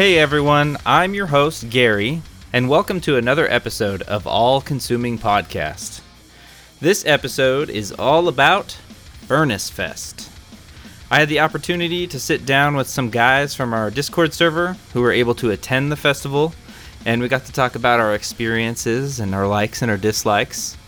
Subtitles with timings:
[0.00, 2.22] Hey everyone, I'm your host, Gary,
[2.54, 6.00] and welcome to another episode of All Consuming Podcast.
[6.80, 8.78] This episode is all about
[9.26, 10.30] Furnace Fest.
[11.10, 15.02] I had the opportunity to sit down with some guys from our Discord server who
[15.02, 16.54] were able to attend the festival,
[17.04, 20.78] and we got to talk about our experiences and our likes and our dislikes.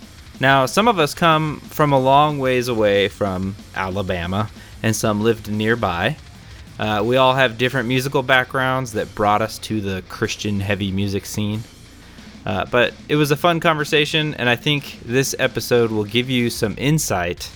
[0.41, 4.49] Now, some of us come from a long ways away from Alabama,
[4.83, 6.17] and some lived nearby.
[6.83, 11.27] Uh, we all have different musical backgrounds that brought us to the Christian heavy music
[11.27, 11.63] scene.
[12.45, 16.51] Uh, but it was a fun conversation, and I think this episode will give you
[16.51, 17.49] some insight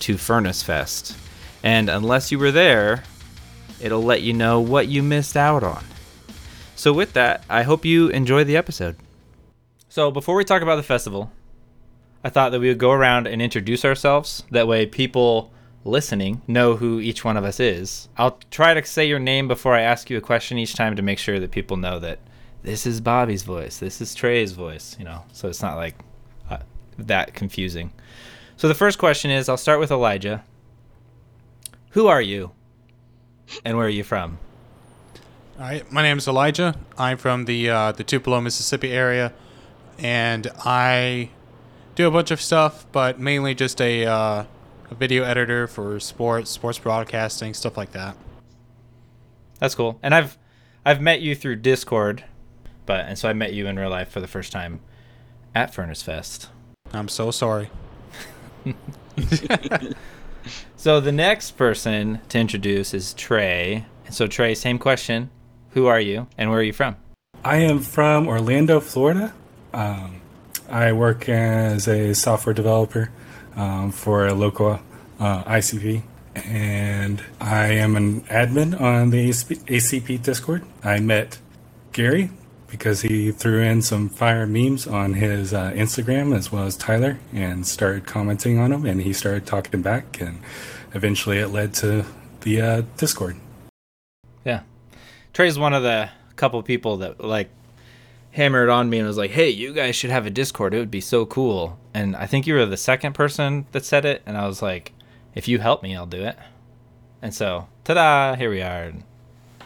[0.00, 1.16] to Furnace Fest.
[1.62, 3.04] And unless you were there,
[3.80, 5.82] it'll let you know what you missed out on.
[6.76, 8.96] So, with that, I hope you enjoy the episode.
[9.88, 11.32] So, before we talk about the festival,
[12.22, 14.42] I thought that we would go around and introduce ourselves.
[14.50, 15.50] That way, people
[15.84, 18.08] listening know who each one of us is.
[18.16, 21.02] I'll try to say your name before I ask you a question each time to
[21.02, 22.18] make sure that people know that
[22.62, 25.94] this is Bobby's voice, this is Trey's voice, you know, so it's not like
[26.50, 26.58] uh,
[26.98, 27.92] that confusing.
[28.56, 30.44] So the first question is I'll start with Elijah.
[31.90, 32.52] Who are you?
[33.64, 34.38] And where are you from?
[35.58, 36.74] All right, my name is Elijah.
[36.96, 39.32] I'm from the uh, the Tupelo, Mississippi area,
[39.98, 41.30] and I
[41.94, 44.44] do a bunch of stuff, but mainly just a uh,
[44.90, 48.16] a video editor for sports, sports broadcasting, stuff like that.
[49.58, 49.98] That's cool.
[50.02, 50.36] And I've
[50.84, 52.24] I've met you through Discord,
[52.86, 54.80] but and so I met you in real life for the first time
[55.54, 56.48] at Furnace Fest.
[56.92, 57.70] I'm so sorry.
[60.76, 63.86] so the next person to introduce is Trey.
[64.06, 65.30] And so Trey, same question.
[65.70, 66.96] Who are you and where are you from?
[67.44, 69.32] I am from Orlando, Florida.
[69.72, 70.20] Um,
[70.68, 73.10] I work as a software developer
[73.56, 74.80] um, for a local
[75.18, 76.02] uh, ICP,
[76.34, 80.64] and I am an admin on the ACP Discord.
[80.82, 81.38] I met
[81.92, 82.30] Gary
[82.68, 87.18] because he threw in some fire memes on his uh, Instagram as well as Tyler
[87.32, 90.38] and started commenting on them, and he started talking back, and
[90.94, 92.04] eventually it led to
[92.42, 93.36] the uh, Discord.
[94.44, 94.62] Yeah,
[95.32, 97.50] Trey's one of the couple people that like
[98.32, 100.72] hammered on me and was like, "Hey, you guys should have a Discord.
[100.72, 104.04] It would be so cool." And I think you were the second person that said
[104.04, 104.92] it, and I was like,
[105.34, 106.36] "If you help me, I'll do it."
[107.22, 108.36] And so, ta-da!
[108.36, 108.84] Here we are.
[108.84, 109.04] And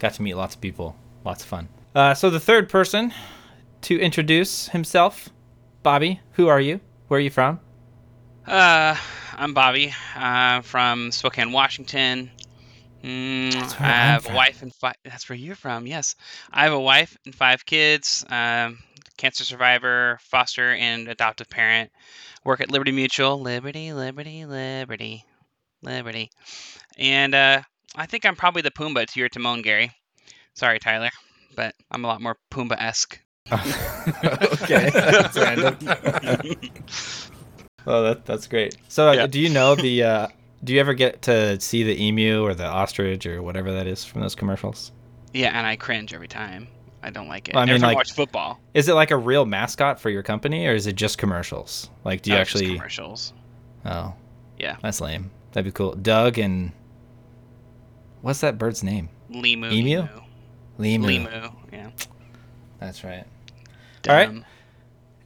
[0.01, 0.97] got to meet lots of people.
[1.25, 1.69] Lots of fun.
[1.95, 3.13] Uh, so the third person
[3.83, 5.29] to introduce himself,
[5.83, 6.21] Bobby.
[6.33, 6.81] Who are you?
[7.09, 7.61] Where are you from?
[8.47, 8.97] Uh,
[9.37, 9.95] I'm Bobby.
[10.17, 12.31] Uh, from Spokane, Washington.
[13.03, 14.95] Mm, I have a wife and five.
[15.05, 15.87] That's where you're from.
[15.87, 16.17] Yes,
[16.51, 18.25] I have a wife and five kids.
[18.31, 18.79] Um,
[19.17, 21.91] cancer survivor, foster and adoptive parent.
[22.45, 23.41] Work at Liberty Mutual.
[23.41, 25.25] Liberty, Liberty, Liberty,
[25.83, 26.31] Liberty.
[26.99, 27.63] And uh,
[27.97, 29.91] I think I'm probably the Pumbaa to your Timon, Gary.
[30.55, 31.11] Sorry, Tyler,
[31.57, 33.21] but I'm a lot more Pumbaa esque.
[33.53, 35.77] okay, that's random.
[37.87, 38.77] oh, that that's great.
[38.89, 39.27] So, uh, yeah.
[39.27, 40.03] do you know the?
[40.03, 40.29] Uh,
[40.63, 44.03] do you ever get to see the emu or the ostrich or whatever that is
[44.03, 44.93] from those commercials?
[45.35, 46.69] Yeah, and I cringe every time.
[47.05, 47.55] I don't like it.
[47.55, 48.59] Well, I mean, like, watch football.
[48.73, 51.91] Is it like a real mascot for your company, or is it just commercials?
[52.03, 53.35] Like, do you oh, actually commercials?
[53.85, 54.15] Oh,
[54.59, 55.31] yeah, that's lame.
[55.53, 55.95] That'd be cool.
[55.97, 56.73] Doug and
[58.23, 59.11] what's that bird's name?
[59.31, 59.71] LiMu.
[59.71, 60.09] Emu.
[60.79, 61.29] LiMu.
[61.29, 61.55] LiMu.
[61.71, 61.91] Yeah.
[62.81, 63.27] That's right.
[64.09, 64.43] All right.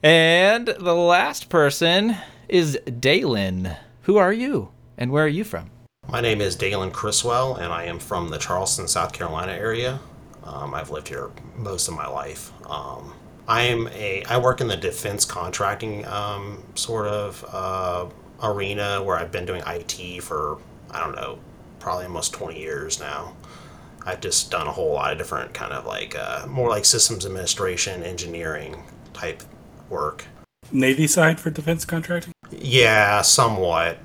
[0.02, 2.16] And the last person
[2.48, 3.70] is Dalen.
[4.02, 4.70] Who are you?
[4.96, 5.70] And where are you from?
[6.08, 10.00] My name is Dalen Criswell, and I am from the Charleston, South Carolina area.
[10.48, 12.52] Um, I've lived here most of my life.
[12.68, 13.14] Um,
[13.46, 18.06] I am a I work in the defense contracting um, sort of uh,
[18.42, 20.58] arena where I've been doing IT for
[20.90, 21.38] I don't know
[21.80, 23.34] probably almost 20 years now.
[24.04, 27.26] I've just done a whole lot of different kind of like uh, more like systems
[27.26, 28.82] administration, engineering
[29.12, 29.42] type
[29.90, 30.24] work.
[30.72, 32.32] Navy side for defense contracting?
[32.50, 33.98] Yeah, somewhat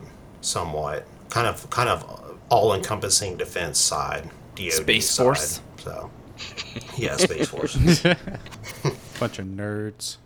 [0.45, 1.05] somewhat.
[1.29, 4.29] Kind of, kind of all-encompassing defense side.
[4.55, 5.61] DoD Space side, Force.
[5.77, 6.11] So,
[6.97, 7.75] yeah, Space Force.
[9.19, 10.17] Bunch of nerds.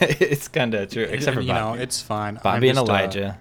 [0.00, 1.76] it's kind of true, except for you Bobby.
[1.76, 2.38] know, it's fine.
[2.42, 3.38] Bobby and uh, Elijah.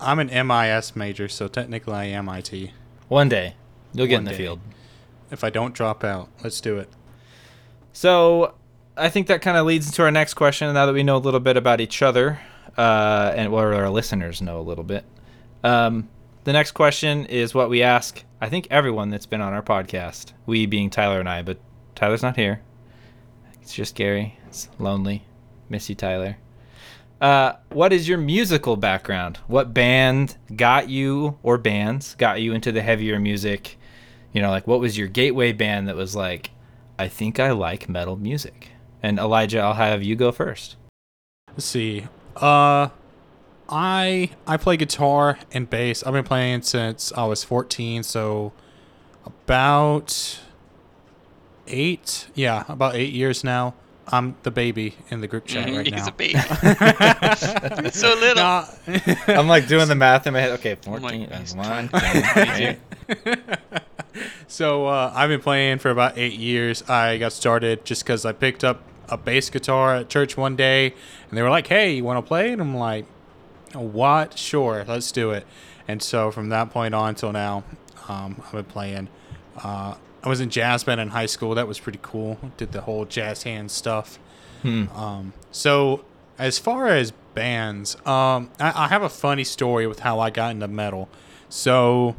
[0.00, 2.70] Uh, I'm an MIS major, so technically I am IT.
[3.08, 3.54] One day,
[3.92, 4.36] you'll get One in the day.
[4.36, 4.60] field.
[5.30, 6.88] If I don't drop out, let's do it.
[7.92, 8.54] So,
[8.96, 10.72] I think that kind of leads into our next question.
[10.72, 12.38] Now that we know a little bit about each other,
[12.76, 15.04] uh, and what our listeners know a little bit,
[15.64, 16.08] um,
[16.48, 20.32] the next question is what we ask, I think, everyone that's been on our podcast.
[20.46, 21.60] We being Tyler and I, but
[21.94, 22.62] Tyler's not here.
[23.60, 24.38] It's just Gary.
[24.46, 25.26] It's lonely.
[25.68, 26.38] Miss you, Tyler.
[27.20, 29.36] Uh, what is your musical background?
[29.46, 33.76] What band got you, or bands got you into the heavier music?
[34.32, 36.52] You know, like what was your gateway band that was like,
[36.98, 38.70] I think I like metal music.
[39.02, 40.76] And Elijah, I'll have you go first.
[41.50, 42.06] Let's see.
[42.34, 42.88] Uh,
[43.68, 46.02] I I play guitar and bass.
[46.02, 48.52] I've been playing since I was 14, so
[49.26, 50.40] about
[51.66, 52.28] eight.
[52.34, 53.74] Yeah, about eight years now.
[54.10, 56.08] I'm the baby in the group chat Mhm, right He's now.
[56.08, 57.90] a baby.
[57.90, 58.36] So little.
[58.42, 58.64] Nah.
[59.26, 60.52] I'm like doing the math in my head.
[60.52, 62.76] Okay, I'm like, 14 he's one, trying-
[64.48, 66.82] So uh, I've been playing for about eight years.
[66.88, 68.80] I got started just because I picked up
[69.10, 70.94] a bass guitar at church one day,
[71.28, 73.04] and they were like, "Hey, you want to play?" And I'm like,
[73.72, 74.38] "What?
[74.38, 75.46] Sure, let's do it."
[75.86, 77.64] And so from that point on till now,
[78.08, 79.08] um, I've been playing.
[79.62, 81.54] Uh, I was in jazz band in high school.
[81.54, 82.38] That was pretty cool.
[82.56, 84.18] Did the whole jazz hand stuff.
[84.94, 86.04] Um, so
[86.38, 90.50] as far as bands, um, I, I have a funny story with how I got
[90.50, 91.08] into metal.
[91.48, 92.16] So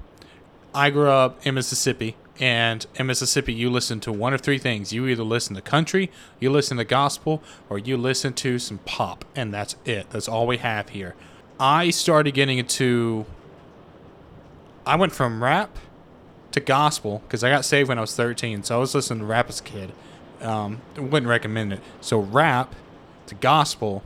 [0.73, 4.93] I grew up in Mississippi, and in Mississippi, you listen to one of three things.
[4.93, 6.09] You either listen to country,
[6.39, 10.09] you listen to gospel, or you listen to some pop, and that's it.
[10.11, 11.15] That's all we have here.
[11.59, 13.25] I started getting into.
[14.85, 15.77] I went from rap
[16.51, 19.25] to gospel because I got saved when I was 13, so I was listening to
[19.25, 19.91] rap as a kid.
[20.41, 21.81] Um, wouldn't recommend it.
[22.01, 22.73] So rap
[23.27, 24.03] to gospel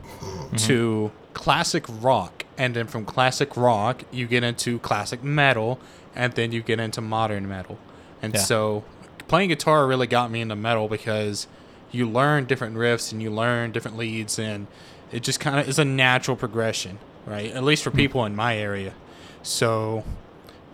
[0.58, 5.78] to classic rock, and then from classic rock you get into classic metal,
[6.14, 7.78] and then you get into modern metal.
[8.20, 8.40] And Yeah.
[8.40, 8.84] so
[9.28, 11.46] playing guitar really got me into metal because
[11.90, 14.66] you learn different riffs and you learn different leads, and
[15.12, 17.50] it just kind of is a natural progression, right?
[17.52, 18.94] At least for people in my area.
[19.42, 20.04] So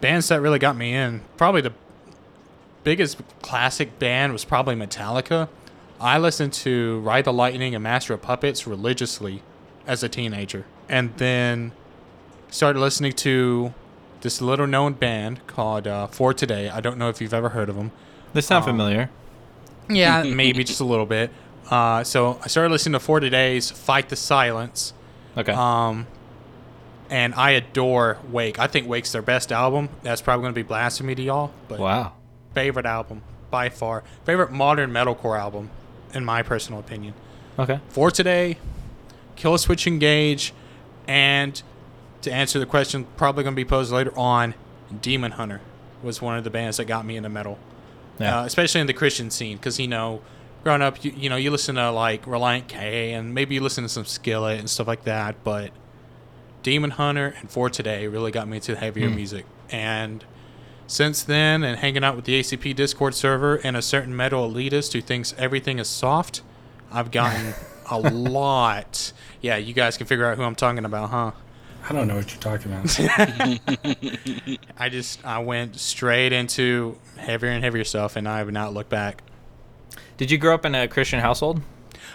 [0.01, 1.73] bands that really got me in, probably the
[2.85, 5.49] biggest classic band was probably Metallica.
[6.01, 9.43] I listened to Ride the Lightning and Master of Puppets religiously
[9.87, 10.65] as a teenager.
[10.89, 11.73] And then
[12.49, 13.75] started listening to
[14.23, 16.69] this little known band called uh, For Today.
[16.71, 17.91] I don't know if you've ever heard of them.
[18.33, 19.11] They sound Um, familiar.
[19.89, 21.31] Yeah, maybe just a little bit.
[21.71, 24.93] Uh, so I started listening to For Today's Fight the Silence.
[25.37, 25.53] Okay.
[25.53, 26.07] Um,
[27.11, 28.59] and I adore Wake.
[28.59, 29.89] I think Wake's their best album.
[30.03, 32.13] That's probably going to be blasphemy to y'all, but wow.
[32.55, 34.05] favorite album by far.
[34.25, 35.71] Favorite modern metalcore album,
[36.15, 37.15] in my personal opinion.
[37.59, 37.81] Okay.
[37.89, 38.59] For today,
[39.37, 40.55] Kill Switch Engage,
[41.09, 41.61] and
[42.23, 44.55] to answer the question probably going to be posed later on,
[45.01, 45.61] Demon Hunter
[46.03, 47.59] was one of the bands that got me into metal,
[48.19, 48.41] Yeah.
[48.41, 49.57] uh, especially in the Christian scene.
[49.57, 50.23] Because you know,
[50.63, 53.83] growing up, you, you know, you listen to like Relient K, and maybe you listen
[53.83, 55.43] to some Skillet and stuff like that.
[55.45, 55.73] But
[56.63, 60.25] Demon Hunter and For Today really got me into heavier music, and
[60.87, 64.93] since then, and hanging out with the ACP Discord server and a certain metal elitist
[64.93, 66.43] who thinks everything is soft,
[66.91, 67.55] I've gotten
[67.91, 69.13] a lot.
[69.41, 71.33] Yeah, you guys can figure out who I'm talking about, huh?
[71.89, 74.59] I don't know what you're talking about.
[74.79, 78.91] I just I went straight into heavier and heavier stuff, and I have not looked
[78.91, 79.23] back.
[80.17, 81.63] Did you grow up in a Christian household?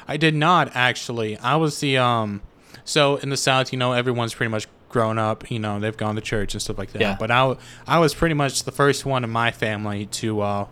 [0.07, 1.37] I did not actually.
[1.37, 2.41] I was the um.
[2.85, 5.49] So in the South, you know, everyone's pretty much grown up.
[5.51, 7.01] You know, they've gone to church and stuff like that.
[7.01, 7.17] Yeah.
[7.19, 7.55] But I,
[7.87, 10.67] I was pretty much the first one in my family to uh,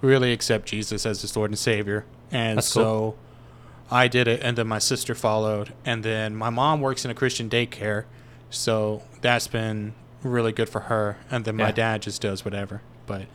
[0.00, 3.18] really accept Jesus as his Lord and Savior, and That's so cool.
[3.90, 7.14] I did it, and then my sister followed, and then my mom works in a
[7.14, 8.04] Christian daycare,
[8.50, 11.72] so that's been really good for her, and then my Yeah.
[11.72, 12.82] dad just does whatever.
[13.06, 13.26] But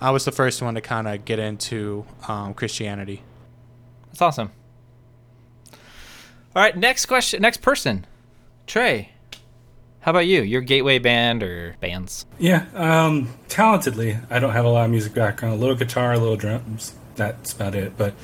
[0.00, 3.22] I was the first one to kind of get into um, Christianity.
[4.08, 4.50] That's awesome.
[6.54, 7.40] All right, next question.
[7.42, 8.06] Next person.
[8.66, 9.10] Trey.
[10.00, 10.42] How about you?
[10.42, 12.26] Your gateway band or bands?
[12.38, 15.54] yeah, um, talentedly, I don't have a lot of music background.
[15.54, 16.94] A little guitar, a little drums.
[17.16, 17.96] That's about it.
[17.96, 18.14] But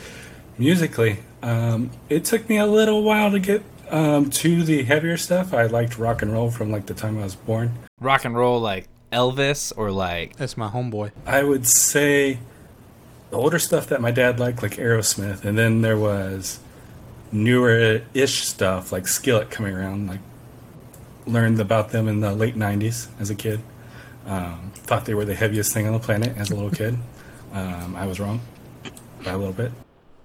[0.59, 5.53] musically, um, it took me a little while to get um, to the heavier stuff.
[5.55, 7.75] I liked rock and roll from like the time I was born.
[8.01, 11.13] Rock and roll like Elvis or like That's my homeboy.
[11.27, 12.39] I would say
[13.31, 16.59] the older stuff that my dad liked, like Aerosmith, and then there was
[17.45, 20.09] newer ish stuff like Skillet coming around.
[20.09, 20.21] Like
[21.27, 23.61] learned about them in the late '90s as a kid.
[24.27, 26.99] Um, thought they were the heaviest thing on the planet as a little kid.
[27.53, 28.41] Um, I was wrong
[29.25, 29.73] by a little bit.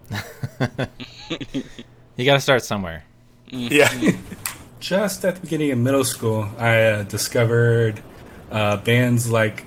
[2.16, 3.04] you got to start somewhere.
[3.48, 4.14] Yeah.
[4.80, 8.02] Just at the beginning of middle school, I uh, discovered
[8.50, 9.66] uh, bands like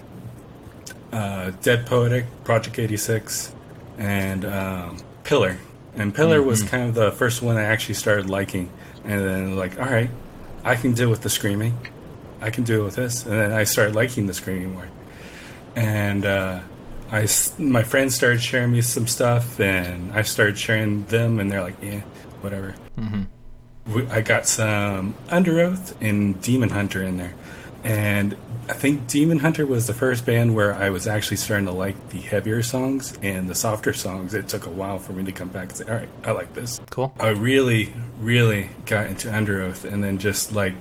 [1.13, 3.53] uh, Dead Poetic, Project 86,
[3.99, 5.59] and um, Pillar.
[5.97, 8.71] And Pillar was kind of the first one I actually started liking.
[9.05, 10.11] And then, like, all right,
[10.65, 11.77] I can deal with the screaming.
[12.41, 13.25] I can deal with this.
[13.25, 14.89] And then I started liking the screaming more.
[15.77, 16.61] And uh,
[17.13, 21.63] I, my friends started sharing me some stuff, and I started sharing them, and they're
[21.63, 22.01] like, yeah,
[22.41, 22.75] whatever.
[23.87, 27.35] We- I got some Underoath and Demon Hunter in there.
[27.85, 28.37] And
[28.67, 32.09] I think Demon Hunter was the first band where I was actually starting to like
[32.09, 34.33] the heavier songs and the softer songs.
[34.33, 36.55] It took a while for me to come back and say, all right, I like
[36.55, 36.81] this.
[36.89, 37.15] Cool.
[37.21, 40.75] I really, really got into Underoath, and then just like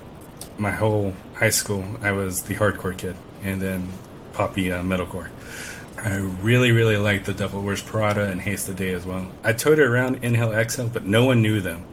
[0.57, 3.89] my whole high school, I was the hardcore kid, and then
[4.31, 5.29] poppy uh, metalcore.
[5.97, 9.29] I really, really liked the Devil Wears Prada and Haste the Day as well.
[9.43, 11.85] I toted around Inhale Exhale, but no one knew them.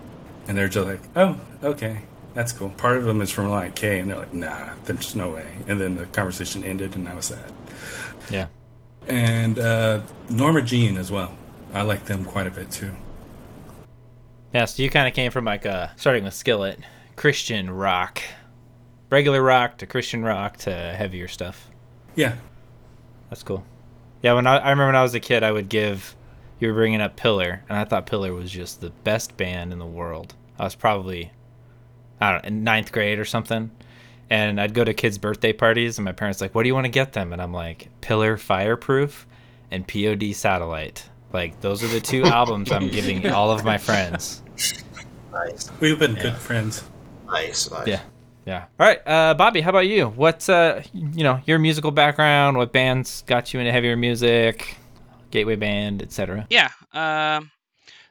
[0.48, 2.02] And they're just like, oh, okay,
[2.34, 2.70] that's cool.
[2.70, 5.46] Part of them is from like K, and they're like, nah, there's no way.
[5.66, 7.52] And then the conversation ended, and I was sad.
[8.30, 8.46] Yeah.
[9.08, 11.36] And uh, Norma Jean as well.
[11.72, 12.92] I like them quite a bit too.
[14.52, 16.80] Yeah, so you kind of came from like uh, starting with Skillet,
[17.16, 18.20] Christian rock,
[19.08, 21.70] regular rock to Christian rock to heavier stuff.
[22.14, 22.36] Yeah.
[23.28, 23.64] That's cool.
[24.22, 26.16] Yeah, when I, I remember when I was a kid, I would give.
[26.58, 29.78] You were bringing up Pillar, and I thought Pillar was just the best band in
[29.78, 30.34] the world.
[30.58, 31.30] I was probably,
[32.20, 33.70] I don't know, in ninth grade or something.
[34.28, 36.84] And I'd go to kids' birthday parties, and my parents like, "What do you want
[36.84, 39.26] to get them?" And I'm like, "Pillar Fireproof
[39.70, 44.42] and POD Satellite." Like those are the two albums I'm giving all of my friends.
[45.32, 46.84] Nice, We've been good friends.
[47.26, 47.86] nice, nice.
[47.86, 48.00] Yeah.
[48.46, 48.64] Yeah.
[48.80, 49.60] All right, uh, Bobby.
[49.60, 50.06] How about you?
[50.08, 52.56] What's uh, you know, your musical background?
[52.56, 54.76] What bands got you into heavier music?
[55.30, 56.46] Gateway band, etc.
[56.50, 56.70] Yeah.
[56.92, 57.50] Um,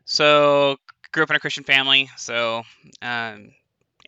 [0.05, 0.77] so
[1.11, 2.63] grew up in a Christian family, so
[3.01, 3.49] um,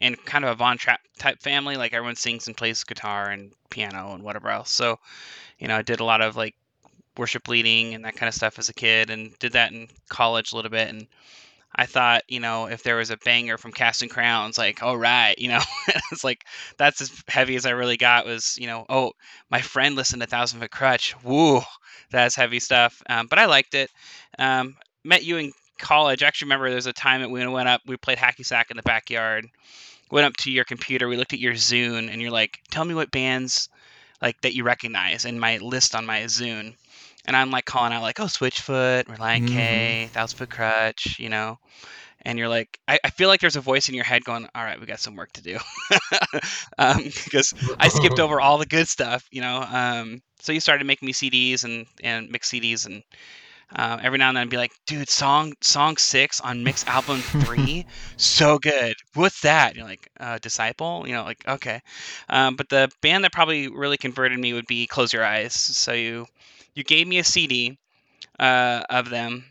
[0.01, 1.77] and kind of a Von Trapp type family.
[1.77, 4.71] Like everyone sings and plays guitar and piano and whatever else.
[4.71, 4.97] So,
[5.59, 6.55] you know, I did a lot of like
[7.17, 10.51] worship leading and that kind of stuff as a kid, and did that in college
[10.53, 10.89] a little bit.
[10.89, 11.07] And
[11.75, 15.37] I thought, you know, if there was a banger from Casting Crowns, like, all right,
[15.37, 15.61] you know,
[16.11, 16.45] it's like
[16.77, 19.13] that's as heavy as I really got was, you know, oh,
[19.49, 21.15] my friend listened to Thousand Foot Crutch.
[21.23, 21.61] Woo,
[22.11, 23.01] that's heavy stuff.
[23.09, 23.89] Um, but I liked it.
[24.37, 25.51] Um, met you in
[25.81, 26.23] college.
[26.23, 28.71] I actually remember there was a time that we went up, we played hacky sack
[28.71, 29.47] in the backyard.
[30.09, 32.93] Went up to your computer, we looked at your Zune, and you're like, tell me
[32.93, 33.69] what bands
[34.21, 36.75] like that you recognize in my list on my Zune.
[37.25, 41.59] And I'm like calling out like, oh, Switchfoot, Relient K, Thousand Foot Crutch, you know.
[42.23, 44.63] And you're like, I, I feel like there's a voice in your head going, all
[44.63, 45.57] right, we got some work to do.
[46.77, 49.61] um, because I skipped over all the good stuff, you know.
[49.61, 53.03] Um, so you started making me CDs and, and mix CDs and
[53.75, 57.19] uh, every now and then I'd be like, dude, song song six on mix album
[57.19, 57.85] three,
[58.17, 58.95] so good.
[59.13, 59.69] What's that?
[59.69, 61.05] And you're like, uh, Disciple.
[61.07, 61.81] You know, like okay.
[62.29, 65.53] Um, but the band that probably really converted me would be Close Your Eyes.
[65.53, 66.27] So you
[66.73, 67.77] you gave me a CD
[68.39, 69.45] uh, of them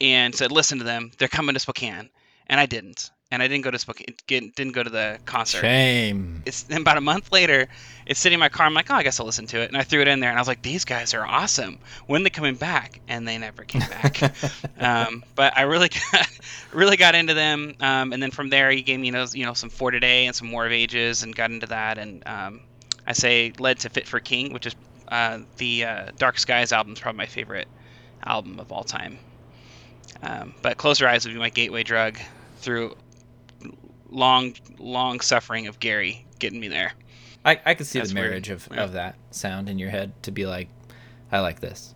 [0.00, 1.12] and said, listen to them.
[1.18, 2.10] They're coming to Spokane,
[2.48, 3.10] and I didn't.
[3.32, 4.14] And I didn't go to Spokane.
[4.26, 6.42] Didn't go to the concert Shame.
[6.44, 7.66] it's and about a month later,
[8.04, 8.66] it's sitting in my car.
[8.66, 9.68] I'm like, oh, I guess I'll listen to it.
[9.68, 11.78] And I threw it in there, and I was like, these guys are awesome.
[12.06, 13.00] When are they coming back?
[13.08, 14.22] And they never came back.
[14.78, 16.28] um, but I really got,
[16.74, 17.74] really got into them.
[17.80, 20.26] Um, and then from there, he gave me you know, you know some For Today
[20.26, 21.96] and some War of Ages, and got into that.
[21.96, 22.60] And um,
[23.06, 24.76] I say led to Fit for King, which is
[25.08, 27.68] uh, the uh, Dark Skies album is probably my favorite
[28.26, 29.18] album of all time.
[30.22, 32.18] Um, but Close Your Eyes would be my gateway drug
[32.58, 32.94] through
[34.12, 36.92] long, long suffering of Gary getting me there.
[37.44, 38.28] I, I could see That's the weird.
[38.30, 38.84] marriage of, Yeah.
[38.84, 40.68] of that sound in your head to be like,
[41.32, 41.94] I like this.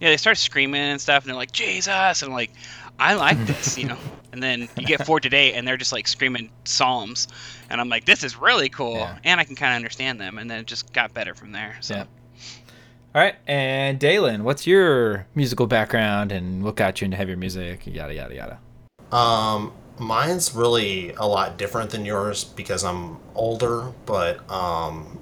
[0.00, 1.88] Yeah, they start screaming and stuff, and they're like, Jesus!
[2.22, 2.50] And I'm like,
[2.98, 3.98] I like this, you know?
[4.34, 7.28] And then you get For Today, and they're just like screaming Psalms.
[7.70, 8.94] And I'm like, this is really cool.
[8.94, 9.16] Yeah.
[9.22, 10.38] And I can kind of understand them.
[10.38, 11.76] And then it just got better from there.
[11.80, 11.94] So.
[11.94, 12.04] Yeah.
[13.14, 17.86] All right, and Dalen, what's your musical background and what got you into heavier music?
[17.86, 19.16] Yada yada yada.
[19.16, 25.18] Um, mine's really a lot different than yours because I'm older, but um,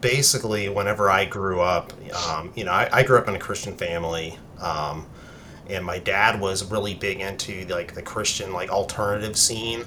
[0.00, 1.92] basically, whenever I grew up,
[2.28, 5.06] um, you know, I, I grew up in a Christian family, um,
[5.68, 9.84] and my dad was really big into like the Christian like alternative scene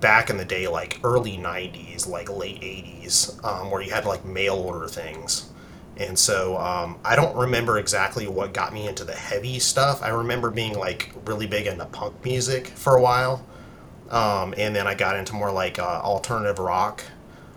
[0.00, 4.24] back in the day, like early '90s, like late '80s, um, where you had like
[4.24, 5.50] mail order things.
[5.96, 10.02] And so um, I don't remember exactly what got me into the heavy stuff.
[10.02, 13.46] I remember being like really big into punk music for a while.
[14.10, 17.04] Um, and then I got into more like uh, alternative rock.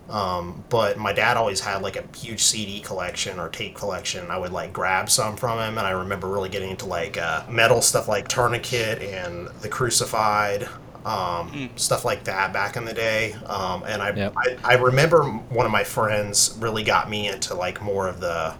[0.08, 4.30] Um, but my dad always had like a huge CD collection or tape collection.
[4.30, 7.44] I would like grab some from him, and I remember really getting into like uh,
[7.48, 10.66] metal stuff like Tourniquet and The Crucified,
[11.08, 13.34] um, stuff like that back in the day.
[13.46, 14.34] Um, and I, Yep.
[14.36, 18.54] I I remember one of my friends really got me into like more of the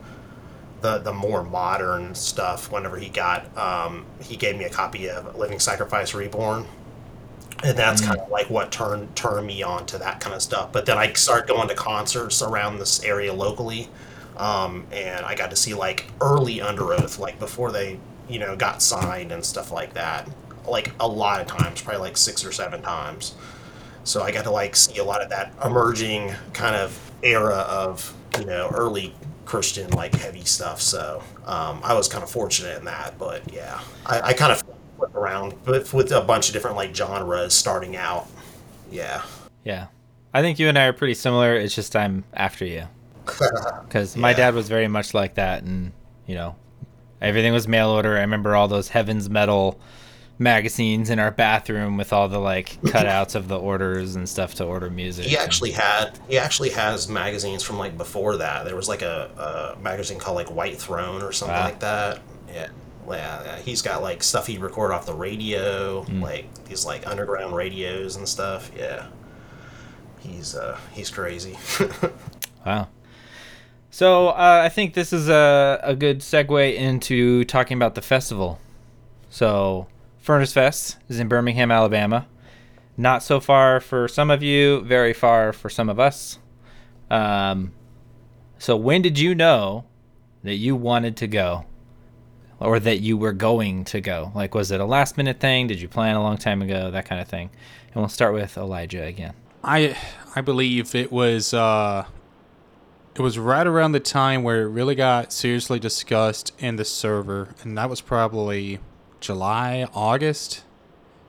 [0.81, 2.71] the the more modern stuff.
[2.71, 6.67] Whenever he got, um, he gave me a copy of Living Sacrifice Reborn
[7.65, 10.73] and that's kind of like what turned turned me on to that kind of stuff.
[10.73, 13.89] But then I started going to concerts around this area locally,
[14.37, 18.83] um, and I got to see like early Underoath, like before they you know got
[18.83, 20.29] signed and stuff like that.
[20.71, 23.35] Like a lot of times, probably like six or seven times.
[24.05, 28.15] So I got to like see a lot of that emerging kind of era of
[28.39, 30.81] you know early Christian like heavy stuff.
[30.81, 33.19] So um, I was kind of fortunate in that.
[33.19, 34.63] But yeah, I, I kind of
[34.97, 38.27] flip around with, with a bunch of different like genres starting out.
[38.91, 39.23] Yeah.
[39.65, 39.87] Yeah.
[40.35, 41.55] I think you and I are pretty similar.
[41.57, 42.85] It's just I'm after you.
[43.85, 44.37] Because my Yeah.
[44.37, 45.63] dad was very much like that.
[45.63, 45.93] And,
[46.27, 46.57] you know,
[47.21, 48.17] everything was mail order.
[48.17, 49.79] I remember all those Heaven's Metal
[50.39, 54.65] magazines in our bathroom with all the, like, cutouts of the orders and stuff to
[54.65, 55.27] order music.
[55.27, 58.65] He actually had he actually has magazines from like before that.
[58.65, 61.65] There was like a, a magazine called like White Throne or something Wow.
[61.65, 62.21] like that.
[62.53, 62.69] Yeah.
[63.11, 68.17] Yeah, he's got like stuff he'd record off the radio, like these like underground radios
[68.17, 68.71] and stuff.
[68.77, 69.07] Yeah,
[70.21, 71.57] he's uh he's crazy.
[72.67, 72.89] Wow.
[73.91, 78.61] So uh, I think this is a, a good segue into talking about the festival.
[79.31, 79.87] So
[80.29, 82.27] Furnace Fest is in Birmingham, Alabama.
[82.99, 86.39] Not so far for some of you, very far for some of us.
[87.11, 87.73] Um,
[88.59, 89.87] so when did you know
[90.43, 91.65] that you wanted to go?
[92.61, 94.31] Or that you were going to go?
[94.35, 95.67] Like, was it a last minute thing?
[95.67, 96.91] Did you plan a long time ago?
[96.91, 97.49] That kind of thing.
[97.87, 99.33] And we'll start with Elijah again.
[99.65, 99.97] I
[100.37, 102.05] I believe it was uh
[103.15, 107.55] it was right around the time where it really got seriously discussed in the server,
[107.63, 108.79] and that was probably
[109.21, 110.65] July, August,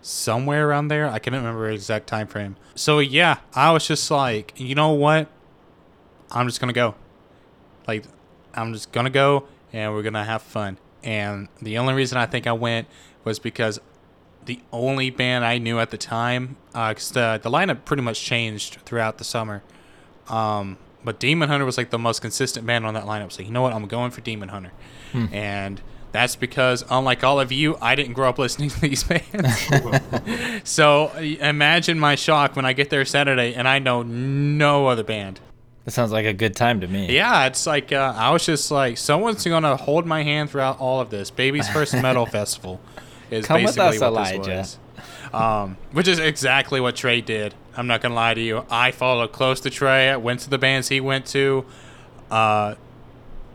[0.02, 1.08] somewhere around there.
[1.08, 2.56] I can't remember the exact time frame.
[2.76, 5.28] So yeah, I was just like, you know what?
[6.32, 6.96] I'm just gonna go.
[7.88, 8.06] Like,
[8.54, 10.78] I'm just gonna go, and we're gonna have fun.
[11.04, 12.88] And the only reason I think I went
[13.24, 13.80] was because
[14.46, 18.80] the only band I knew at the time, because the the lineup pretty much changed
[18.86, 19.64] throughout the summer.
[20.28, 23.32] Um, but Demon Hunter was like the most consistent band on that lineup.
[23.32, 24.72] So you know what, I'm going for Demon Hunter,
[25.32, 29.70] and that's because unlike all of you, I didn't grow up listening to these bands.
[30.70, 35.40] so imagine my shock when I get there Saturday and I know no other band.
[35.86, 37.14] That sounds like a good time to me.
[37.14, 41.00] Yeah, it's like uh, I was just like, someone's gonna hold my hand throughout all
[41.02, 41.32] of this.
[41.32, 42.80] Baby's first metal festival
[43.32, 44.78] is Come with basically us, what this
[45.34, 45.34] was.
[45.34, 47.54] Um, which is exactly what Trey did.
[47.76, 48.66] I'm not gonna lie to you.
[48.70, 50.10] I followed close to Trey.
[50.10, 51.66] I went to the bands he went to.
[52.30, 52.76] Uh,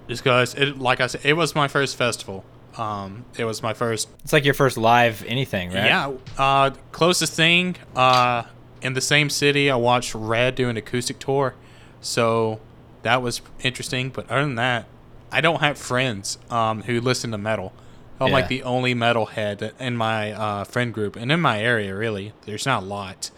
[0.08, 2.44] just because it, like I said, it was my first festival.
[2.76, 5.84] Um, it was my first It's like your first live anything, right?
[5.86, 6.12] yeah.
[6.36, 8.42] Uh, closest thing, uh,
[8.82, 11.54] in the same city, I watched Red do an acoustic tour,
[12.00, 12.60] so
[13.02, 14.10] that was interesting.
[14.10, 14.86] But other than that,
[15.30, 17.72] I don't have friends um, who listen to metal.
[18.20, 18.34] I'm Yeah.
[18.34, 21.94] like the only metal head in my uh, friend group and in my area.
[21.94, 23.30] Really, there's not a lot.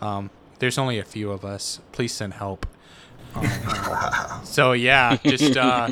[0.00, 1.80] Um, there's only a few of us.
[1.92, 2.66] Please send help.
[4.44, 5.90] So yeah, just uh,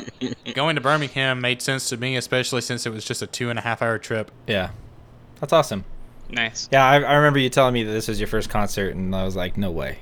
[0.53, 3.57] going to Birmingham made sense to me, especially since it was just a two and
[3.57, 4.29] a half hour trip.
[4.45, 4.69] Yeah.
[5.39, 5.83] That's awesome.
[6.29, 6.69] Nice.
[6.71, 9.23] Yeah, I, I remember you telling me that this was your first concert, and I
[9.23, 9.99] was like, no way.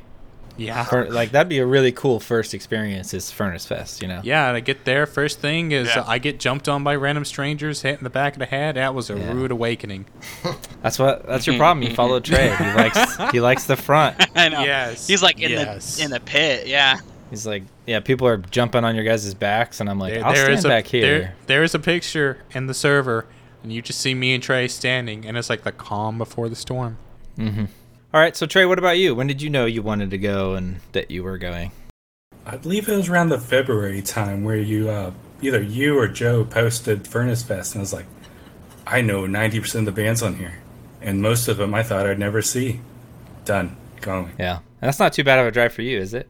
[0.58, 0.84] Yeah.
[0.84, 4.20] Fur- like, that'd be a really cool first experience is Furnace Fest, you know?
[4.26, 5.06] Yeah, and I get there.
[5.06, 6.02] First thing is Yeah.
[6.02, 8.76] uh, I get jumped on by random strangers, hit in the back of the head.
[8.76, 9.32] That was a Yeah.
[9.32, 10.06] rude awakening.
[10.84, 11.26] That's what.
[11.26, 11.88] That's your problem.
[11.88, 12.54] You follow Trey.
[12.58, 13.32] He likes.
[13.32, 14.18] He likes the front.
[14.36, 14.64] I know.
[14.66, 15.96] Yes, He's like in yes.
[15.96, 16.68] the in the pit.
[16.68, 17.00] Yeah.
[17.30, 20.34] He's like, yeah, people are jumping on your guys' backs, and I'm like, There- I'll
[20.34, 21.02] there stand is a, back here.
[21.20, 23.26] There, there is a picture in the server,
[23.64, 26.56] and you just see me and Trey standing, and it's like the calm before the
[26.56, 26.98] storm.
[27.38, 27.68] Mhm.
[28.14, 29.14] All right, so Trey, what about you?
[29.14, 31.72] When did you know you wanted to go and that you were going?
[32.46, 35.12] I believe it was around the February time where you, uh,
[35.42, 38.06] either you or Joe posted Furnace Fest, and I was like,
[38.88, 40.56] I know 90% of the bands on here,
[41.02, 42.80] and most of them I thought I'd never see.
[43.46, 43.76] Done.
[44.02, 44.32] Going.
[44.40, 46.28] Yeah, and that's not too bad of a drive for you, is it?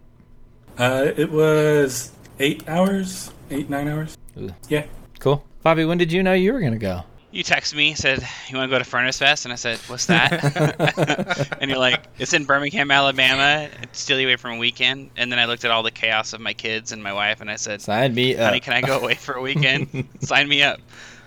[0.79, 4.17] Uh, it was eight hours, eight, nine hours.
[4.37, 4.49] Ooh.
[4.69, 4.85] Yeah.
[5.19, 5.43] Cool.
[5.61, 7.03] Bobby, when did you know you were gonna go?
[7.31, 9.45] You texted me, said, You want to go to Furnace Fest?
[9.45, 11.57] And I said, What's that?
[11.61, 13.69] and you're like, It's in Birmingham, Alabama.
[13.83, 15.11] It's steal you away from a weekend.
[15.17, 17.51] And then I looked at all the chaos of my kids and my wife, and
[17.51, 18.45] I said, Sign me up.
[18.45, 20.07] Honey, can I go away for a weekend?
[20.21, 20.79] Sign me up.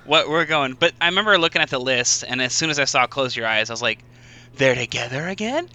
[0.07, 0.73] What we're going.
[0.73, 3.47] But I remember looking at the list, and as soon as I saw Close Your
[3.47, 4.01] Eyes, I was like,
[4.57, 5.69] They're together again?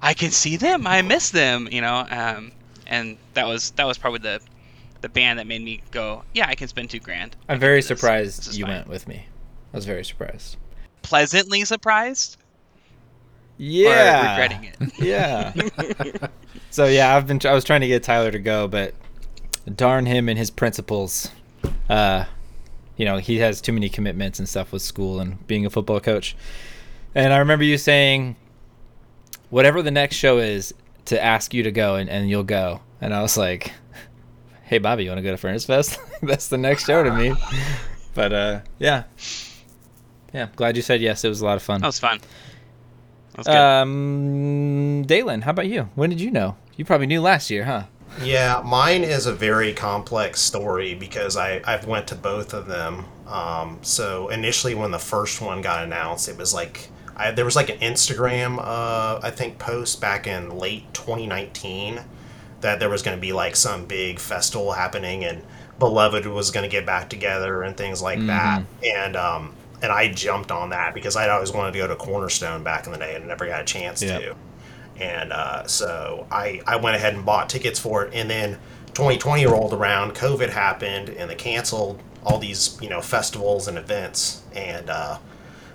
[0.00, 0.86] I can see them.
[0.86, 2.06] I miss them, you know?
[2.08, 2.52] Um,
[2.86, 4.40] and that was that was probably the
[5.00, 7.36] the band that made me go, Yeah, I can spend two grand.
[7.48, 7.88] I I'm very this.
[7.88, 9.26] This surprised is you fine." went with me.
[9.72, 10.56] I was very surprised.
[11.02, 12.38] Pleasantly surprised?
[13.58, 14.36] Yeah.
[14.36, 14.92] Or regretting it?
[14.98, 15.52] Yeah.
[16.70, 17.40] so yeah, I've been.
[17.44, 18.94] I was trying to get Tyler to go, but
[19.74, 21.30] darn him and his principles.
[21.88, 22.24] Uh,
[22.96, 26.00] you know, he has too many commitments and stuff with school and being a football
[26.00, 26.36] coach.
[27.14, 28.36] And I remember you saying,
[29.50, 30.72] whatever the next show is,
[31.06, 32.80] to ask you to go, and, and you'll go.
[33.00, 33.72] And I was like,
[34.64, 35.98] hey, Bobby, you want to go to Furnace Fest?
[36.22, 37.34] That's the next show to me.
[38.14, 39.04] But uh, yeah.
[40.32, 41.24] Yeah, glad you said yes.
[41.24, 41.80] It was a lot of fun.
[41.80, 42.20] That was fun.
[43.32, 43.56] That was good.
[43.56, 45.88] Um, um, Dalen, how about you?
[45.96, 46.56] When did you know?
[46.76, 47.84] You probably knew last year, huh?
[48.22, 53.06] Yeah, mine is a very complex story because I I've went to both of them.
[53.26, 57.56] Um, so initially, when the first one got announced, it was like I, there was
[57.56, 62.00] like an Instagram uh, I think post back in late 2019
[62.60, 65.42] that there was going to be like some big festival happening and
[65.78, 68.28] Beloved was going to get back together and things like mm-hmm.
[68.28, 68.64] that.
[68.82, 72.62] And um, and I jumped on that because I'd always wanted to go to Cornerstone
[72.62, 74.20] back in the day and never got a chance yep.
[74.20, 74.36] to.
[74.96, 78.14] And uh, so I, I went ahead and bought tickets for it.
[78.14, 78.52] And then
[78.94, 84.42] 2020 rolled around, COVID happened, and they canceled all these, you know, festivals and events.
[84.54, 85.18] And uh,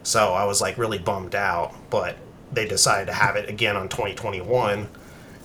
[0.03, 1.73] so I was like really bummed out.
[1.89, 2.17] But
[2.51, 4.87] they decided to have it again on 2021.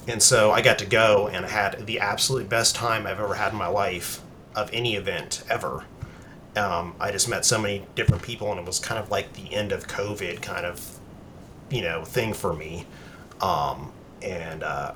[0.06, 3.52] And so I got to go and had the absolute best time I've ever had
[3.52, 4.20] in my life
[4.54, 5.84] of any event ever.
[6.56, 9.52] Um, I just met so many different people, and it was kind of like the
[9.52, 10.98] end of COVID kind of,
[11.70, 12.86] you know, thing for me.
[13.40, 14.92] Um, and uh,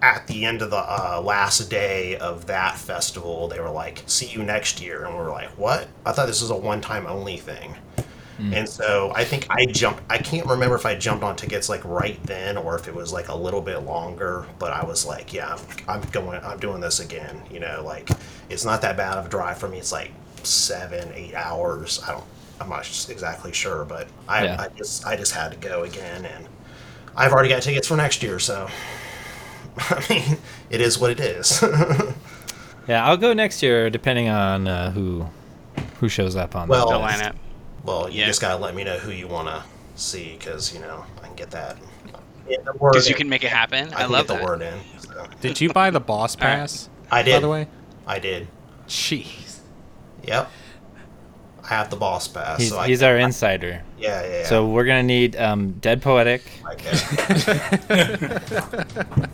[0.00, 4.26] at the end of the uh, last day of that festival, they were like, "See
[4.26, 5.88] you next year," and we were like, "What?
[6.06, 7.76] I thought this was a one-time only thing."
[8.38, 8.54] Mm.
[8.54, 10.02] And so I think I jumped.
[10.08, 13.12] I can't remember if I jumped on tickets like right then or if it was
[13.12, 14.46] like a little bit longer.
[14.58, 16.40] But I was like, "Yeah, I'm, I'm going.
[16.44, 18.08] I'm doing this again." You know, like
[18.48, 19.78] it's not that bad of a drive for me.
[19.78, 20.12] It's like
[20.44, 22.00] seven, eight hours.
[22.06, 22.24] I don't.
[22.60, 24.56] I'm not exactly sure, but I, yeah.
[24.60, 26.48] I just I just had to go again and
[27.16, 28.68] I've already got tickets for next year, so
[29.78, 30.38] I mean,
[30.70, 31.62] it is what it is.
[32.88, 35.26] yeah, I'll go next year, depending on uh, who
[35.98, 37.34] who shows up on well, the lineup.
[37.88, 38.26] Well, you yeah.
[38.26, 41.36] just gotta let me know who you want to see, because you know I can
[41.36, 41.78] get that.
[42.46, 43.94] Because you can make it happen.
[43.94, 44.44] I, I love the that.
[44.44, 44.78] word in.
[44.98, 45.26] So.
[45.40, 46.90] Did you buy the boss pass?
[47.10, 47.32] I did.
[47.32, 47.66] By the way,
[48.06, 48.46] I did.
[48.88, 49.60] Jeez.
[50.22, 50.50] Yep.
[51.62, 52.60] I have the boss pass.
[52.60, 53.82] He's, so he's our insider.
[53.98, 54.44] Yeah, yeah, yeah.
[54.44, 56.42] So we're gonna need um, Dead Poetic.
[56.72, 56.90] Okay.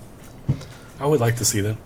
[1.00, 1.76] I would like to see them.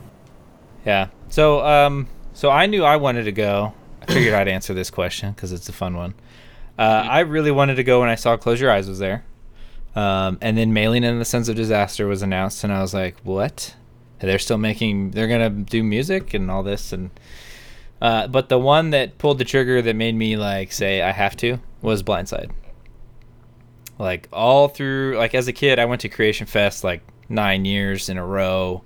[0.84, 1.08] Yeah.
[1.30, 3.72] So um, so I knew I wanted to go.
[4.02, 6.12] I figured I'd answer this question because it's a fun one.
[6.78, 7.06] Uh.
[7.08, 9.24] I really wanted to go when I saw Close Your Eyes was there.
[9.96, 13.16] Um, and then Mailing in the Sense of Disaster was announced, and I was like,
[13.24, 13.74] what?
[14.20, 16.92] They're still making, they're going to do music and all this.
[16.92, 17.10] And
[18.00, 21.36] uh, but the one that pulled the trigger that made me like say I have
[21.38, 22.50] to was Blindside.
[23.98, 28.08] Like all through, like as a kid, I went to Creation Fest like nine years
[28.08, 28.84] in a row,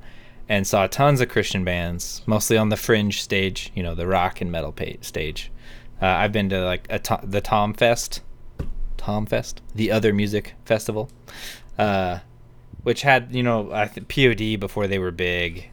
[0.49, 4.41] and saw tons of Christian bands, mostly on the fringe stage, you know, the rock
[4.41, 5.52] and metal stage.
[6.03, 8.23] Uh, I've been to like to- the Tom Fest,
[8.97, 11.09] Tom Fest, the other music festival,
[11.79, 12.19] uh,
[12.83, 15.71] which had you know I th- POD before they were big.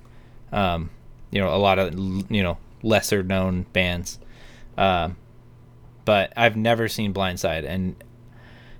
[0.51, 0.91] Um,
[1.31, 1.95] you know, a lot of
[2.31, 4.19] you know lesser known bands.
[4.77, 5.17] Um,
[6.05, 7.95] but I've never seen Blindside, and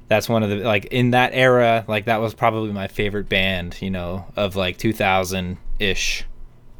[0.07, 3.81] that's one of the like in that era, like that was probably my favorite band,
[3.81, 6.25] you know, of like 2000 ish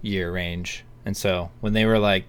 [0.01, 0.83] year range.
[1.05, 2.25] And so when they were like,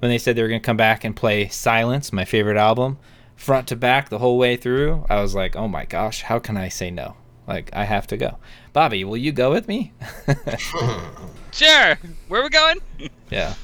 [0.00, 2.98] when they said they were gonna come back and play Silence, my favorite album,
[3.36, 6.56] front to back the whole way through, I was like, oh my gosh, how can
[6.56, 7.16] I say no?
[7.46, 8.38] Like I have to go.
[8.72, 9.92] Bobby, will you go with me?
[11.52, 11.98] sure.
[12.28, 12.78] Where are we going?
[13.30, 13.54] yeah.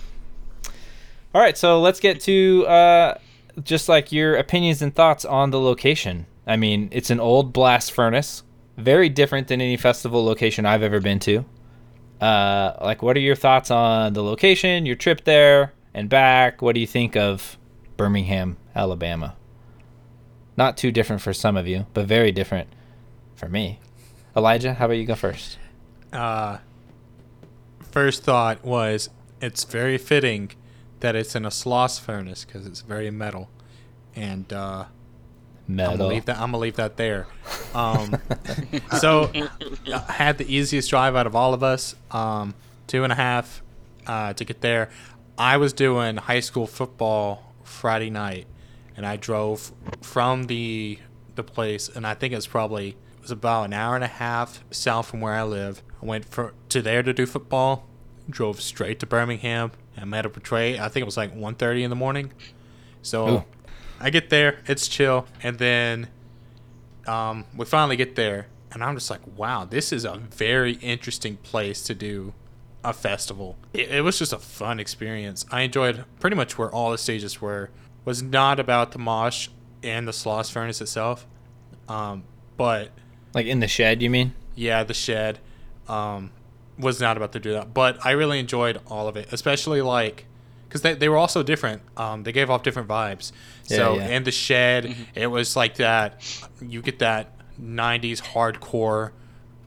[1.35, 3.18] All right, so let's get to uh,
[3.62, 6.27] just like your opinions and thoughts on the location.
[6.46, 8.42] I mean, it's an old blast furnace,
[8.77, 11.44] very different than any festival location I've ever been to.
[12.20, 16.61] Uh, like, what are your thoughts on the location, your trip there and back?
[16.61, 17.57] What do you think of
[17.97, 19.35] Birmingham, Alabama?
[20.57, 22.69] Not too different for some of you, but very different
[23.35, 23.81] for me.
[24.37, 25.59] Elijah, how about you go first?
[26.13, 26.59] Uh,
[27.91, 29.09] first thought was
[29.41, 30.51] it's very fitting
[31.01, 33.49] that it's in a sloss furnace because it's very metal,
[34.15, 34.85] and uh,
[35.67, 35.93] metal.
[35.93, 36.37] I'm gonna leave that.
[36.37, 37.27] I'm gonna leave that there.
[37.75, 38.21] Um,
[39.01, 39.31] so
[39.87, 41.95] I had the easiest drive out of all of us.
[42.11, 42.55] Um,
[42.87, 43.63] two and a half
[44.07, 44.91] uh, to get there.
[45.38, 48.46] I was doing high school football Friday night,
[48.96, 50.99] and I drove from the
[51.35, 54.64] the place, and I think it's probably it was about an hour and a half
[54.70, 55.83] south from where I live.
[56.03, 57.87] I went for to there to do football,
[58.31, 60.79] drove straight to Birmingham, and met up with Trey.
[60.79, 62.33] I think it was like 1.30 in the morning.
[63.03, 63.44] So Ooh.
[64.01, 66.09] I get there, it's chill, and then
[67.07, 71.37] um, we finally get there, and I'm just like, wow, this is a very interesting
[71.37, 72.33] place to do
[72.87, 73.57] a festival.
[73.75, 75.44] It, it was just a fun experience.
[75.51, 77.70] I enjoyed pretty much where all the stages were.
[78.05, 79.49] Was not about the mosh
[79.83, 81.27] and the sloss furnace itself,
[81.88, 82.22] um,
[82.57, 82.92] but
[83.35, 84.33] like in the shed, you mean?
[84.55, 85.40] Yeah, the shed.
[85.88, 86.31] Um,
[86.79, 87.75] was not about to do that.
[87.75, 90.27] But I really enjoyed all of it, especially like
[90.68, 91.83] because they, they were also different.
[91.96, 93.33] Um, they gave off different vibes.
[93.66, 94.09] Yeah, so yeah.
[94.09, 95.03] in the shed, mm-hmm.
[95.16, 96.22] it was like that.
[96.61, 99.11] You get that '90s hardcore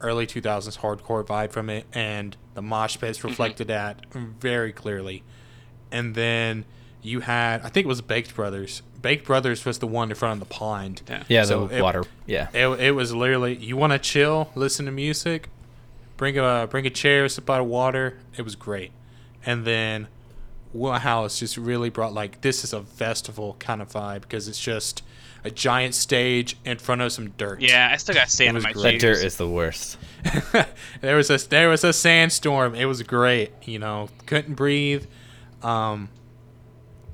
[0.00, 3.28] early 2000s hardcore vibe from it, and the mosh pits mm-hmm.
[3.28, 5.22] reflected that very clearly.
[5.90, 6.64] And then
[7.02, 8.82] you had, I think it was Baked Brothers.
[9.00, 11.02] Baked Brothers was the one in front of the pond.
[11.08, 11.22] Yeah.
[11.28, 12.04] Yeah, So the it- water.
[12.26, 12.48] Yeah.
[12.52, 15.48] It, it was literally you want to chill, listen to music,
[16.16, 18.18] bring a bring a chair, sip out of water.
[18.36, 18.92] It was great,
[19.44, 20.08] and then
[20.74, 25.02] House just really brought like this is a festival kind of vibe because it's just
[25.44, 27.60] a giant stage in front of some dirt.
[27.60, 28.82] Yeah, I still got sand in my great.
[28.82, 29.18] That shoes.
[29.18, 29.98] dirt is the worst.
[31.00, 32.74] there was a there was a sandstorm.
[32.74, 33.52] It was great.
[33.64, 35.06] You know, couldn't breathe.
[35.62, 36.08] Um,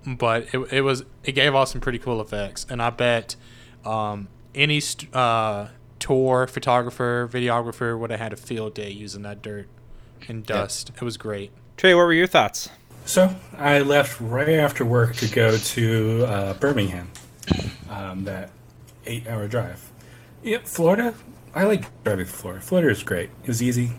[0.07, 3.37] but it, it was it gave off some pretty cool effects, and I bet
[3.85, 9.43] um, any st- uh, tour photographer, videographer would have had a field day using that
[9.43, 9.69] dirt
[10.29, 10.91] and dust.
[10.95, 11.51] It was great.
[11.77, 12.71] Trey, what were your thoughts?
[13.05, 17.11] So I left right after work to go to uh, Birmingham,
[17.91, 18.51] um, that
[19.07, 19.91] eight-hour drive.
[20.43, 21.15] Yep, Florida.
[21.55, 22.63] I like driving to Florida.
[22.63, 23.31] Florida is great.
[23.43, 23.93] It was easy,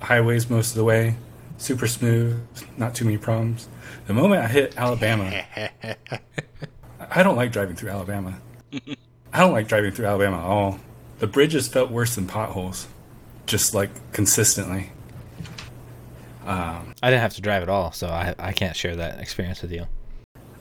[0.00, 1.16] highways most of the way,
[1.58, 2.42] super smooth,
[2.76, 3.68] not too many problems.
[4.06, 5.44] The moment I hit Alabama,
[7.10, 8.38] I don't like driving through Alabama.
[8.72, 10.80] I don't like driving through Alabama at all.
[11.18, 12.88] The bridges felt worse than potholes,
[13.46, 14.90] just like consistently.
[17.02, 19.72] I didn't have to drive at all, so I, I can't share that experience with
[19.72, 19.86] you.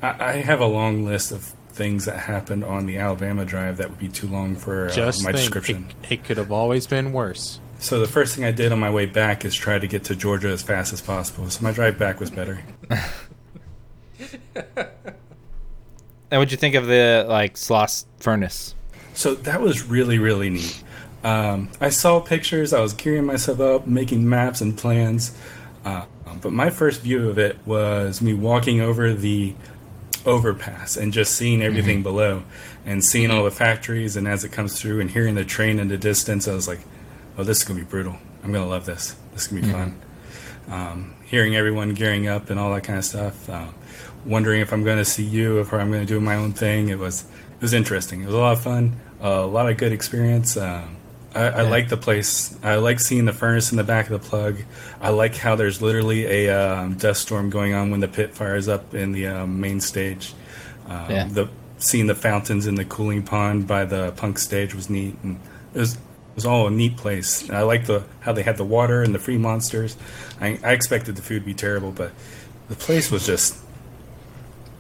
[0.02, 3.90] I, I have a long list of things that happened on the Alabama drive that
[3.90, 5.94] would be too long for uh, my think, description.
[6.04, 7.60] It, it could have always been worse.
[7.80, 10.16] So the first thing I did on my way back is try to get to
[10.16, 11.50] Georgia as fast as possible.
[11.50, 12.62] So my drive back was better.
[16.34, 18.74] And what'd you think of the like Sloss furnace?
[19.14, 20.84] So that was really really neat.
[21.24, 22.74] Um, I saw pictures.
[22.74, 25.38] I was gearing myself up, making maps and plans.
[25.86, 26.06] Uh,
[26.42, 29.54] but my first view of it was me walking over the
[30.26, 32.44] overpass and just seeing everything below,
[32.86, 34.16] and seeing all the factories.
[34.16, 36.80] And as it comes through, and hearing the train in the distance, I was like,
[37.38, 38.18] "Oh, this is gonna be brutal.
[38.44, 39.16] I'm gonna love this.
[39.34, 39.96] This is gonna be fun."
[40.70, 43.50] Um, hearing everyone gearing up and all that kind of stuff.
[43.50, 43.68] Uh,
[44.26, 46.90] wondering if I'm going to see you, if I'm going to do my own thing.
[46.90, 48.22] It was it was interesting.
[48.22, 50.58] It was a lot of fun, a lot of good experience.
[50.58, 50.98] Um,
[51.36, 52.56] I, I like the place.
[52.64, 54.58] I like seeing the furnace in the back of the plug.
[55.02, 58.68] I like how there's literally a um, dust storm going on when the pit fires
[58.68, 60.34] up in the um, main stage.
[60.88, 61.28] Um, Yeah.
[61.28, 65.40] The seeing the fountains in the cooling pond by the punk stage was neat, and
[65.74, 67.42] it was it was all a neat place.
[67.48, 69.98] And I like the how they had the water and the free monsters.
[70.40, 72.12] I, I expected the food to be terrible, but
[72.70, 73.58] the place was just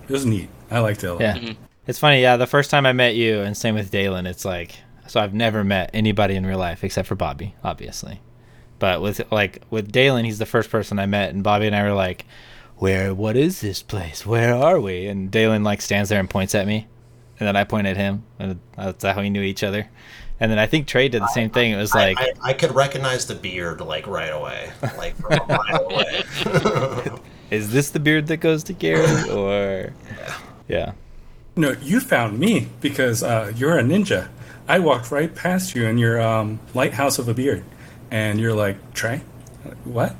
[0.07, 0.49] it was neat.
[0.69, 1.21] I liked it a lot.
[1.21, 1.53] Yeah.
[1.85, 2.37] It's funny, yeah.
[2.37, 4.75] The first time I met you, and same with Dalen, it's like,
[5.07, 8.21] so I've never met anybody in real life except for Bobby, obviously.
[8.79, 11.83] But with like with Dalen, he's the first person I met, and Bobby and I
[11.83, 12.25] were like,
[12.77, 13.13] "Where?
[13.13, 14.25] What is this place?
[14.25, 16.87] Where are we?" And Dalen like stands there and points at me,
[17.39, 19.87] and then I point at him, and that's how we knew each other.
[20.39, 21.71] And then I think Trey did the same thing.
[21.71, 25.33] It was like, I, I, I could recognize the beard like right away, like from
[25.33, 26.23] a mile away.
[27.51, 29.93] "Is this the beard that goes to Gary?" Or,
[30.67, 30.93] yeah.
[31.55, 34.27] No, you found me because uh, you're a ninja.
[34.67, 37.63] I walked right past you in your um, lighthouse of a beard,
[38.11, 39.21] and you're like, Trey,
[39.83, 40.15] what?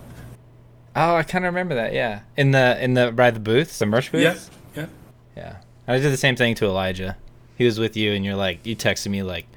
[0.95, 1.93] Oh, I kind of remember that.
[1.93, 4.49] Yeah, in the in the by the booths, the merch booths.
[4.75, 4.87] Yeah, yeah.
[5.35, 5.55] Yeah.
[5.87, 7.17] I did the same thing to Elijah.
[7.57, 9.47] He was with you and you're like you texted me like,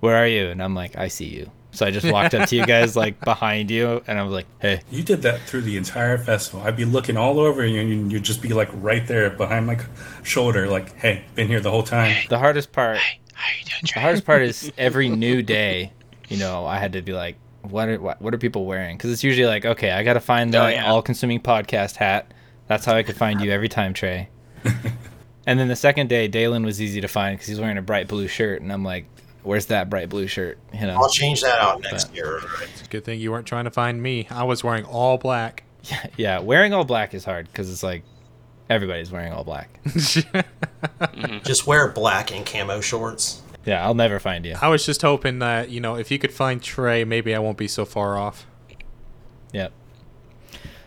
[0.00, 0.48] Where are you?
[0.48, 1.50] And I'm like, I see you.
[1.70, 4.46] So I just walked up to you guys like behind you and I was like,
[4.60, 4.80] Hey.
[4.90, 6.62] You did that through the entire festival.
[6.62, 9.78] I'd be looking all over you, and you'd just be like right there behind my
[10.22, 13.27] shoulder, like, "Hey, been here the whole time." The hardest part How you
[13.64, 15.92] doing, the hardest part is every new day,
[16.28, 18.96] you know, I had to be like, what are what, what are people wearing?
[18.96, 20.90] Because it's usually like, okay, I got to find the Oh, yeah.
[20.90, 22.32] all-consuming podcast hat.
[22.66, 24.28] That's how I could find you every time, Trey.
[25.46, 28.08] and then the second day, Dalen was easy to find because he's wearing a bright
[28.08, 29.06] blue shirt, and I'm like,
[29.42, 30.58] where's that bright blue shirt?
[30.74, 32.40] You know, I'll change that out next year.
[32.72, 34.26] It's a good thing you weren't trying to find me.
[34.30, 35.64] I was wearing all black.
[35.84, 38.02] Yeah, yeah, wearing all black is hard because it's like
[38.68, 39.80] everybody's wearing all black.
[41.44, 43.42] Just wear black and camo shorts.
[43.64, 44.56] Yeah, I'll never find you.
[44.62, 47.58] I was just hoping that you know if you could find Trey, maybe I won't
[47.58, 48.46] be so far off.
[49.52, 49.72] Yep.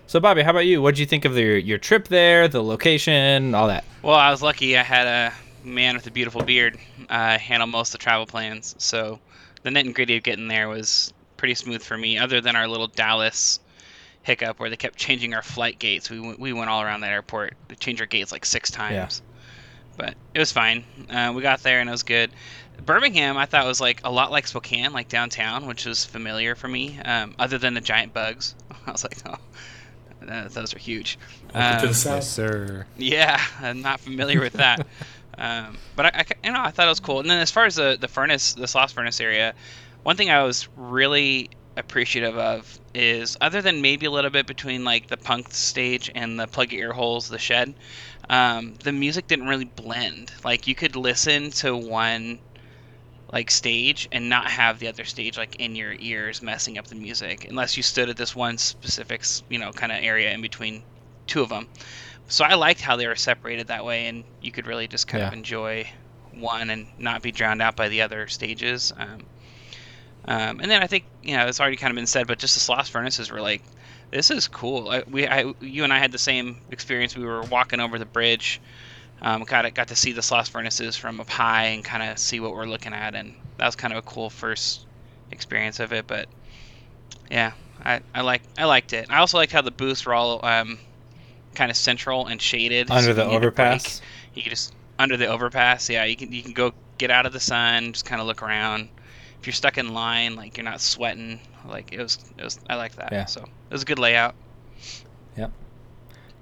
[0.08, 0.82] So, Bobby, how about you?
[0.82, 3.84] What did you think of your your trip there, the location, all that?
[4.02, 4.78] Well, I was lucky.
[4.78, 8.74] I had a man with a beautiful beard uh, handle most of the travel plans,
[8.80, 9.20] so
[9.62, 12.17] the nitty gritty of getting there was pretty smooth for me.
[12.17, 13.60] Other than our little Dallas
[14.23, 17.12] hiccup where they kept changing our flight gates, we went, we went all around that
[17.12, 17.55] airport.
[17.67, 19.21] They changed our gates like six times,
[19.97, 20.84] but it was fine.
[21.10, 22.31] Uh, we got there and it was good.
[22.86, 26.67] Birmingham, I thought was like a lot like Spokane, like downtown, which was familiar for
[26.67, 26.99] me.
[26.99, 28.55] Um, other than the giant bugs,
[28.88, 29.36] I was like, oh,
[30.27, 31.19] th- those are huge.
[31.53, 32.15] Welcome to Um, the south.
[32.17, 32.86] Yes, sir.
[32.97, 34.88] yeah, I'm not familiar with that.
[35.38, 37.19] um, but I, I, you know, I thought it was cool.
[37.19, 39.53] And then as far as the the furnace, the Sloss furnace area,
[40.03, 44.84] one thing I was really appreciative of is other than maybe a little bit between
[44.84, 47.75] like the punk stage and the plug your ear holes, the shed,
[48.29, 50.31] um, the music didn't really blend.
[50.43, 52.41] Like you could listen to one
[53.31, 56.95] like stage and not have the other stage like in your ears messing up the
[56.95, 60.84] music unless you stood at this one specific you know kind of area in between
[61.27, 61.67] two of them
[62.27, 65.21] so i liked how they were separated that way and you could really just kind
[65.21, 65.27] Yeah.
[65.27, 65.88] of enjoy
[66.31, 69.27] one and not be drowned out by the other stages um,
[70.25, 72.55] um, and then i think you know it's already kind of been said but just
[72.55, 73.62] the sloss furnaces were like
[74.12, 77.43] this is cool I, we I, you and i had the same experience we were
[77.43, 78.62] walking over the bridge
[79.21, 82.39] um, got got to see the Sloss furnaces from up high and kind of see
[82.39, 84.86] what we're looking at, and that was kind of a cool first
[85.29, 86.07] experience of it.
[86.07, 86.27] But
[87.29, 87.51] yeah,
[87.86, 89.12] I, I like I liked it.
[89.12, 90.79] I also liked how the booths were all um,
[91.53, 94.01] kind of central and shaded Under if the you need a break, overpass.
[94.34, 95.88] You can just under the overpass.
[95.88, 98.41] Yeah, you can you can go get out of the sun, just kind of look
[98.41, 98.89] around.
[99.41, 101.39] If you're stuck in line, like you're not sweating.
[101.67, 103.12] Like it was it was I like that.
[103.12, 103.25] Yeah.
[103.25, 104.36] So it was a good layout.
[105.36, 105.51] Yep.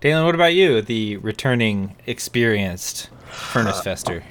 [0.02, 4.24] Dalen, what about you, the returning experienced furnace fester?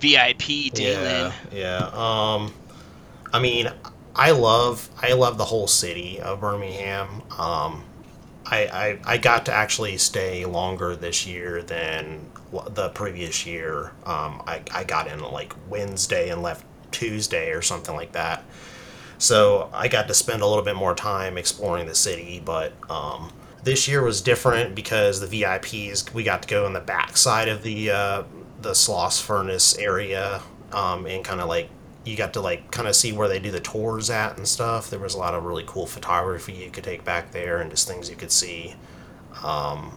[0.00, 1.32] VIP Dalen.
[1.52, 1.90] Yeah, yeah.
[1.92, 2.52] Um,
[3.32, 3.70] I mean,
[4.16, 7.22] I love I love the whole city of Birmingham.
[7.38, 7.84] Um,
[8.46, 12.30] I, I I got to actually stay longer this year than
[12.70, 13.92] the previous year.
[14.06, 16.64] Um, I I got in like Wednesday and left
[16.94, 18.44] Tuesday or something like that.
[19.18, 23.32] So I got to spend a little bit more time exploring the city, but um,
[23.62, 27.48] this year was different because the VIPs we got to go on the back side
[27.48, 28.22] of the uh,
[28.60, 31.68] the Sloss furnace area um, and kind of like
[32.04, 34.90] you got to like kind of see where they do the tours at and stuff.
[34.90, 37.88] There was a lot of really cool photography you could take back there and just
[37.88, 38.74] things you could see.
[39.42, 39.96] Um,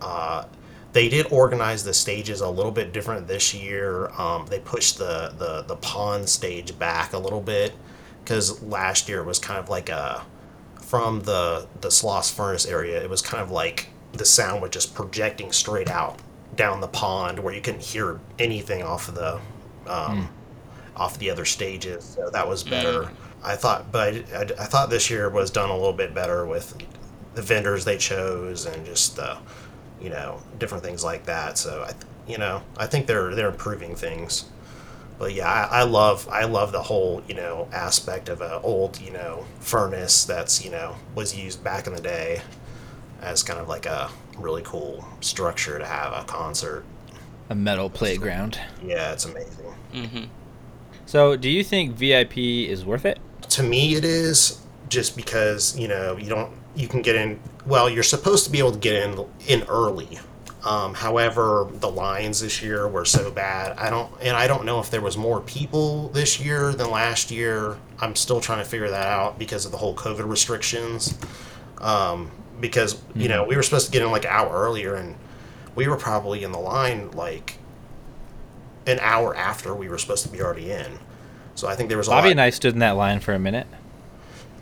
[0.00, 0.44] uh,
[0.92, 4.08] they did organize the stages a little bit different this year.
[4.18, 7.72] Um, they pushed the, the the pond stage back a little bit
[8.22, 10.24] because last year it was kind of like a
[10.80, 13.02] from the the Sloss furnace area.
[13.02, 16.20] It was kind of like the sound was just projecting straight out
[16.54, 19.40] down the pond where you couldn't hear anything off of the
[19.86, 20.28] um,
[20.96, 22.04] off the other stages.
[22.04, 23.10] So that was better.
[23.42, 26.76] I thought, but I, I thought this year was done a little bit better with
[27.34, 29.38] the vendors they chose and just the
[30.02, 31.58] you know different things like that.
[31.58, 31.92] So I,
[32.30, 34.44] you know, I think they're they're improving things.
[35.18, 39.00] But yeah, I, I love I love the whole you know aspect of a old
[39.00, 42.42] you know furnace that's you know was used back in the day
[43.20, 46.84] as kind of like a really cool structure to have a concert.
[47.50, 48.58] A metal playground.
[48.84, 49.74] Yeah, it's amazing.
[49.92, 50.24] hmm
[51.06, 53.18] So, do you think VIP is worth it?
[53.50, 57.88] to me it is just because you know you don't you can get in well
[57.88, 60.18] you're supposed to be able to get in in early.
[60.64, 63.76] Um, however the lines this year were so bad.
[63.78, 67.30] I don't and i don't know if there was more people this year than last
[67.30, 67.76] year.
[68.00, 71.18] I'm still trying to figure that out because of the whole covid restrictions.
[71.78, 75.16] Um, because you know we were supposed to get in like an hour earlier and
[75.74, 77.58] we were probably in the line like
[78.86, 80.98] an hour after we were supposed to be already in.
[81.54, 83.34] So i think there was a Bobby lot and I stood in that line for
[83.34, 83.66] a minute.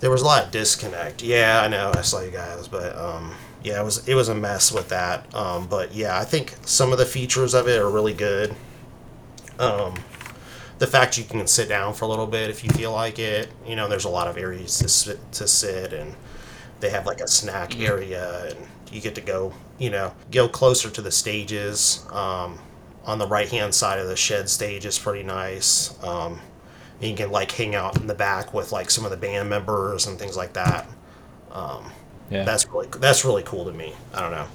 [0.01, 1.23] There was a lot of disconnect.
[1.23, 1.93] Yeah, I know.
[1.95, 5.33] I saw you guys, but um, yeah, it was it was a mess with that.
[5.35, 8.55] Um, but yeah, I think some of the features of it are really good.
[9.59, 9.95] Um,
[10.79, 13.51] the fact you can sit down for a little bit if you feel like it.
[13.67, 16.15] You know, there's a lot of areas to sit, to sit, and
[16.81, 19.53] they have like a snack area, and you get to go.
[19.79, 22.05] You know, go closer to the stages.
[22.11, 22.59] Um,
[23.05, 25.99] on the right hand side of the shed stage is pretty nice.
[27.01, 29.49] And you can like hang out in the back with like some of the band
[29.49, 30.87] members and things like that.
[31.53, 31.91] Um,
[32.31, 32.45] Yeah.
[32.45, 33.93] That's really that's really cool to me.
[34.15, 34.47] I don't know.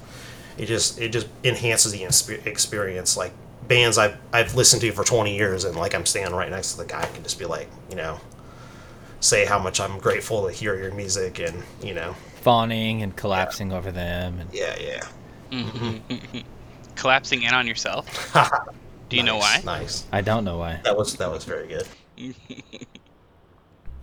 [0.58, 2.04] It just it just enhances the
[2.48, 3.18] experience.
[3.18, 3.34] Like
[3.68, 6.78] bands I've I've listened to for 20 years, and like I'm standing right next to
[6.78, 8.20] the guy, I can just be like, you know,
[9.20, 13.74] say how much I'm grateful to hear your music, and you know, Fawning and collapsing
[13.74, 14.40] over them.
[14.40, 15.08] And yeah, yeah.
[15.52, 16.40] Mm-hmm.
[16.96, 18.34] Collapsing in on yourself.
[19.10, 19.56] Do you know why?
[19.56, 20.06] Nice, Nice.
[20.12, 20.80] I don't know why.
[20.84, 21.88] That was that was very good.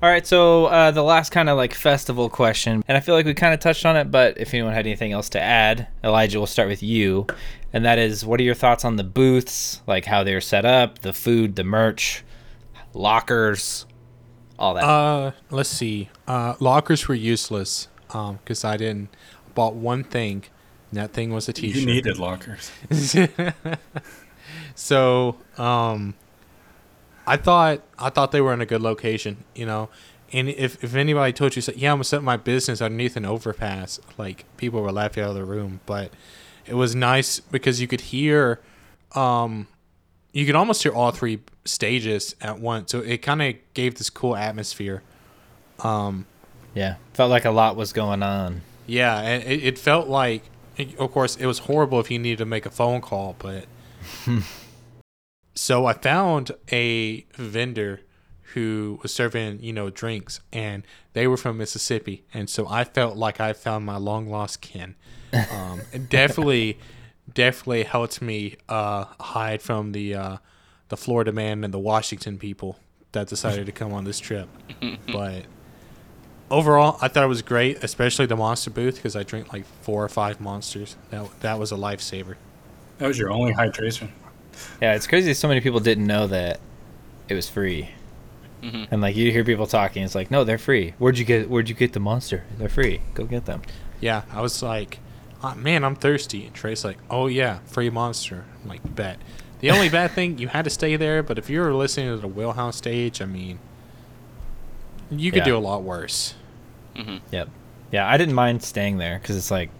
[0.03, 3.25] All right, so uh, the last kind of like festival question, and I feel like
[3.25, 6.41] we kind of touched on it, but if anyone had anything else to add, Elijah,
[6.41, 7.27] we'll start with you,
[7.73, 10.99] and that is, what are your thoughts on the booths, like how they're set up,
[11.01, 12.25] the food, the merch,
[12.95, 13.87] lockers,
[14.59, 14.83] all that?
[14.83, 16.11] Uh, let's see.
[16.27, 17.89] Uh, lockers were useless.
[18.15, 19.09] Um, because I didn't
[19.55, 20.45] bought one thing,
[20.91, 21.87] and that thing was a You T-shirt.
[21.87, 22.71] needed lockers.
[24.75, 26.15] so, um,
[27.27, 29.89] I thought I thought they were in a good location, you know.
[30.35, 34.01] And if, if anybody told you, yeah, I'm gonna set my business underneath an overpass,
[34.16, 35.81] like people were laughing out of the room.
[35.85, 36.11] But
[36.66, 38.61] it was nice because you could hear,
[39.14, 39.66] um,
[40.33, 42.93] you could almost hear all three stages at once.
[42.93, 45.03] So it kind of gave this cool atmosphere.
[45.81, 46.25] Um,
[46.75, 48.62] Yeah, felt like a lot was going on.
[48.87, 50.45] yeah, and it, it felt like,
[50.99, 53.66] of course, it was horrible if you needed to make a phone call, but.
[55.55, 58.01] so I found a vendor
[58.55, 60.85] who was serving, you know, drinks, and
[61.15, 64.95] they were from Mississippi, and so I felt like I found my long lost kin.
[65.51, 66.79] Um, it definitely,
[67.33, 70.37] definitely helped me uh, hide from the uh,
[70.89, 72.79] the Florida man and the Washington people
[73.13, 74.49] that decided to come on this trip.
[75.13, 75.45] But
[76.51, 80.05] overall, I thought it was great, especially the monster booth because I drank like four
[80.05, 80.97] or five monsters.
[81.11, 82.37] That that was a lifesaver.
[82.99, 84.11] That was your only hydration.
[84.81, 85.35] Yeah, it's crazy.
[85.35, 86.61] So many people didn't know that
[87.29, 87.91] it was free.
[88.63, 88.89] Mhm.
[88.91, 90.95] And like you hear people talking, it's like, no, they're free.
[90.99, 91.51] Where'd you get?
[91.51, 92.45] Where'd you get the monster?
[92.59, 93.01] They're free.
[93.15, 93.63] Go get them.
[94.01, 94.99] Yeah, I was like,
[95.43, 96.47] "Ah, man, I'm thirsty.
[96.47, 98.45] And Trey's like, oh yeah, free monster.
[98.63, 99.19] I'm like, bet.
[99.61, 102.17] The only bad thing, you had to stay there, but if you were listening to
[102.21, 103.59] the Wheelhouse stage, I mean,
[105.11, 105.45] you could Yeah.
[105.47, 106.35] do a lot worse.
[107.31, 107.49] Yep.
[107.91, 109.71] Yeah, I didn't mind staying there because it's like,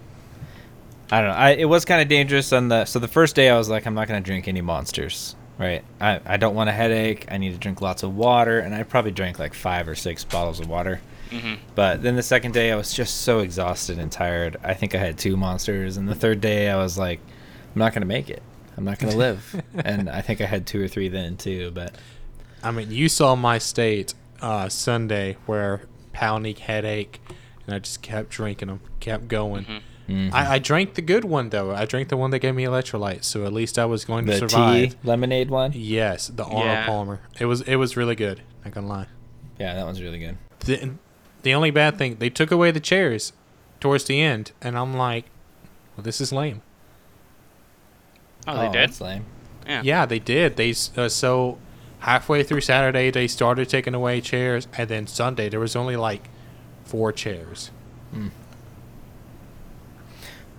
[1.13, 1.37] I don't know.
[1.37, 3.87] I it was kind of dangerous on the so the first day I was like,
[3.87, 5.37] I'm not gonna drink any monsters.
[5.59, 5.85] Right.
[6.01, 7.27] I I don't want a headache.
[7.31, 10.25] I need to drink lots of water, and I probably drank like five or six
[10.25, 11.01] bottles of water.
[11.31, 11.59] Mhm.
[11.75, 14.57] But then the second day I was just so exhausted and tired.
[14.65, 17.21] I think I had two monsters, and the third day I was like,
[17.75, 18.43] I'm not gonna make it.
[18.79, 19.63] I'm not gonna live.
[19.85, 21.71] and I think I had two or three then too.
[21.73, 21.95] But
[22.63, 25.83] I mean, you saw my state uh, Sunday where
[26.15, 27.21] pounding headache,
[27.67, 29.67] and I just kept drinking them, kept going.
[30.09, 30.33] Mhm.
[30.33, 31.73] I, I drank the good one though.
[31.73, 34.37] I drank the one that gave me electrolytes, so at least I was going to
[34.37, 34.91] survive.
[34.91, 35.73] tea lemonade one.
[35.75, 36.87] Yes, the Arnold Yeah.
[36.87, 37.21] Palmer.
[37.39, 38.43] It was it was really good.
[38.65, 39.07] Not gonna lie.
[39.59, 40.39] Yeah, that one's really good.
[40.61, 40.93] The
[41.43, 43.33] the only bad thing they took away the chairs
[43.81, 45.25] towards the end, and I'm like,
[45.97, 46.63] well, this is lame.
[48.47, 48.89] Oh, they did.
[48.91, 49.25] That's lame.
[49.67, 49.83] Yeah.
[49.85, 50.57] Yeah, they did.
[50.57, 51.59] They uh, so
[52.01, 56.29] halfway through Saturday they started taking away chairs, and then Sunday there was only like
[56.85, 57.71] four chairs.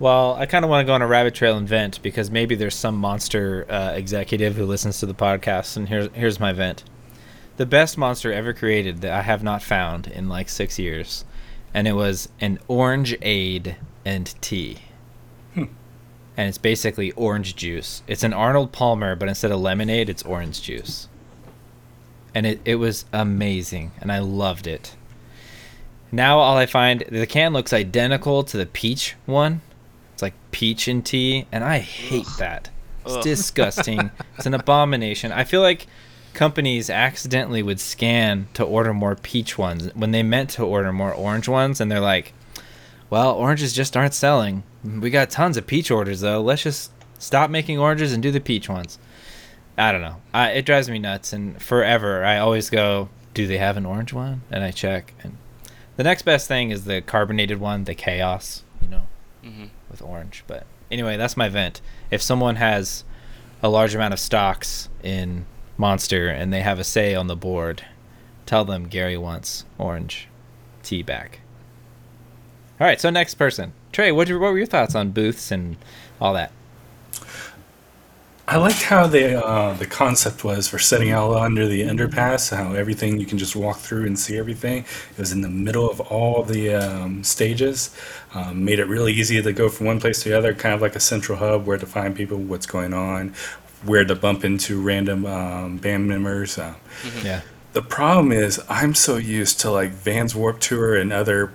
[0.00, 2.56] Well, I kind of want to go on a rabbit trail and vent because maybe
[2.56, 6.82] there's some monster uh, executive who listens to the podcast, and here's here's my vent.
[7.56, 11.24] The best monster ever created that I have not found in like six years,
[11.72, 14.78] and it was an orange aid and tea.
[16.36, 18.02] And it's basically orange juice.
[18.08, 21.08] It's an Arnold Palmer, but instead of lemonade, it's orange juice.
[22.34, 24.96] And it, it was amazing, and I loved it.
[26.10, 29.60] Now all I find the can looks identical to the peach one.
[30.14, 32.70] It's like peach and tea, and I hate that.
[33.04, 33.22] It's Ugh.
[33.22, 34.10] disgusting.
[34.36, 35.32] it's an abomination.
[35.32, 35.86] I feel like
[36.32, 41.12] companies accidentally would scan to order more peach ones when they meant to order more
[41.12, 42.32] orange ones, and they're like,
[43.10, 44.62] "Well, oranges just aren't selling.
[44.84, 46.40] We got tons of peach orders though.
[46.40, 48.98] Let's just stop making oranges and do the peach ones."
[49.76, 50.16] I don't know.
[50.32, 54.12] I, it drives me nuts, and forever I always go, "Do they have an orange
[54.12, 55.36] one?" And I check, and
[55.96, 59.02] the next best thing is the carbonated one, the chaos, you know,
[59.44, 59.70] Mhm.
[59.94, 60.42] With orange.
[60.48, 61.80] But anyway, that's my vent.
[62.10, 63.04] If someone has
[63.62, 67.84] a large amount of stocks in Monster and they have a say on the board,
[68.44, 70.28] tell them Gary wants orange
[70.82, 71.40] tea back.
[72.80, 73.72] All right, so next person.
[73.92, 75.76] Trey, what, what were your thoughts on booths and
[76.20, 76.50] all that?
[78.46, 82.54] I liked how the uh, the concept was for setting out under the underpass.
[82.54, 84.84] How everything you can just walk through and see everything.
[85.12, 87.96] It was in the middle of all the um, stages.
[88.34, 90.52] Um, made it really easy to go from one place to the other.
[90.52, 93.32] Kind of like a central hub where to find people, what's going on,
[93.82, 96.58] where to bump into random um, band members.
[96.58, 96.74] Uh,
[97.22, 97.40] Yeah.
[97.72, 101.50] the problem is I'm so used to like Vans Warped Tour and other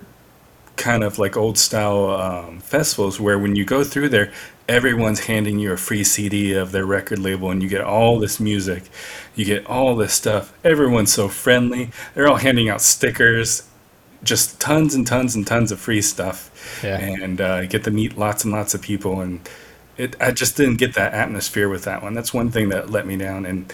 [0.76, 4.32] kind of like old style um, festivals where when you go through there,
[4.70, 8.38] everyone's handing you a free CD of their record label and you get all this
[8.38, 8.84] music,
[9.34, 10.54] you get all this stuff.
[10.64, 11.90] Everyone's so friendly.
[12.14, 13.68] They're all handing out stickers,
[14.22, 16.80] just tons and tons and tons of free stuff.
[16.84, 16.98] Yeah.
[16.98, 19.46] And uh, you get to meet lots and lots of people and
[19.96, 22.14] it, I just didn't get that atmosphere with that one.
[22.14, 23.44] That's one thing that let me down.
[23.44, 23.72] And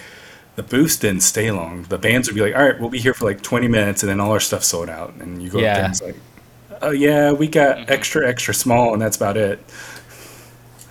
[0.56, 1.82] the booths didn't stay long.
[1.84, 4.10] The bands would be like, "All right, we'll be here for like 20 minutes," and
[4.10, 5.14] then all our stuff sold out.
[5.20, 6.16] And you go up there and it's like,
[6.82, 9.60] "Oh yeah, we got extra, extra small, and that's about it."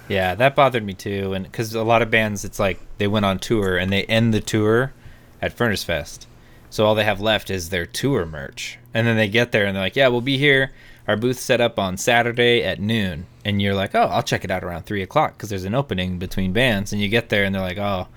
[0.08, 3.26] Yeah, that bothered me too, and because a lot of bands, it's like they went
[3.26, 4.94] on tour and they end the tour
[5.42, 6.28] at Furnace Fest,
[6.70, 9.76] so all they have left is their tour merch, and then they get there and
[9.76, 10.72] they're like, "Yeah, we'll be here.
[11.08, 14.52] Our booth set up on Saturday at noon," and you're like, "Oh, I'll check it
[14.52, 17.54] out around three o'clock because there's an opening between bands," and you get there and
[17.56, 18.08] they're like, "Oh,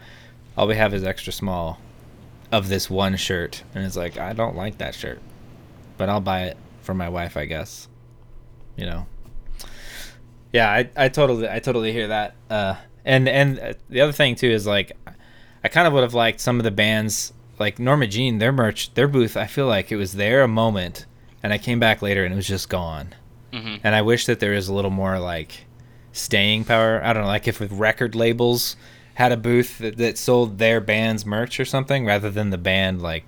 [0.57, 1.81] all we have is extra small
[2.53, 5.21] of this one shirt," and it's like, I don't like that shirt,
[5.97, 7.89] but I'll buy it for my wife, I guess,
[8.77, 9.07] you know.
[10.53, 12.35] Yeah, I, I totally I totally hear that.
[12.49, 12.75] Uh,
[13.05, 14.93] and and uh, the other thing too is like,
[15.63, 18.95] I kind of would have liked some of the bands like Norma Jean, their merch,
[18.95, 21.07] their booth, I feel like it was there a moment,
[21.43, 23.15] and I came back later and it was just gone.
[23.53, 25.67] hmm And I wish that there was a little more like
[26.13, 27.01] staying power.
[27.05, 28.77] I don't know, like if with record labels
[29.15, 33.03] had a booth that, that sold their band's merch or something rather than the band
[33.03, 33.25] like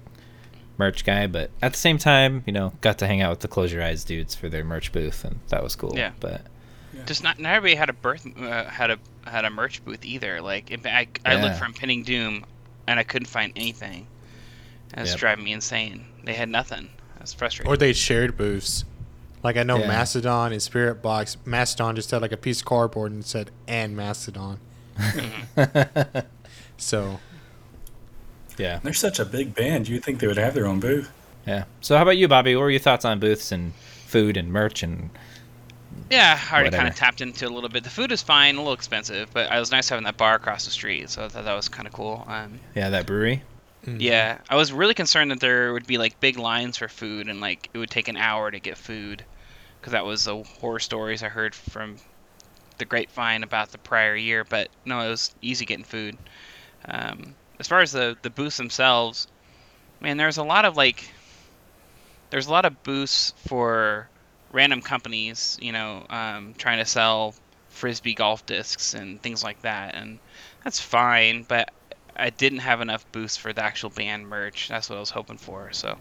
[0.79, 1.27] merch guy.
[1.27, 3.83] But at the same time, you know, got to hang out with the Close Your
[3.83, 5.95] Eyes dudes for their merch booth, and that was cool.
[5.97, 6.13] Yeah.
[6.21, 6.43] But
[7.07, 10.41] Just not, not everybody had a birth uh, had a had a merch booth either.
[10.41, 11.43] Like if I, I Yeah.
[11.43, 12.45] looked for Impending Doom,
[12.87, 14.07] and I couldn't find anything.
[14.97, 15.19] It was Yep.
[15.21, 16.05] driving me insane.
[16.25, 16.89] They had nothing.
[17.19, 17.71] That's frustrating.
[17.73, 18.85] Or they shared booths.
[19.43, 19.89] Like I know Yeah.
[19.89, 21.37] Mastodon and Spiritbox.
[21.45, 24.59] Mastodon just had like a piece of cardboard and said "and Mastodon."
[26.77, 27.21] So
[28.59, 29.89] yeah, They're such a big band.
[29.89, 31.11] You'd think they would have their own booth.
[31.47, 31.65] yeah.
[31.81, 32.55] So how about you, Bobby?
[32.57, 33.75] What were your thoughts on booths and
[34.07, 35.11] food and merch and
[36.09, 37.85] Yeah, I already kind of tapped into a little bit.
[37.85, 40.65] The food is fine, a little expensive, but it was nice having that bar across
[40.65, 42.25] the street, so I thought that was kind of cool.
[42.27, 43.43] Um, yeah, that brewery?
[43.87, 47.41] yeah, I was really concerned that there would be like big lines for food and
[47.41, 49.25] like it would take an hour to get food,
[49.81, 51.97] because that was the horror stories I heard from
[52.79, 54.45] the grapevine about the prior year.
[54.45, 56.17] But no, it was easy getting food.
[56.87, 59.29] Um, as far as the the booths themselves,
[60.01, 61.09] man, there's a lot of like
[62.31, 64.09] there's a lot of booths for
[64.53, 67.35] random companies, you know, um, trying to sell
[67.69, 70.19] frisbee golf discs and things like that, and
[70.65, 71.45] that's fine.
[71.49, 71.71] But
[72.17, 74.69] I didn't have enough booths for the actual band merch.
[74.69, 75.71] That's what I was hoping for.
[75.73, 75.97] So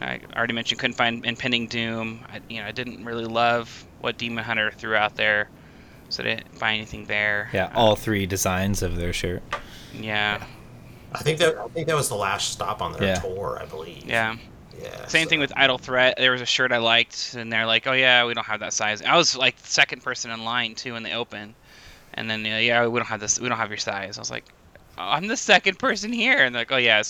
[0.00, 2.20] I already mentioned couldn't find Impending Doom.
[2.30, 5.48] I, you know, I didn't really love what Demon Hunter threw out there,
[6.08, 7.48] so I didn't find anything there.
[7.54, 9.42] Yeah, all three designs of their shirt.
[9.94, 10.44] Yeah,
[11.14, 13.14] I think that I think that was the last stop on their Yeah.
[13.20, 14.04] tour, I believe.
[14.04, 14.36] yeah.
[14.80, 15.06] Yeah.
[15.06, 16.14] Same so- thing with Idle Threat.
[16.18, 18.72] There was a shirt I liked, and they're like, "Oh yeah, we don't have that
[18.72, 21.54] size." I was like second person in line too when they open,
[22.14, 23.40] and then uh, yeah, we don't have this.
[23.40, 24.18] We don't have your size.
[24.18, 24.44] I was like,
[24.98, 27.02] oh, "I'm the second person here," and they're like, "Oh yeah,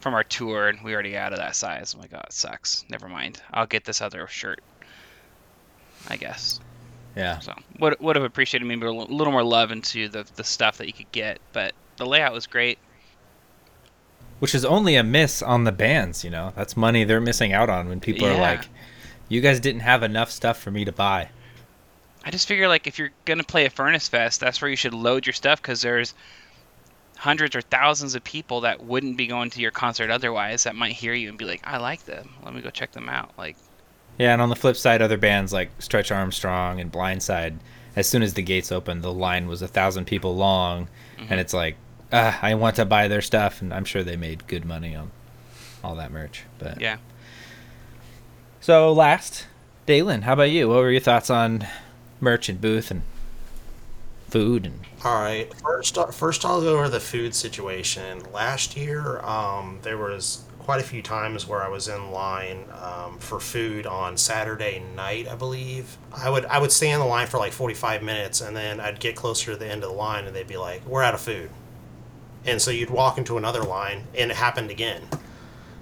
[0.00, 2.84] from our tour, and we already out of that size." I'm like, "Oh, it sucks.
[2.88, 3.40] Never mind.
[3.52, 4.60] I'll get this other shirt."
[6.08, 6.60] I guess.
[7.16, 7.38] Yeah.
[7.40, 10.86] So would would have appreciated maybe a little more love into the the stuff that
[10.86, 12.78] you could get, but the layout was great.
[14.38, 16.52] Which is only a miss on the bands, you know.
[16.54, 18.68] That's money they're missing out on when people are like,
[19.28, 21.30] "You guys didn't have enough stuff for me to buy."
[22.24, 24.94] I just figure like if you're gonna play a Furnace Fest, that's where you should
[24.94, 26.14] load your stuff because there's
[27.18, 30.92] hundreds or thousands of people that wouldn't be going to your concert otherwise that might
[30.92, 32.30] hear you and be like, I like them.
[32.44, 33.32] Let me go check them out.
[33.36, 33.56] Like,
[34.18, 37.58] Yeah, and on the flip side, other bands like Stretch Arm Strong and Blindside,
[37.96, 41.38] as soon as the gates opened, the line was a thousand people long, and mm-hmm.
[41.40, 41.76] it's like,
[42.12, 45.10] ah, I want to buy their stuff, and I'm sure they made good money on
[45.82, 46.44] all that merch.
[46.58, 46.98] But yeah.
[48.60, 49.46] so last,
[49.86, 50.68] Dalen, how about you?
[50.68, 51.66] What were your thoughts on
[52.20, 53.02] merch and booth and
[54.28, 55.52] food and All right.
[55.62, 58.22] First, first I'll go over the food situation.
[58.32, 63.18] Last year, um, there was quite a few times where I was in line um,
[63.18, 65.96] for food on Saturday night, I believe.
[66.12, 69.00] I would I would stay in the line for like 45 minutes, and then I'd
[69.00, 71.22] get closer to the end of the line, and they'd be like, "We're out of
[71.22, 71.48] food,"
[72.44, 75.02] and so you'd walk into another line, and it happened again.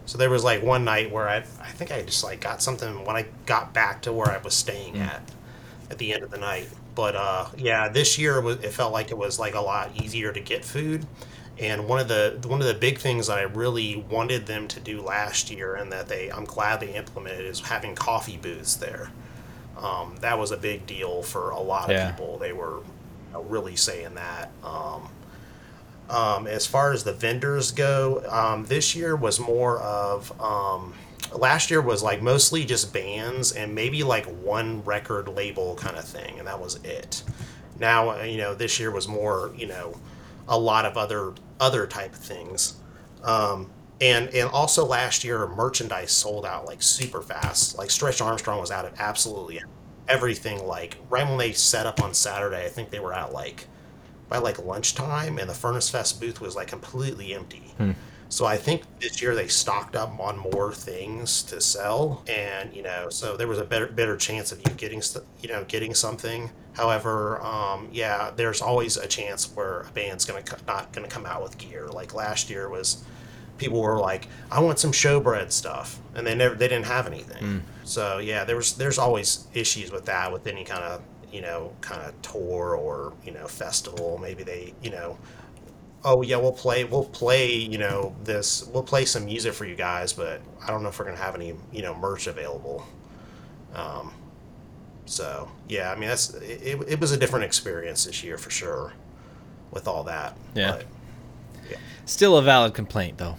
[0.06, 3.04] So there was like one night where I I think I just like got something
[3.04, 5.32] when I got back to where I was staying at
[5.90, 6.68] at the end of the night.
[6.94, 10.32] But uh, yeah, this year was, it felt like it was like a lot easier
[10.32, 11.06] to get food.
[11.58, 14.80] And one of the one of the big things that I really wanted them to
[14.80, 19.10] do last year, and that they I'm glad they implemented, is having coffee booths there.
[19.78, 22.10] Um, that was a big deal for a lot of Yeah.
[22.10, 22.38] people.
[22.38, 24.50] They were you know, really saying that.
[24.64, 25.08] Um,
[26.08, 30.38] um, as far as the vendors go, um, this year was more of.
[30.40, 30.94] Um,
[31.34, 36.04] last year was like mostly just bands and maybe like one record label kind of
[36.04, 37.22] thing, and that was it.
[37.78, 39.94] Now, uh, you know, this year was more, you know,
[40.48, 42.76] a lot of other other type of things.
[43.22, 47.78] Um, and and also last year merchandise sold out like super fast.
[47.78, 49.60] Like Stretch Arm Strong was out of absolutely
[50.08, 50.66] everything.
[50.66, 53.66] Like right when they set up on Saturday, I think they were out like
[54.28, 57.74] by like lunchtime, and the Furnace Fest booth was like completely empty.
[58.28, 62.82] So I think this year they stocked up on more things to sell, and you
[62.82, 65.00] know, so there was a better better chance of you getting
[65.40, 66.50] you know getting something.
[66.72, 71.24] However, um, yeah, there's always a chance where a band's gonna co- not gonna come
[71.24, 71.86] out with gear.
[71.86, 73.04] Like last year was,
[73.58, 77.62] people were like, I want some showbread stuff, and they never they didn't have anything.
[77.84, 81.00] So yeah, there was there's always issues with that with any kind of
[81.32, 84.18] you know kind of tour or you know festival.
[84.18, 85.18] Maybe they you know
[86.04, 89.74] oh yeah we'll play we'll play you know this we'll play some music for you
[89.74, 92.86] guys but i don't know if we're gonna have any you know merch available
[93.74, 94.12] um,
[95.06, 98.92] so yeah i mean that's it, it was a different experience this year for sure
[99.72, 100.76] with all that Yeah.
[100.76, 103.36] but still a valid complaint though.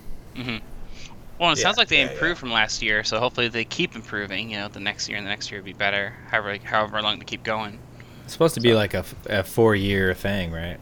[1.40, 2.40] Well, it Yeah, sounds like they yeah, improved yeah.
[2.40, 4.50] from last year, so hopefully they keep improving.
[4.52, 6.14] You know, the next year and the next year will be better.
[6.30, 7.80] However, however long they keep going.
[8.24, 10.78] It's supposed to be like a, a four year thing, right?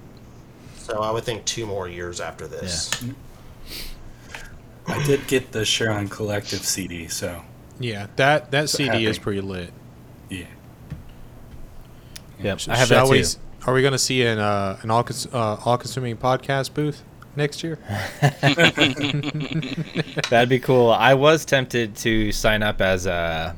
[0.78, 2.92] So I would think two more years after this.
[4.88, 7.42] I did get the Sharon Collective CD, so
[7.80, 9.24] Yeah, that that So CD is happy.
[9.24, 9.72] pretty lit.
[10.30, 10.46] yeah.
[12.40, 13.20] Yep, I have Shall that too.
[13.22, 16.74] s- Are we going to see an uh, an all cons- uh, all consuming podcast
[16.74, 17.04] booth
[17.38, 17.78] next year?
[20.30, 20.92] That'd be cool.
[20.92, 23.56] I was tempted to sign up as a,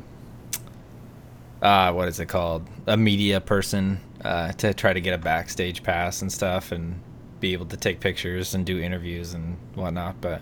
[1.62, 2.66] uh, what is it called?
[2.88, 7.02] A media person uh, to try to get a backstage pass and stuff and
[7.40, 10.42] be able to take pictures and do interviews and whatnot, but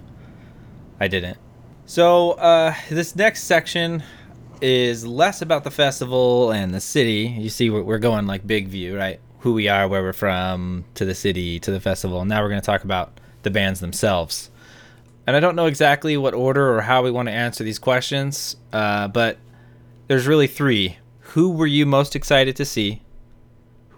[1.00, 1.38] I didn't.
[1.86, 4.04] So uh, this next section
[4.62, 7.36] is less about the festival and the city.
[7.38, 9.20] You see, we're, we're going like big view, right?
[9.40, 12.22] Who we are, where we're from, to the city, to the festival.
[12.22, 13.15] And now we're going to talk about
[13.46, 14.52] the bands themselves.
[15.26, 18.58] And I don't know exactly what order or how we want to answer these questions,
[18.74, 19.38] uh, but
[20.08, 20.98] there's really three.
[21.20, 23.02] Who were you most excited to see?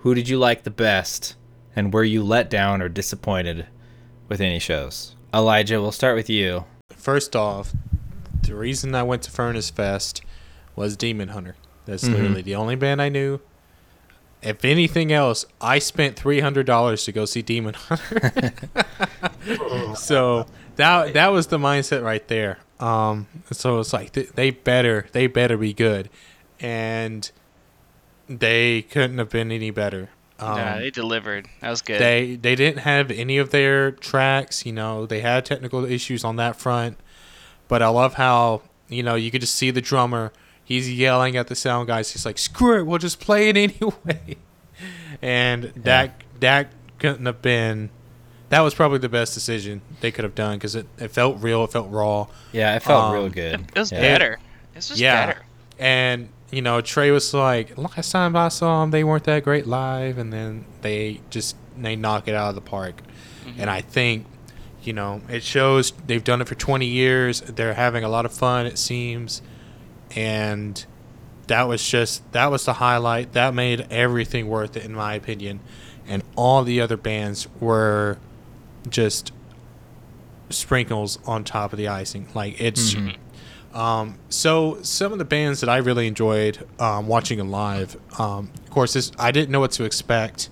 [0.03, 1.35] Who did you like the best?
[1.75, 3.65] And were you let down or disappointed
[4.29, 5.15] with any shows?
[5.33, 6.65] Elijah, we'll start with you.
[6.95, 7.73] First off,
[8.43, 10.21] the reason I went to Furnace Fest
[10.75, 11.55] was Demon Hunter.
[11.85, 12.13] That's Mhm.
[12.13, 13.39] literally the only band I knew.
[14.41, 18.53] If anything else, I spent three hundred dollars to go see Demon Hunter.
[19.95, 22.59] so that that was the mindset right there.
[22.79, 26.09] Um, so it's like th- they better they better be good,
[26.59, 27.29] and
[28.29, 30.09] they couldn't have been any better.
[30.39, 31.47] Um, yeah, they delivered.
[31.61, 31.99] That was good.
[31.99, 34.65] they they didn't have any of their tracks.
[34.65, 36.97] You know, they had technical issues on that front.
[37.67, 40.31] But I love how you know you could just see the drummer.
[40.67, 42.11] He's yelling at the sound guys.
[42.11, 44.35] He's like, "Screw it, we'll just play it anyway."
[45.21, 47.89] and that that couldn't have been.
[48.49, 51.63] That was probably the best decision they could have done because it, it felt real.
[51.63, 52.27] It felt raw.
[52.51, 53.61] Yeah, it felt Um, real good.
[53.73, 54.01] it was yeah.
[54.01, 54.33] better.
[54.33, 55.25] It was just yeah.
[55.25, 55.41] better.
[55.79, 59.67] And you know, Trey was like, last time I saw them, they weren't that great
[59.67, 63.01] live, and then they just they knock it out of the park.
[63.57, 64.25] And I think,
[64.83, 67.39] you know, it shows they've done it for 20 years.
[67.41, 69.41] They're having a lot of fun, it seems,
[70.15, 70.85] and
[71.47, 73.33] that was just that was the highlight.
[73.33, 75.59] That made everything worth it, in my opinion.
[76.07, 78.17] And all the other bands were
[78.89, 79.33] just
[80.49, 82.27] sprinkles on top of the icing.
[82.33, 82.95] Like it's
[83.73, 87.95] um, so some of the bands that I really enjoyed um, watching them live.
[88.19, 90.49] Um, of course, this I didn't know what to expect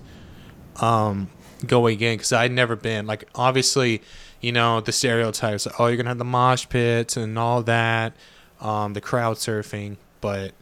[0.80, 1.28] um,
[1.66, 4.02] going in because I'd never been like obviously,
[4.40, 5.66] you know, the stereotypes.
[5.66, 8.14] Like, oh, you're gonna have the mosh pits and all that,
[8.60, 9.96] um, the crowd surfing.
[10.20, 10.52] But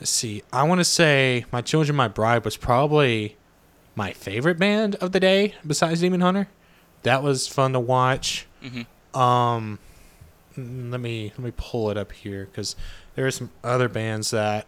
[0.00, 3.36] let's see, I want to say my children, my bride was probably
[3.94, 6.48] my favorite band of the day besides Demon Hunter.
[7.02, 8.46] That was fun to watch.
[9.14, 9.78] Um,
[10.56, 12.76] mm, let me let me pull it up here because
[13.14, 14.66] there are some other bands that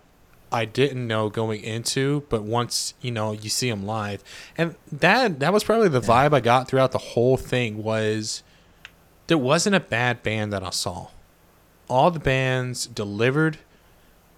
[0.51, 4.25] I didn't know going into, but once you know you see them live,
[4.57, 8.43] and that that was probably the vibe I got throughout the whole thing was
[9.27, 11.09] there wasn't a bad band that I saw.
[11.89, 13.59] All the bands delivered.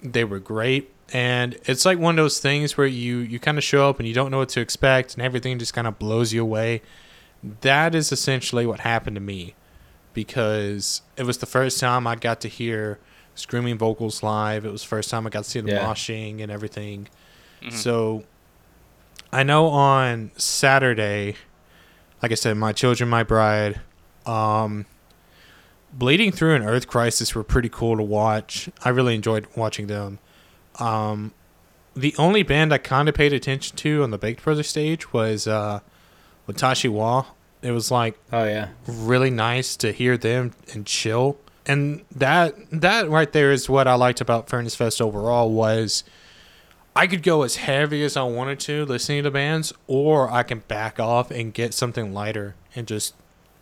[0.03, 0.93] They were great.
[1.13, 4.07] And it's like one of those things where you, you kind of show up and
[4.07, 6.83] you don't know what to expect and everything just kind of blows you away.
[7.63, 9.55] That is essentially what happened to me
[10.15, 12.99] because it was the first time I got to hear
[13.35, 14.65] screaming vocals live.
[14.65, 15.85] It was the first time I got to see the Yeah.
[15.87, 17.09] moshing and everything.
[17.71, 18.25] So
[19.33, 21.35] I know on Saturday,
[22.23, 23.81] like I said, my children, my bride,
[24.25, 24.87] um,
[25.93, 28.68] Bleeding Through and Earth Crisis were pretty cool to watch.
[28.84, 30.18] I really enjoyed watching them.
[30.78, 31.32] Um,
[31.95, 35.47] the only band I kind of paid attention to on the Baked Brothers stage was
[35.47, 35.80] uh,
[36.49, 37.26] Watashi Wa.
[37.62, 38.68] It was like Oh yeah.
[38.86, 41.36] really nice to hear them and chill.
[41.66, 46.05] And that that right there is what I liked about Furnace Fest overall was
[46.97, 50.61] I could go as heavy as I wanted to listening to bands, or I can
[50.61, 53.14] back off and get something lighter and just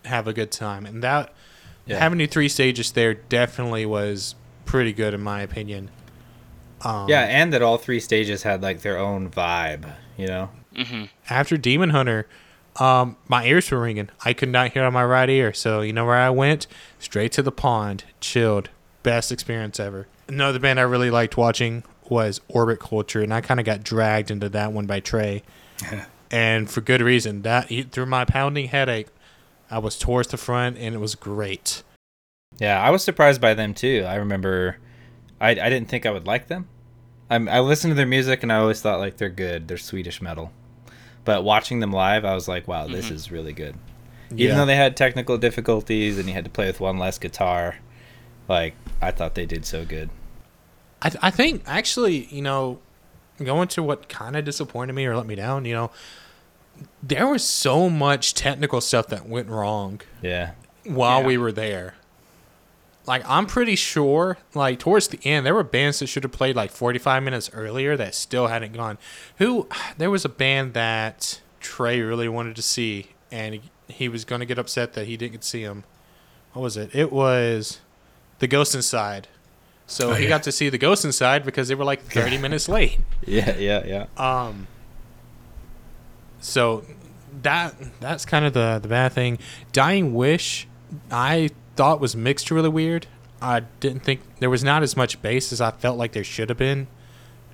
[0.05, 0.85] have a good time.
[0.85, 1.33] And that
[1.85, 1.97] Yeah.
[1.99, 5.89] having the three stages there definitely was pretty good in my opinion.
[6.81, 10.49] Um, Yeah, and that all three stages had like their own vibe, you know?
[11.29, 12.25] after Demon Hunter,
[12.77, 14.09] um, my ears were ringing.
[14.23, 15.51] I could not hear on my right ear.
[15.53, 16.67] So you know where I went?
[16.99, 18.69] Straight to the pond, chilled.
[19.03, 20.07] Best experience ever.
[20.27, 24.29] Another band I really liked watching was Orbit Culture, and I kind of got dragged
[24.31, 25.41] into that one by Trey,
[26.31, 27.41] and for good reason.
[27.41, 29.07] That through my pounding headache,
[29.69, 31.83] I was towards the front, and it was great.
[32.59, 34.05] Yeah, I was surprised by them too.
[34.07, 34.77] I remember
[35.39, 36.67] I, I didn't think I would like them.
[37.29, 39.67] I'm, I listened to their music and I always thought like they're good.
[39.67, 40.51] They're Swedish metal.
[41.25, 43.15] But watching them live, I was like, wow, this mm-hmm.
[43.15, 43.75] is really good.
[44.31, 44.55] Even Yeah.
[44.55, 47.77] though they had technical difficulties and you had to play with one less guitar,
[48.47, 50.09] like I thought they did so good.
[51.01, 52.79] I, th- I think actually, you know,
[53.41, 55.91] going to what kind of disappointed me or let me down, you know,
[57.03, 60.51] there was so much technical stuff that went wrong Yeah.
[60.85, 61.27] while Yeah.
[61.27, 61.95] we were there.
[63.05, 66.55] Like I'm pretty sure, like towards the end, there were bands that should have played
[66.55, 68.97] like 45 minutes earlier that still hadn't gone.
[69.37, 69.67] Who?
[69.97, 74.39] There was a band that Trey really wanted to see, and he, he was going
[74.39, 75.83] to get upset that he didn't get to see him.
[76.53, 76.93] What was it?
[76.93, 77.79] It was
[78.39, 79.27] the Ghost Inside.
[79.87, 80.29] So Oh, he yeah.
[80.29, 82.99] got to see the Ghost Inside because they were like 30 minutes late.
[83.25, 84.05] Yeah, yeah, yeah.
[84.17, 84.67] Um.
[86.39, 86.83] So
[87.41, 89.39] that that's kind of the the bad thing.
[89.71, 90.67] Dying Wish,
[91.11, 93.07] I thought was mixed really weird.
[93.41, 96.49] I didn't think there was not as much bass as I felt like there should
[96.49, 96.87] have been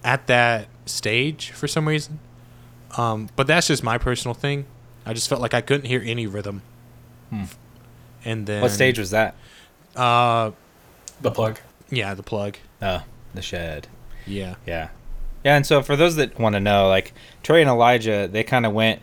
[0.03, 2.19] at that stage for some reason.
[2.97, 4.65] Um, but that's just my personal thing.
[5.05, 6.61] I just felt like I couldn't hear any rhythm.
[8.23, 9.35] And then What stage was that?
[9.95, 10.51] Uh,
[11.21, 11.59] The plug.
[11.89, 12.57] yeah, the plug.
[12.81, 13.87] Oh, the shed.
[14.25, 14.55] Yeah.
[14.65, 14.89] Yeah.
[15.45, 18.65] Yeah, and so for those that want to know, like Troy and Elijah, they kind
[18.65, 18.99] of went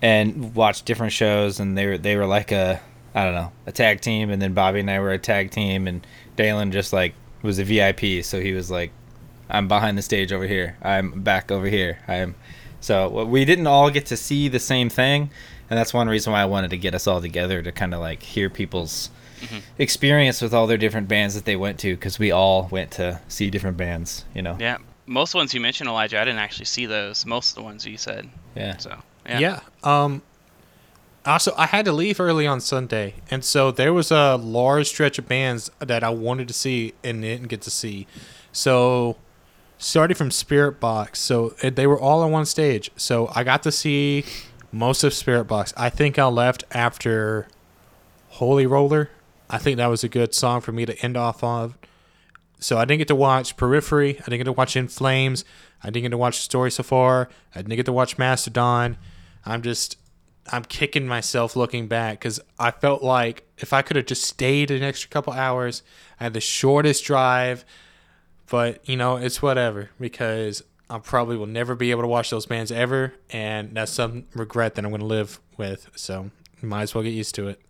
[0.00, 2.80] and watched different shows, and they were they were like a
[3.12, 5.88] I don't know a tag team, and then Bobby and I were a tag team,
[5.88, 6.06] and
[6.36, 8.92] Dalen just like was a VIP, so he was like,
[9.50, 12.36] I'm behind the stage over here, I'm back over here, I'm.
[12.80, 15.28] So well, we didn't all get to see the same thing,
[15.68, 18.00] and that's one reason why I wanted to get us all together to kind of
[18.00, 19.10] like hear people's
[19.40, 19.58] mm-hmm.
[19.78, 23.20] experience with all their different bands that they went to, because we all went to
[23.26, 24.56] see different bands, you know.
[24.60, 27.26] Yeah, most of the ones you mentioned, Elijah, I didn't actually see those.
[27.26, 28.28] Most of the ones you said.
[28.54, 28.76] Yeah.
[28.78, 28.96] So
[29.26, 29.38] Yeah.
[29.38, 29.60] yeah.
[29.82, 30.22] Um.
[31.26, 35.18] Also, I had to leave early on Sunday, and so there was a large stretch
[35.18, 38.06] of bands that I wanted to see and didn't get to see.
[38.52, 39.16] So,
[39.78, 42.90] starting from Spiritbox, so they were all on one stage.
[42.96, 44.26] So I got to see
[44.70, 45.72] most of Spiritbox.
[45.78, 47.48] I think I left after
[48.28, 49.08] Holy Roller.
[49.48, 51.78] I think that was a good song for me to end off of.
[52.58, 54.16] So I didn't get to watch Periphery.
[54.20, 55.44] I didn't get to watch In Flames.
[55.82, 57.28] I didn't get to watch Story So Far.
[57.54, 58.96] I didn't get to watch Mastodon.
[59.44, 59.98] I'm just,
[60.50, 64.70] I'm kicking myself looking back because I felt like if I could have just stayed
[64.70, 65.82] an extra couple hours,
[66.18, 67.64] I had the shortest drive.
[68.50, 72.46] But you know, it's whatever because I probably will never be able to watch those
[72.46, 75.90] bands ever, and that's some regret that I'm going to live with.
[75.96, 76.30] So
[76.62, 77.60] might as well get used to it.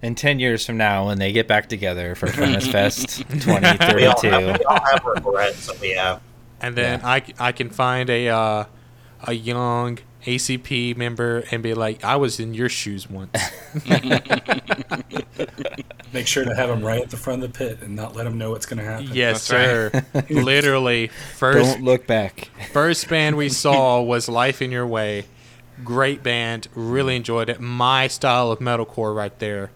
[0.00, 3.60] In 10 years from now, when they get back together for Furnace Fest We all,
[3.60, 3.78] have,
[4.20, 4.30] 2032.
[4.58, 6.20] we all have regrets that we have.
[6.60, 8.64] and then I, I can find a uh,
[9.24, 13.36] a young ACP member and be like, I was in your shoes once.
[16.12, 18.24] Make sure to have them right at the front of the pit and not let
[18.24, 19.08] them know what's going to happen.
[19.12, 20.04] yes, That's sir.
[20.30, 22.50] Literally, first Don't look back.
[22.72, 25.24] first band we saw was Life in Your Way.
[25.84, 27.60] Great band, really enjoyed it.
[27.60, 29.70] My style of metalcore right there.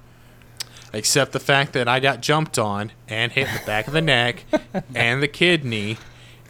[0.93, 4.45] Except the fact that I got jumped on and hit the back of the neck
[4.95, 5.99] and the kidney,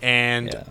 [0.03, 0.63] and Yeah.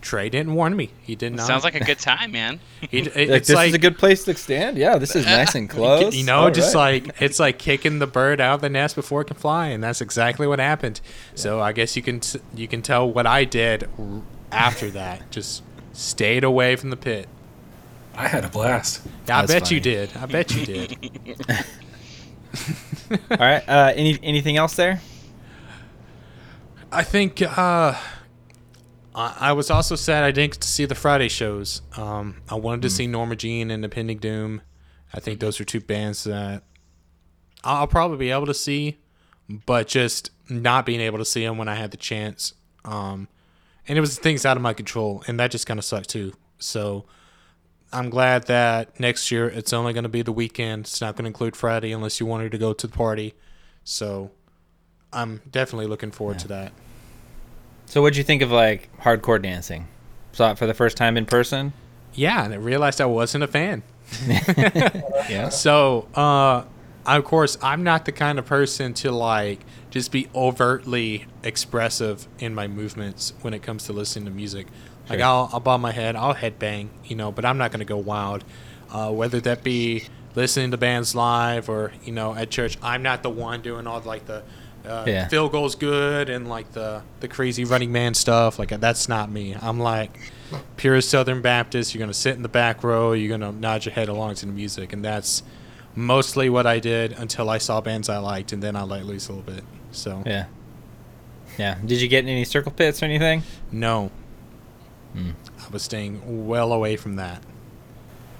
[0.00, 0.90] Trey didn't warn me.
[1.00, 1.46] He did not.
[1.46, 2.60] Sounds like a good time, man.
[2.90, 4.76] he, it- Like, it's this like is a good place to stand.
[4.76, 6.14] Yeah, this is nice and close.
[6.14, 7.06] You know, All just right.
[7.06, 9.82] like it's like kicking the bird out of the nest before it can fly, and
[9.82, 11.00] that's exactly what happened.
[11.34, 13.88] So I guess you can t- you can tell what I did
[14.52, 15.30] after that.
[15.30, 15.62] Just
[15.94, 17.26] stayed away from the pit.
[18.16, 19.02] I had a blast.
[19.26, 20.16] Yeah, I That's bet you did.
[20.16, 21.12] I bet you did.
[23.30, 23.68] All right.
[23.68, 25.00] Uh, any anything else there?
[26.92, 27.94] I think uh,
[29.14, 31.82] I, I was also sad I didn't get to see the Friday shows.
[31.96, 34.62] Um, I wanted to see Norma Jean and Impending Doom.
[35.12, 36.62] I think those are two bands that
[37.62, 38.98] I'll I'll probably be able to see,
[39.48, 42.54] but just not being able to see them when I had the chance.
[42.84, 43.28] Um,
[43.88, 46.32] and it was things out of my control, and that just kind of sucked too.
[46.58, 47.06] So
[47.94, 50.86] I'm glad that next year it's only going to be the weekend.
[50.86, 53.34] It's not going to include Friday unless you wanted to go to the party.
[53.84, 54.32] So
[55.12, 56.72] I'm definitely looking forward to that.
[57.86, 59.86] So, what'd you think of like hardcore dancing?
[60.32, 61.72] Saw it for the first time in person.
[62.14, 63.82] Yeah, and I realized I wasn't a fan.
[65.30, 65.48] Yeah.
[65.48, 66.64] So, uh,
[67.06, 72.54] of course, I'm not the kind of person to like just be overtly expressive in
[72.54, 74.66] my movements when it comes to listening to music.
[75.08, 77.98] Like I'll, I'll bob my head, I'll headbang, you know, but I'm not gonna go
[77.98, 78.44] wild.
[78.90, 83.22] Uh, whether that be listening to bands live or you know at church, I'm not
[83.22, 84.42] the one doing all like the
[84.86, 85.28] uh, Yeah.
[85.28, 88.58] field goals good and like the the crazy running man stuff.
[88.58, 89.56] Like that's not me.
[89.60, 90.18] I'm like
[90.76, 91.94] pure Southern Baptist.
[91.94, 93.12] You're gonna sit in the back row.
[93.12, 95.42] You're gonna nod your head along to the music, and that's
[95.96, 99.28] mostly what I did until I saw bands I liked, and then I let loose
[99.28, 99.64] a little bit.
[99.92, 100.46] So Yeah.
[101.58, 101.78] Yeah.
[101.84, 103.42] Did you get in any circle pits or anything?
[103.70, 104.10] no,
[105.16, 107.42] I was staying well away from that.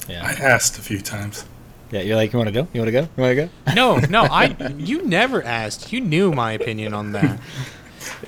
[0.09, 0.25] Yeah.
[0.25, 1.45] I asked a few times.
[1.91, 2.67] Yeah, you're like, you want to go?
[2.73, 3.01] You want to go?
[3.01, 3.75] You want to go?
[3.75, 4.57] No, no, I.
[4.77, 5.93] You never asked.
[5.93, 7.39] You knew my opinion on that.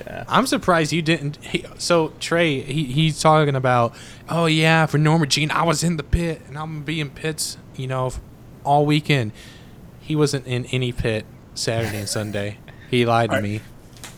[0.05, 0.23] Yeah.
[0.27, 1.37] I'm surprised you didn't.
[1.43, 3.93] He, so Trey, he, he's talking about,
[4.29, 7.09] oh yeah, for Norma Jean, I was in the pit and I'm gonna be in
[7.11, 8.11] pits, you know,
[8.63, 9.33] all weekend.
[9.99, 12.57] He wasn't in any pit Saturday and Sunday.
[12.89, 13.61] He lied to Are- me.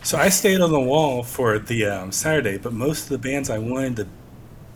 [0.02, 3.50] So I stayed on the wall for the um, Saturday, but most of the bands
[3.50, 4.08] I wanted to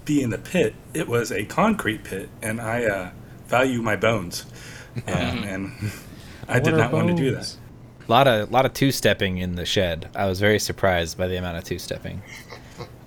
[0.06, 3.12] be in the pit, it was a concrete pit, and I uh,
[3.47, 4.45] value my bones,
[5.08, 5.91] um, and
[6.47, 7.56] I did What are not want to do that.
[8.08, 10.10] A lot of lot of two stepping in the shed.
[10.14, 12.22] I was very surprised by the amount of two stepping.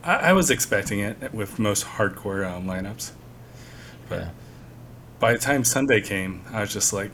[0.03, 3.11] I, I was expecting it with most hardcore um, lineups.
[4.11, 4.31] Yeah.
[5.19, 7.11] By the time Sunday came, I was just like,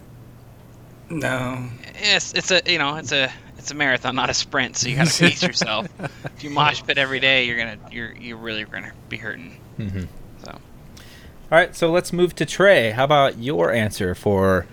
[1.10, 1.68] no.
[1.94, 4.76] It's it's a you know it's a it's a marathon, not a sprint.
[4.76, 5.88] So you gotta pace yourself.
[6.36, 9.56] If you mosh pit every day, you're gonna you're you're really gonna be hurting.
[9.78, 10.08] Mhm.
[10.44, 12.90] So All right, so let's move to Trey.
[12.90, 14.66] How about your answer for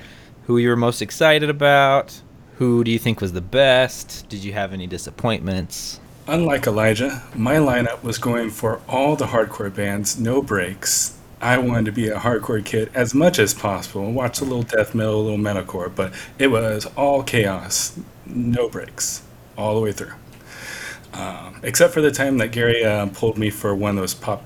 [0.48, 2.22] who you were most excited about?
[2.58, 4.28] Who do you think was the best?
[4.30, 6.00] Did you have any disappointments?
[6.28, 11.16] Unlike Elijah, my lineup was going for all the hardcore bands, no breaks.
[11.42, 14.64] I wanted to be a hardcore kid as much as possible and watch a little
[14.64, 19.24] death metal, a little metalcore, but it was all chaos, no breaks,
[19.58, 20.14] all the way through.
[21.14, 24.44] Um, except for the time that Gary uh, pulled me for one of those pop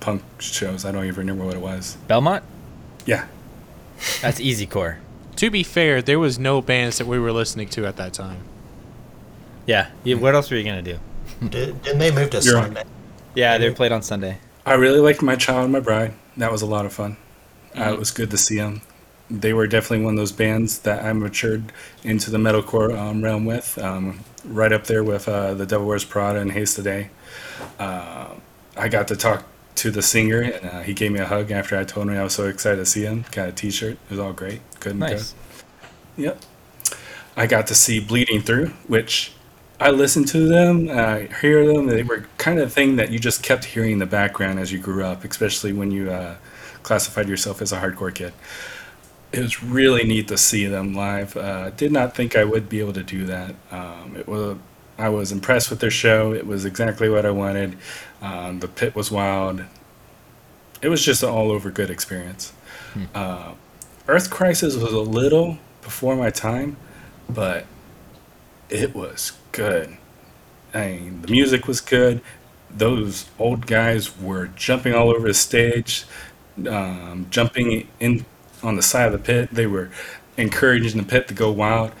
[0.00, 0.84] punk shows.
[0.84, 1.96] I don't even remember what it was.
[2.06, 2.42] Belmont?
[3.06, 3.26] Yeah,
[4.20, 4.98] That's easy core.
[5.36, 8.38] To be fair, there was no bands that we were listening to at that time.
[9.66, 9.90] Yeah.
[10.04, 10.98] yeah what else were you gonna do?
[11.40, 12.64] Did, didn't they move to You're right.
[12.64, 12.84] Sunday?
[13.34, 14.38] Yeah, they played on Sunday.
[14.66, 16.12] I really liked My Child and My Bride.
[16.36, 17.16] That was a lot of fun.
[17.74, 17.92] Uh, Mm-hmm.
[17.94, 18.82] it was good to see them.
[19.30, 21.70] They were definitely one of those bands that I matured
[22.02, 23.78] into the metalcore um, realm with.
[23.78, 27.10] Um, right up there with uh, the Devil Wears Prada and Haste the Day.
[27.78, 28.28] Uh,
[28.76, 29.44] I got to talk
[29.78, 32.22] to the singer, and uh, he gave me a hug after I told him I
[32.22, 33.24] was so excited to see him.
[33.32, 33.92] Got a T-shirt.
[33.92, 34.60] It was all great.
[34.80, 35.34] Good and Nice.
[36.16, 36.24] good.
[36.24, 36.40] Yep.
[37.36, 39.32] I got to see Bleeding Through, which
[39.80, 41.86] I listened to them, I hear them.
[41.86, 44.78] They were kind of thing that you just kept hearing in the background as you
[44.80, 46.36] grew up, especially when you uh,
[46.82, 48.32] classified yourself as a hardcore kid.
[49.30, 51.36] It was really neat to see them live.
[51.36, 53.54] Uh, did not think I would be able to do that.
[53.70, 54.56] Um, it was.
[55.00, 56.32] I was impressed with their show.
[56.32, 57.78] It was exactly what I wanted.
[58.20, 59.64] Um, the pit was wild.
[60.82, 62.52] It was just an all over good experience.
[63.14, 63.52] Uh,
[64.06, 66.76] Earth Crisis was a little before my time,
[67.28, 67.66] but
[68.70, 69.96] it was good.
[70.74, 72.20] I mean, the music was good.
[72.70, 76.04] Those old guys were jumping all over the stage,
[76.68, 78.24] um, jumping in
[78.62, 79.50] on the side of the pit.
[79.52, 79.90] They were
[80.36, 81.92] encouraging the pit to go wild.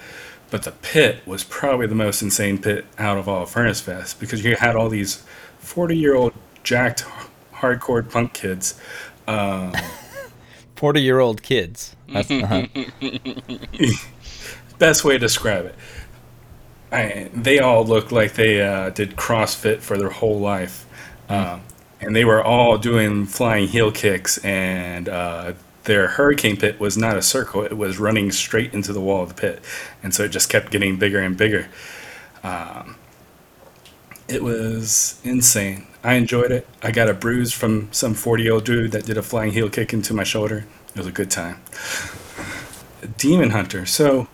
[0.50, 4.18] But the pit was probably the most insane pit out of all of Furnace Fest
[4.18, 5.22] because you had all these
[5.68, 7.04] 40 year old jacked
[7.52, 8.80] hardcore punk kids.
[9.26, 9.74] Um,
[10.76, 11.94] Forty year old kids.
[12.08, 12.66] That's, uh-huh.
[14.78, 15.74] best way to describe it.
[16.90, 20.86] I, they all looked like they uh, did CrossFit for their whole life,
[21.28, 21.60] um,
[22.00, 24.38] and they were all doing flying heel kicks.
[24.38, 25.52] And uh,
[25.84, 29.30] their hurricane pit was not a circle; it was running straight into the wall of
[29.30, 29.62] the pit,
[30.02, 31.68] and so it just kept getting bigger and bigger.
[32.42, 32.96] Um,
[34.28, 35.86] it was insane.
[36.04, 36.66] I enjoyed it.
[36.82, 39.68] I got a bruise from some 40 year old dude that did a flying heel
[39.68, 40.66] kick into my shoulder.
[40.94, 41.60] It was a good time.
[43.16, 43.86] Demon Hunter.
[43.86, 44.28] So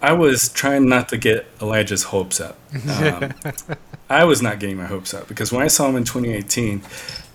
[0.00, 2.58] I was trying not to get Elijah's hopes up.
[2.88, 3.32] Um,
[4.10, 6.82] I was not getting my hopes up because when I saw him in 2018,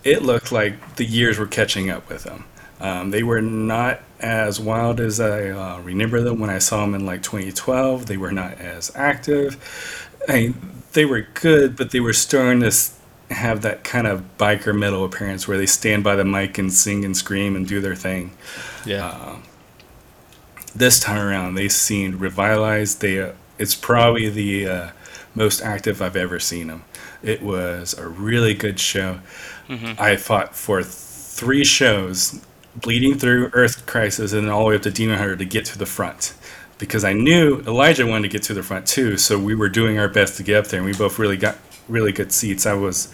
[0.02, 2.44] it looked like the years were catching up with him.
[2.80, 6.94] Um, they were not as wild as I uh, remember them when I saw them
[6.94, 8.06] in like 2012.
[8.06, 10.10] They were not as active.
[10.28, 12.72] I mean, they were good, but they were starting to
[13.30, 17.04] have that kind of biker metal appearance where they stand by the mic and sing
[17.04, 18.32] and scream and do their thing.
[18.84, 19.36] Yeah.
[20.74, 23.00] this time around they seemed revitalized.
[23.00, 24.90] They uh, it's probably the uh,
[25.34, 26.84] most active i've ever seen them
[27.22, 29.20] it was a really good show.
[29.98, 32.40] I fought for three shows
[32.76, 35.64] bleeding through earth crisis and then all the way up to demon hunter to get
[35.66, 36.34] to the front
[36.84, 39.98] because i knew elijah wanted to get to the front too so we were doing
[39.98, 41.56] our best to get up there and we both really got
[41.88, 42.66] really good seats.
[42.66, 43.12] I was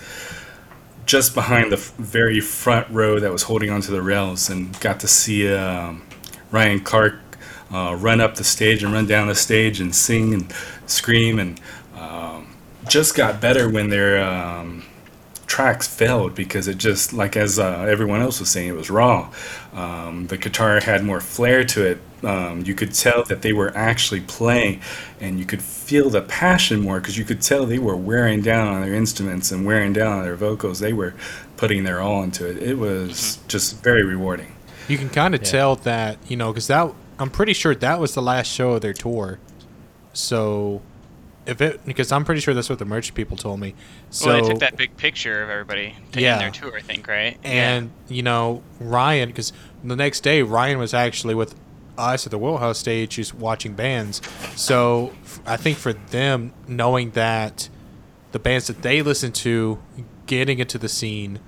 [1.07, 5.09] just behind the very front row that was holding onto the rails and got to
[5.09, 6.03] see um,
[6.51, 7.15] Ryan Clark
[7.73, 10.53] uh, run up the stage and run down the stage and sing and
[10.87, 11.61] scream and
[11.97, 12.55] um,
[12.89, 14.85] just got better when their um,
[15.47, 19.33] tracks failed because it just like as uh, everyone else was saying it was raw.
[19.73, 23.73] Um, the guitar had more flair to it um, you could tell that they were
[23.77, 24.81] actually playing
[25.21, 28.69] and you could feel the passion more because you could tell they were wearing down
[28.69, 31.15] on their instruments and wearing down on their vocals they were
[31.57, 34.53] putting their all into it it was just very rewarding
[34.89, 35.51] You can kind of Yeah.
[35.51, 38.81] tell that, you know, because that I'm pretty sure that was the last show of
[38.81, 39.39] their tour.
[40.13, 40.81] So,
[41.47, 43.75] if it because I'm pretty sure that's what the merch people told me.
[44.11, 46.39] So well, they took that big picture of everybody taking Yeah.
[46.39, 47.37] their tour, I think, right?
[47.45, 49.53] and you know Ryan because
[49.83, 51.55] the next day Ryan was actually with
[52.01, 54.21] us at the Wheelhouse stage just watching bands.
[54.57, 55.13] So
[55.47, 57.69] I think for them knowing that
[58.33, 59.81] the bands that they listen to
[60.27, 61.41] getting into the scene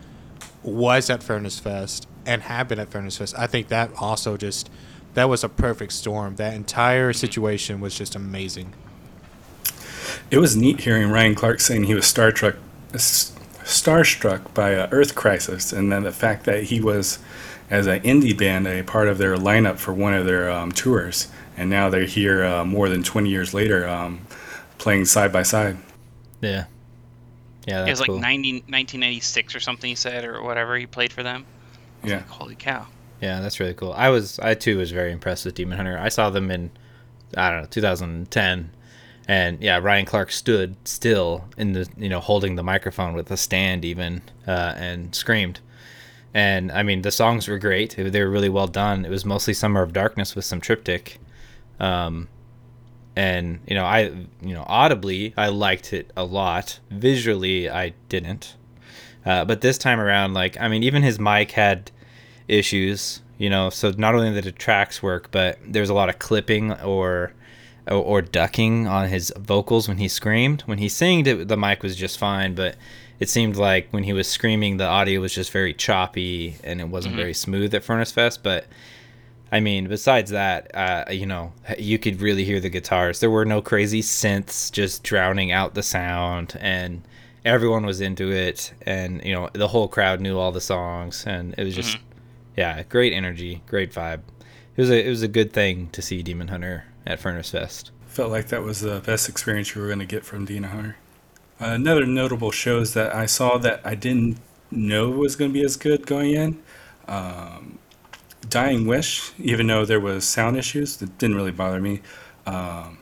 [0.62, 4.70] was at Furnace Fest and have been at Furnace Fest, I think that also just
[5.14, 6.36] that was a perfect storm.
[6.36, 8.72] That entire situation was just amazing.
[10.30, 12.56] It was neat hearing Ryan Clark saying he was Star Trek,
[12.92, 17.18] starstruck by uh, Earth Crisis, and then the fact that he was,
[17.72, 21.28] as an indie band, a part of their lineup for one of their um, tours,
[21.56, 24.20] and now they're here uh, more than 20 years later, um,
[24.76, 25.78] playing side by side.
[26.42, 26.66] Yeah.
[27.66, 28.18] Yeah, it that's was like cool.
[28.18, 31.46] 90, 1996 or something he said, or whatever he played for them.
[32.04, 32.88] Yeah, Like, holy cow.
[33.22, 33.94] Yeah, that's really cool.
[33.94, 35.98] I was, I too was very impressed with Demon Hunter.
[35.98, 36.70] I saw them in,
[37.38, 38.70] I don't know, 2010,
[39.28, 43.38] and yeah, Ryan Clark stood still in the, you know, holding the microphone with a
[43.38, 45.60] stand even, uh, and screamed.
[46.34, 47.94] And I mean, the songs were great.
[47.96, 49.04] They were really well done.
[49.04, 51.18] It was mostly Summer of Darkness with some triptych.
[51.78, 52.28] Um,
[53.14, 54.00] and you know, I,
[54.40, 56.80] you know, audibly I liked it a lot.
[56.90, 58.56] Visually, I didn't.
[59.24, 61.90] Uh, but this time around, like, I mean, even his mic had
[62.48, 63.70] issues, you know.
[63.70, 67.34] So not only did the tracks work, but there was a lot of clipping or
[67.88, 70.62] or, or ducking on his vocals when he screamed.
[70.62, 72.76] When he sang, the mic was just fine, but
[73.22, 76.88] it seemed like when he was screaming, the audio was just very choppy and it
[76.88, 78.42] wasn't very smooth at Furnace Fest.
[78.42, 78.66] But
[79.52, 83.20] I mean, besides that, uh, you know, you could really hear the guitars.
[83.20, 87.02] There were no crazy synths just drowning out the sound, and
[87.44, 88.74] everyone was into it.
[88.82, 91.98] And you know, the whole crowd knew all the songs, and it was just,
[92.56, 94.22] yeah, great energy, great vibe.
[94.76, 97.92] It was a it was a good thing to see Demon Hunter at Furnace Fest.
[98.08, 100.96] felt like that was the best experience you were going to get from Demon Hunter.
[101.62, 104.38] Another notable shows that I saw that I didn't
[104.72, 106.62] know was going to be as good going in.
[107.06, 107.78] Um,
[108.48, 112.00] Dying Wish, even though there was sound issues, that didn't really bother me.
[112.46, 112.98] Um,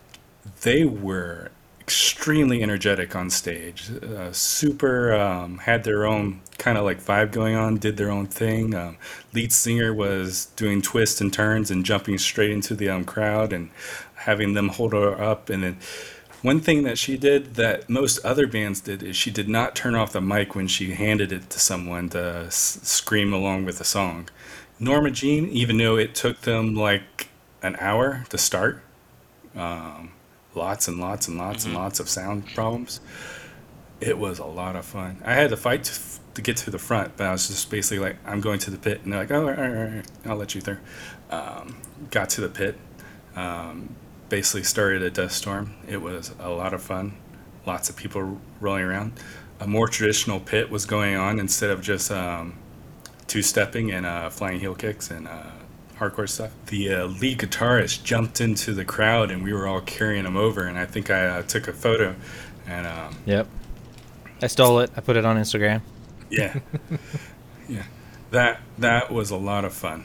[0.60, 1.50] they were
[1.80, 3.90] extremely energetic on stage.
[3.90, 7.78] Uh, super um, had their own kind of like vibe going on.
[7.78, 8.74] Did their own thing.
[8.74, 8.98] Um,
[9.32, 13.70] lead singer was doing twists and turns and jumping straight into the um, crowd and
[14.16, 15.48] having them hold her up.
[15.48, 15.78] And then
[16.42, 19.94] one thing that she did that most other bands did is she did not turn
[19.94, 23.84] off the mic when she handed it to someone to s- scream along with the
[23.84, 24.28] song.
[24.78, 27.28] Norma Jean, even though it took them like
[27.62, 28.82] an hour to start,
[29.54, 30.12] um,
[30.54, 33.00] lots and lots and lots and lots of sound problems,
[34.00, 35.20] it was a lot of fun.
[35.24, 36.00] I had to fight to,
[36.34, 38.78] to get to the front, but I was just basically like, I'm going to the
[38.78, 39.02] pit.
[39.04, 40.78] And they're like, oh, all right, all right, all right, I'll let you through.
[41.30, 41.76] Um,
[42.10, 42.78] got to the pit.
[43.36, 43.94] Um,
[44.30, 45.74] basically started a dust storm.
[45.86, 47.16] It was a lot of fun.
[47.66, 49.12] Lots of people rolling around.
[49.60, 52.54] A more traditional pit was going on instead of just um,
[53.26, 55.50] two stepping and uh, flying heel kicks and uh,
[55.98, 56.52] hardcore stuff.
[56.66, 60.64] The uh, lead guitarist jumped into the crowd and we were all carrying him over.
[60.64, 62.16] And I think I uh, took a photo.
[62.66, 63.46] And um, Yep.
[64.42, 64.90] I stole it.
[64.96, 65.82] I put it on Instagram.
[66.30, 66.58] yeah,
[67.68, 67.82] yeah,
[68.30, 70.04] that that was a lot of fun.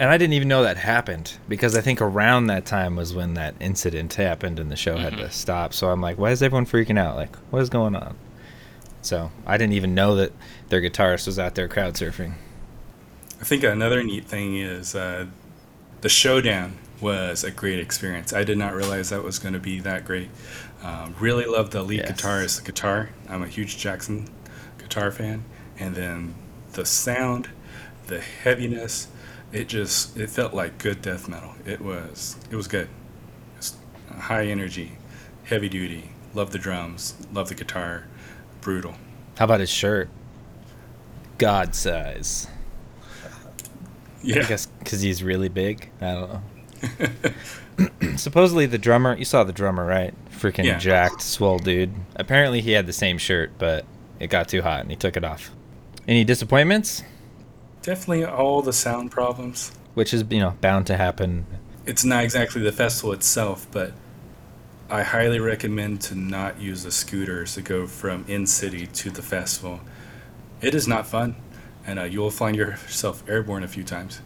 [0.00, 3.34] And I didn't even know that happened because I think around that time was when
[3.34, 5.74] that incident happened and the show had to stop.
[5.74, 7.16] So I'm like, why is everyone freaking out?
[7.16, 8.16] Like, what is going on?
[9.02, 10.32] So I didn't even know that
[10.68, 12.34] their guitarist was out there crowd surfing.
[13.40, 15.26] I think another neat thing is uh,
[16.00, 18.32] the showdown was a great experience.
[18.32, 20.30] I did not realize that was going to be that great.
[20.82, 22.20] Um, really loved the lead Yes.
[22.20, 23.10] guitarist guitar.
[23.28, 24.28] I'm a huge Jackson
[24.78, 25.44] guitar fan,
[25.78, 26.34] and then
[26.72, 27.50] the sound,
[28.06, 29.08] the heaviness.
[29.52, 31.54] It just it felt like good death metal.
[31.64, 32.88] It was it was good.
[33.56, 33.76] It's
[34.18, 34.92] high energy,
[35.44, 36.10] heavy duty.
[36.34, 37.14] Love the drums.
[37.32, 38.04] Love the guitar.
[38.60, 38.94] Brutal.
[39.38, 40.10] How about his shirt?
[41.38, 42.48] God size.
[44.22, 44.40] Yeah.
[44.44, 45.90] I guess because he's really big.
[46.00, 48.16] I don't know.
[48.16, 50.12] Supposedly the drummer, you saw the drummer, right?
[50.30, 50.78] Freaking Yeah.
[50.78, 51.92] jacked, swole dude.
[52.16, 53.84] Apparently he had the same shirt, but
[54.18, 55.50] it got too hot and he took it off.
[56.06, 57.02] Any disappointments?
[57.88, 59.72] Definitely all the sound problems.
[59.94, 61.46] Which is, you know, bound to happen.
[61.86, 63.92] it's not exactly the festival itself, but
[64.90, 69.22] I highly recommend to not use the scooters to go from in city to the
[69.22, 69.80] festival.
[70.60, 71.34] It is not fun,
[71.86, 74.20] and uh, you will find yourself airborne a few times.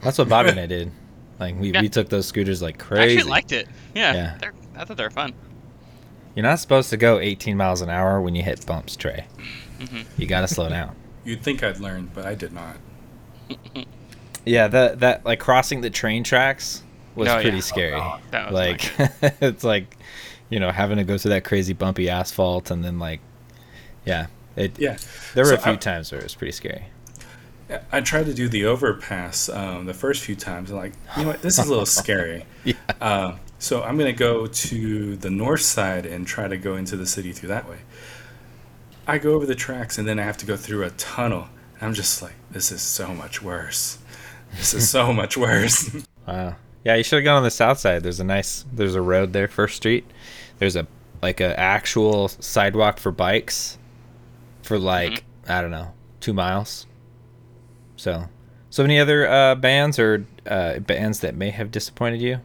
[0.00, 0.92] That's what Bobby and I did.
[1.40, 1.80] Like we, Yeah.
[1.80, 3.16] we took those scooters like I crazy.
[3.16, 3.66] actually liked it.
[3.92, 4.50] Yeah, Yeah.
[4.76, 5.32] I thought they were fun.
[6.36, 9.26] You're not supposed to go 18 miles an hour when you hit bumps, Trey.
[9.80, 10.02] Mm-hmm.
[10.20, 10.94] You gotta slow down.
[11.24, 12.76] You'd think I'd learned, but I did not.
[14.46, 16.82] Yeah, that that like crossing the train tracks
[17.14, 17.62] was Oh, pretty yeah.
[17.62, 18.02] scary.
[18.30, 18.92] That was like
[19.40, 19.96] it's like
[20.50, 23.20] you know having to go through that crazy bumpy asphalt and then like
[24.04, 24.98] yeah it Yeah.
[25.34, 26.84] there were So a few I- times where it was pretty scary.
[27.90, 30.70] I tried to do the overpass um, the first few times.
[30.70, 32.44] I'm like, you know what, this is a little scary.
[32.64, 32.74] Yeah.
[33.00, 36.94] Uh, so I'm going to go to the north side and try to go into
[36.98, 37.78] the city through that way.
[39.06, 41.48] I go over the tracks and then I have to go through a tunnel.
[41.80, 43.98] I'm just like, this is so much worse.
[44.56, 45.94] This is so much worse.
[46.26, 46.56] Wow.
[46.84, 48.02] Yeah, you should have gone on the south side.
[48.02, 50.04] There's a nice there's a road there, First Street.
[50.58, 50.86] There's a
[51.22, 53.78] like a actual sidewalk for bikes
[54.62, 56.86] for like I don't know two miles.
[57.96, 58.28] So,
[58.70, 62.40] so any other uh, bands or uh, bands that may have disappointed you?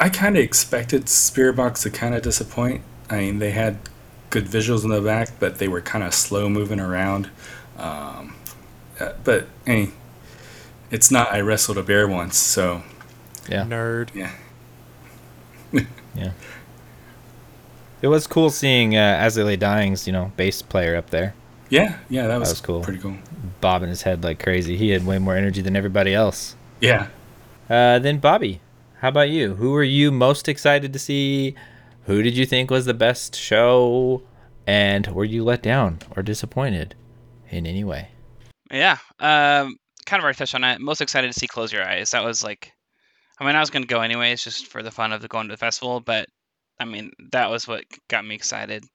[0.00, 2.82] I kind of expected Spiritbox to kind of disappoint.
[3.10, 3.78] I mean, they had
[4.30, 7.30] good visuals in the back, but they were kind of slow moving around.
[7.78, 8.34] Um,
[9.00, 9.90] uh, but hey,
[10.90, 12.82] it's not I wrestled a bear once, so
[13.48, 13.64] Yeah.
[13.64, 14.14] Nerd.
[14.14, 14.32] yeah.
[16.14, 16.32] Yeah.
[18.02, 21.34] It was cool seeing uh, As They Lay Dying's, you know, bass player up there,
[21.68, 22.80] Yeah, yeah, that was, was cool.
[22.82, 23.16] Pretty cool.
[23.60, 24.76] bobbing his head like crazy.
[24.76, 26.54] He had way more energy than everybody else.
[26.80, 27.08] Yeah.
[27.68, 28.60] Uh, then Bobby,
[29.00, 29.54] how about you?
[29.54, 31.54] Who were you most excited to see?
[32.08, 34.22] Who did you think was the best show?
[34.66, 36.94] And were you let down or disappointed
[37.50, 38.08] in any way?
[38.70, 38.96] Yeah.
[39.20, 40.80] Um, kind of already touched on it.
[40.80, 42.12] Most excited to see Close Your Eyes.
[42.12, 42.72] That was like,
[43.38, 45.52] I mean, I was going to go anyways, just for the fun of going to
[45.52, 46.00] the festival.
[46.00, 46.30] But
[46.80, 48.86] I mean, that was what got me excited.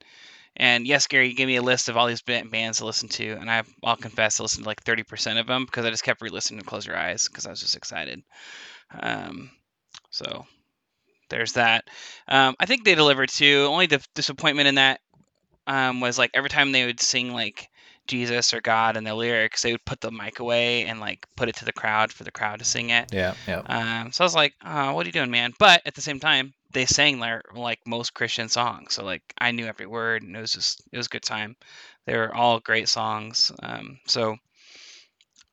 [0.55, 3.33] And yes, Gary, you gave me a list of all these bands to listen to,
[3.33, 6.21] and I, I'll confess, I listened to like 30% of them because I just kept
[6.21, 8.23] re-listening to Close Your Eyes because I was just excited.
[8.99, 9.51] Um,
[10.09, 10.45] so
[11.33, 11.89] there's that.
[12.27, 13.65] Um, I think they delivered too.
[13.67, 15.01] Only the disappointment in that
[15.65, 17.69] um, was like every time they would sing like
[18.07, 21.49] Jesus or God in the lyrics, they would put the mic away and like put
[21.49, 23.11] it to the crowd for the crowd to sing it.
[23.11, 23.61] Yeah, yeah.
[23.65, 25.53] Um, so I was like, oh, what are you doing, man?
[25.57, 29.51] But at the same time, they sang their like most Christian songs, so like I
[29.51, 31.55] knew every word, and it was just it was a good time.
[32.05, 33.51] They were all great songs.
[33.61, 34.37] Um, so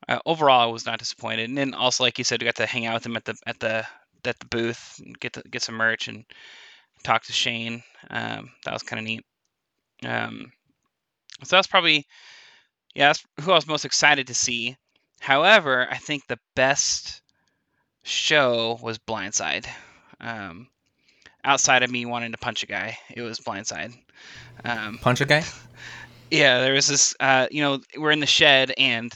[0.08, 1.48] uh, overall, I was not disappointed.
[1.48, 3.36] And then also, like you said, we got to hang out with them at the
[3.46, 3.86] at the
[4.26, 6.24] at the booth, and get to get some merch and
[7.02, 7.82] talk to Shane.
[8.10, 9.24] Um, that was kind of neat.
[10.04, 10.52] Um,
[11.44, 12.06] so that's probably
[12.94, 14.76] yeah, that's who I was most excited to see.
[15.20, 17.22] However, I think the best
[18.02, 19.66] show was Blindside.
[20.20, 20.68] Um,
[21.44, 23.92] outside of me wanting to punch a guy, it was Blindside.
[24.64, 25.44] Um, Punch a guy?
[26.30, 27.14] yeah, there was this.
[27.20, 29.12] Uh, you know, we're in the shed and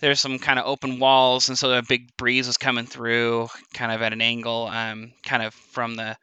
[0.00, 3.92] there's some kind of open walls, and so a big breeze was coming through, kind
[3.92, 6.16] of at an angle, um, kind of from the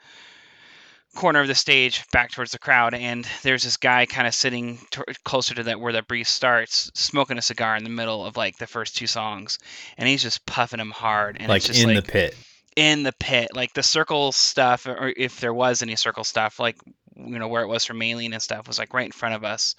[1.16, 2.94] corner of the stage back towards the crowd.
[2.94, 6.92] And there's this guy kind of sitting t- closer to that where that breeze starts,
[6.94, 9.60] smoking a cigar in the middle of like the first two songs,
[9.98, 12.38] and he's just puffing him hard, and like it's just in like the pit.
[12.76, 16.78] in the pit, like the circle stuff, or if there was any circle stuff, like
[17.16, 19.44] you know where it was for Maylene and stuff, was like right in front of
[19.46, 19.76] us.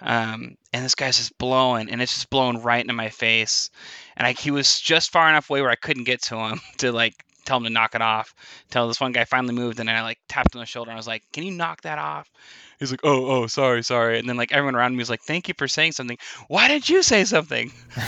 [0.00, 3.70] Um, and this guy's just blowing, and it's just blowing right into my face.
[4.16, 6.92] And I, he was just far enough away where I couldn't get to him to
[6.92, 8.34] like tell him to knock it off.
[8.70, 10.96] Till this one guy finally moved, and I like tapped him on the shoulder, and
[10.96, 12.30] I was like, "Can you knock that off?"
[12.78, 15.48] He's like, "Oh, oh, sorry, sorry." And then like everyone around me was like, "Thank
[15.48, 17.72] you for saying something." Why didn't you say something?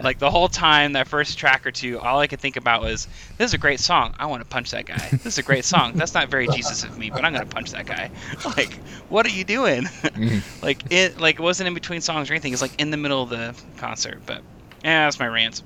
[0.00, 3.08] Like the whole time that first track or two, all I could think about was,
[3.36, 4.14] "This is a great song.
[4.18, 5.08] I want to punch that guy.
[5.10, 5.92] This is a great song.
[5.92, 8.10] That's not very Jesus of me, but I'm gonna punch that guy."
[8.56, 8.72] Like,
[9.10, 9.82] what are you doing?
[9.82, 10.42] Mhm.
[10.62, 12.54] like it, like it wasn't in between songs or anything.
[12.54, 14.22] It's like in the middle of the concert.
[14.24, 14.40] But
[14.82, 15.62] yeah, that's my rant.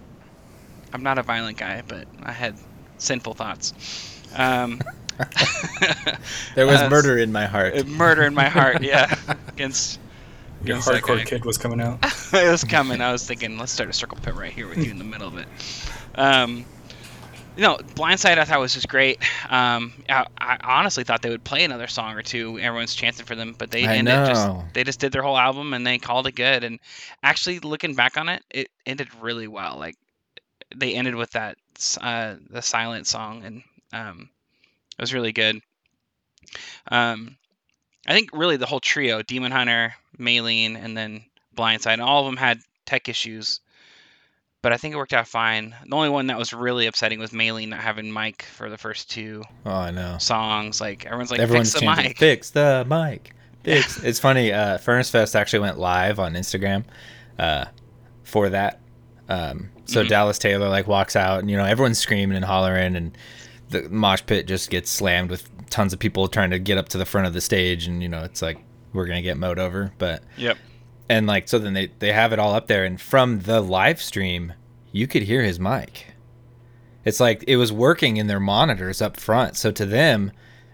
[0.93, 2.57] I'm not a violent guy, but I had
[3.01, 3.75] sinful thoughts.
[4.35, 4.81] Um,
[6.55, 7.77] There was uh, murder in my heart.
[7.77, 8.83] uh, murder in my heart.
[8.83, 9.15] Yeah,
[9.49, 9.99] against
[10.65, 11.25] Your against that hardcore guy.
[11.25, 11.99] kid was coming out.
[12.33, 13.01] it was coming.
[13.01, 15.29] I was thinking, let's start a circle pit right here with you in the middle
[15.29, 15.47] of it.
[16.15, 16.65] Um,
[17.57, 19.19] you know, Blindside I thought was just great.
[19.51, 22.59] Um, I, I honestly thought they would play another song or two.
[22.59, 25.75] Everyone's chanting for them, but they I ended just they just did their whole album
[25.75, 26.65] and they called it good.
[26.65, 26.79] And
[27.23, 29.77] actually, looking back on it, it ended really well.
[29.79, 29.97] Like
[30.75, 31.70] they ended with that s-
[32.01, 33.63] uh, the silent song, and
[33.93, 34.31] um,
[34.99, 35.61] it was really good.
[36.91, 37.37] Um,
[38.07, 41.25] I think really the whole trio, Demon Hunter, Maylene, and then
[41.57, 43.61] Blindside, and all of them had tech issues,
[44.63, 45.75] but I think it worked out fine.
[45.87, 49.11] The only one that was really upsetting was Maylene not having mic for the first
[49.11, 50.19] two oh, I know.
[50.19, 50.81] songs.
[50.81, 52.19] Like everyone's like, Everyone's fix the chanting, mic.
[52.19, 53.33] Fix the mic.
[53.63, 54.03] Fix.
[54.03, 54.53] it's funny.
[54.53, 56.85] Uh, Furnace Fest actually went live on Instagram
[57.39, 57.67] uh,
[58.23, 58.81] for that.
[59.31, 60.09] Um, so Mhm.
[60.09, 63.17] Dallas Taylor like walks out, and you know everyone's screaming and hollering, and
[63.71, 66.99] the mosh pit just gets slammed with tons of people trying to get up to
[66.99, 68.59] the front of the stage, and you know it's like
[68.93, 69.93] we're gonna get mowed over.
[69.99, 70.59] But Yep.
[71.09, 74.03] and like so then they they have it all up there, and from the live
[74.03, 74.53] stream,
[74.93, 76.07] you could hear his mic.
[77.05, 79.57] It's like it was working in their monitors up front.
[79.57, 80.33] So to them,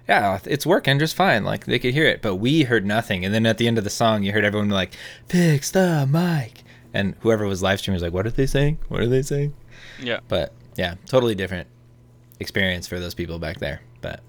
[0.09, 1.45] yeah, it's working just fine.
[1.45, 3.25] Like they could hear it, but we heard nothing.
[3.25, 4.95] And then at the end of the song, you heard everyone like,
[5.29, 6.63] "Fix the mic,"
[6.97, 8.79] and whoever was live streaming was like, "What are they saying?
[8.89, 9.55] What are they saying?"
[10.01, 10.21] Yeah.
[10.29, 11.69] But yeah, totally different
[12.41, 13.81] experience for those people back there.
[14.01, 14.21] But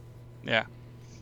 [0.43, 0.65] Yeah.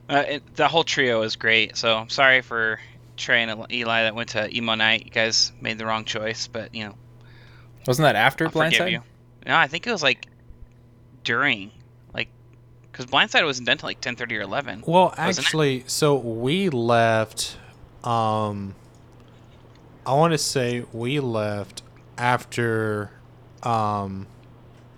[0.08, 1.76] Uh, it, the whole trio is great.
[1.78, 2.80] So I'm sorry for
[3.18, 5.06] Trey and Eli that went to emo night.
[5.06, 6.96] You guys made the wrong choice, but you know,
[7.88, 8.92] wasn't that after I'll Blindside?
[8.92, 9.02] you.
[9.46, 10.28] No, I think it was like
[11.24, 11.72] during,
[12.14, 12.30] like,
[12.92, 14.84] because Blindside wasn't done till like 10:30 or 11.
[14.86, 15.42] Well, Wasn't it?
[15.42, 17.58] actually, so we left.
[18.04, 18.76] Um,
[20.06, 21.82] I want to say we left
[22.18, 23.10] after
[23.64, 24.28] um,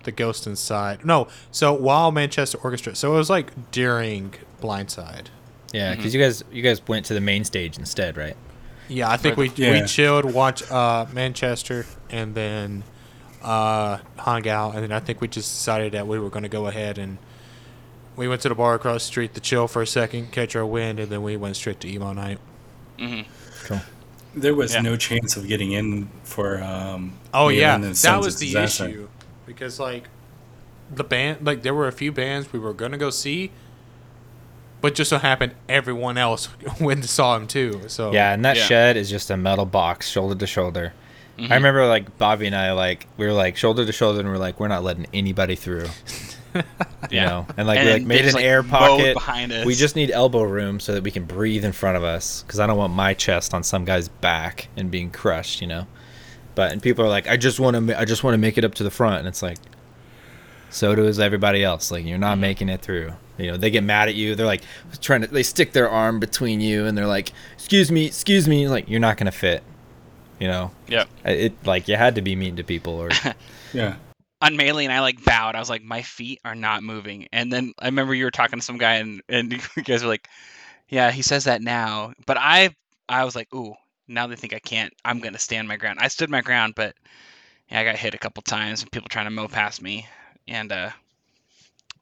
[0.04, 1.04] the Ghost Inside.
[1.04, 2.94] No, so while Manchester Orchestra.
[2.94, 5.26] So it was like during Blindside.
[5.72, 5.96] Yeah, Mm-hmm.
[5.98, 8.36] because you guys you guys went to the main stage instead, right?
[8.88, 12.84] Yeah, I think For we the- we chilled, watched uh, Manchester, and then
[13.42, 16.48] uh, hung out, and then I think we just decided that we were going to
[16.48, 17.18] go ahead and
[18.16, 20.66] we went to the bar across the street to chill for a second, catch our
[20.66, 22.38] wind, and then we went straight to emo night.
[22.98, 23.30] Mm-hmm.
[23.66, 23.80] Cool.
[24.34, 24.80] There was Yeah.
[24.82, 26.62] no chance of getting in for.
[26.62, 28.88] Um, Oh yeah, that was the Disaster.
[28.88, 29.08] issue
[29.46, 30.04] because like
[30.94, 33.50] the band, like there were a few bands we were gonna go see,
[34.80, 36.48] but just so happened everyone else
[36.80, 37.82] went and saw him too.
[37.88, 38.64] So Yeah, and that Yeah.
[38.64, 40.92] shed is just a metal box, shoulder to shoulder.
[41.38, 41.52] Mm-hmm.
[41.52, 44.38] I remember like Bobby and I like we were like shoulder to shoulder, and we're
[44.38, 45.86] like we're not letting anybody through.
[47.10, 47.26] You Yeah.
[47.26, 49.64] know, and like And we like made an like, air pocket behind us.
[49.64, 52.60] We just need elbow room so that we can breathe in front of us because
[52.60, 55.60] I don't want my chest on some guy's back and being crushed.
[55.62, 55.86] You know,
[56.54, 58.64] but and people are like, I just want to, I just want to make it
[58.64, 59.58] up to the front, and it's like,
[60.70, 61.90] so does everybody else.
[61.90, 62.20] Like you're Mm-hmm.
[62.20, 63.12] not making it through.
[63.38, 64.34] You know, they get mad at you.
[64.34, 64.62] They're like
[65.00, 68.68] trying to, they stick their arm between you, and they're like, excuse me, excuse me.
[68.68, 69.62] Like you're not gonna fit.
[70.40, 71.04] You know, Yeah.
[71.24, 73.08] it like you had to be mean to people or
[73.72, 73.96] yeah.
[74.40, 75.56] On Maylene and I like bowed.
[75.56, 77.26] I was like, my feet are not moving.
[77.32, 80.08] And then I remember you were talking to some guy and, and you guys were
[80.08, 80.28] like,
[80.88, 82.12] yeah, he says that now.
[82.26, 82.74] But I
[83.08, 83.74] I was like, ooh,
[84.06, 84.92] now they think I can't.
[85.04, 85.98] I'm gonna stand my ground.
[86.00, 86.94] I stood my ground, but
[87.70, 90.06] yeah, I got hit a couple times and people trying to mow past me.
[90.46, 90.90] And uh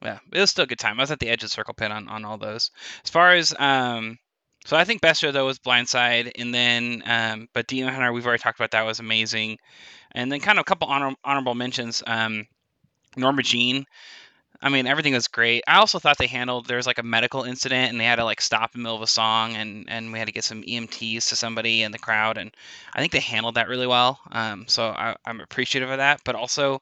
[0.03, 1.01] yeah, it was still a good time.
[1.01, 2.71] I was at the edge of circle pit on, on all those.
[3.05, 4.19] As far as um
[4.65, 8.27] so I think best show though was Blindside and then um but Demon Hunter, we've
[8.27, 9.59] already talked about that was amazing.
[10.17, 12.03] And then kind of a couple honor- honorable mentions.
[12.07, 12.49] Um,
[13.17, 13.87] Norma Jean.
[14.63, 15.65] I mean, everything was great.
[15.67, 18.25] I also thought they handled there was like a medical incident and they had to
[18.25, 20.63] like stop in the middle of a song and and we had to get some
[20.63, 22.51] EMTs to somebody in the crowd and
[22.95, 24.19] I think they handled that really well.
[24.33, 26.23] Um, so I, I'm appreciative of that.
[26.25, 26.81] But also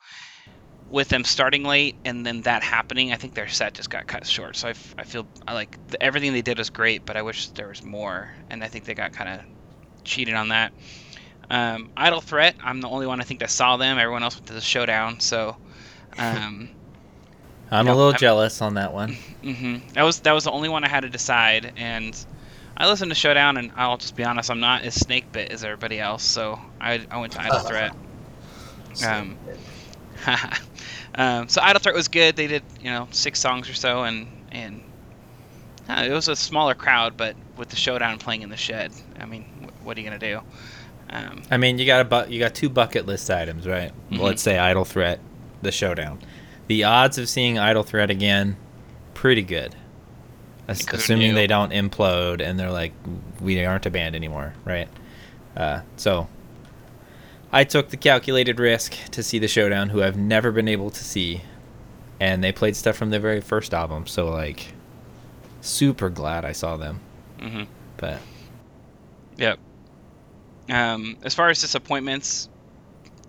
[0.88, 4.26] with them starting late and then that happening, I think their set just got cut
[4.26, 4.56] short.
[4.56, 7.68] So I, feel I like the, everything they did was great, but I wish there
[7.68, 8.30] was more.
[8.50, 9.46] And I think they got kind of
[10.04, 10.72] cheated on that.
[11.50, 13.98] Um, Idle Threat, I'm the only one I think that saw them.
[13.98, 15.20] Everyone else went to the showdown.
[15.20, 15.56] So,
[16.18, 16.68] um,
[17.70, 19.12] I'm You a little I'm- jealous on that one.
[19.42, 21.72] hmm that was that was the only one I had to decide.
[21.76, 22.16] And
[22.76, 25.62] I listened to Showdown, and I'll just be honest, I'm not as snake bit as
[25.64, 26.22] everybody else.
[26.24, 27.94] So I, I went to Idle Threat.
[29.04, 29.36] Um,
[31.14, 32.36] um, so Idle Threat was good.
[32.36, 34.80] They did you know six songs or so, and and
[35.88, 39.26] uh, it was a smaller crowd, but with the Showdown playing in the shed, I
[39.26, 40.40] mean, wh- what are you gonna do?
[41.14, 43.92] Um, I mean, you got a bu- you got two bucket list items, right?
[44.10, 44.18] Mhm.
[44.20, 45.20] Let's say Idle Threat,
[45.62, 46.18] the showdown.
[46.66, 48.56] The odds of seeing Idle Threat again,
[49.14, 49.76] pretty good.
[50.66, 52.92] As- assuming they don't implode and they're like,
[53.40, 54.88] we aren't a band anymore, right?
[55.56, 56.26] Uh, so,
[57.52, 61.04] I took the calculated risk to see the showdown, who I've never been able to
[61.04, 61.42] see,
[62.18, 64.06] and they played stuff from their very first album.
[64.08, 64.72] So, like,
[65.60, 67.00] super glad I saw them.
[67.38, 67.66] mhm.
[67.98, 68.18] But
[69.36, 69.58] Yep.
[70.68, 72.48] Um, as far as disappointments,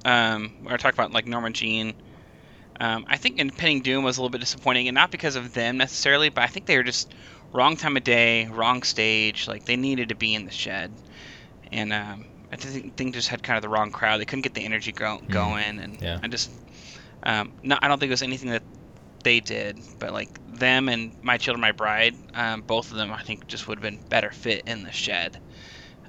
[0.04, 1.96] um, we're talking about like Norma Jean.
[2.80, 5.78] Um, I think Impending Doom was a little bit disappointing, and not because of them
[5.78, 7.14] necessarily, but I think they were just
[7.54, 9.48] wrong time of day, wrong stage.
[9.48, 10.98] Like they needed to be in the shed,
[11.72, 14.20] and um, I think think just had kind of the wrong crowd.
[14.20, 16.20] They couldn't get the energy go- going, and Yeah.
[16.22, 16.50] I just,
[17.24, 18.64] um, no, I don't think it was anything that
[19.24, 23.22] they did, but like them and My Children, My Bride, um, both of them I
[23.24, 25.40] think just would have been better fit in the shed.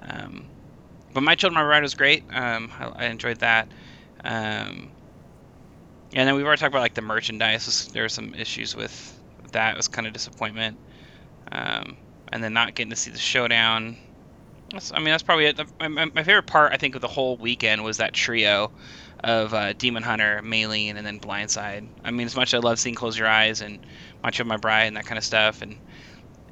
[0.03, 0.51] Um,
[1.17, 2.25] but My Children, My Bride was great.
[2.31, 3.69] Um, I, I enjoyed that.
[4.23, 4.91] Um,
[6.13, 7.89] and then we've already talked about like the merchandise.
[7.91, 9.19] There were some issues with
[9.53, 9.73] that.
[9.73, 10.77] It was kind of disappointment.
[11.51, 11.97] Um,
[12.31, 13.97] and then not getting to see the showdown.
[14.71, 15.59] That's, I mean, that's probably it.
[15.81, 18.71] My my favorite part, I think, of the whole weekend was that trio
[19.25, 21.89] of uh, Demon Hunter, Maylene, and then Blindside.
[22.05, 23.79] I mean, as much as I love seeing Close Your Eyes and
[24.23, 25.79] Much of My Bride and that kind of stuff, and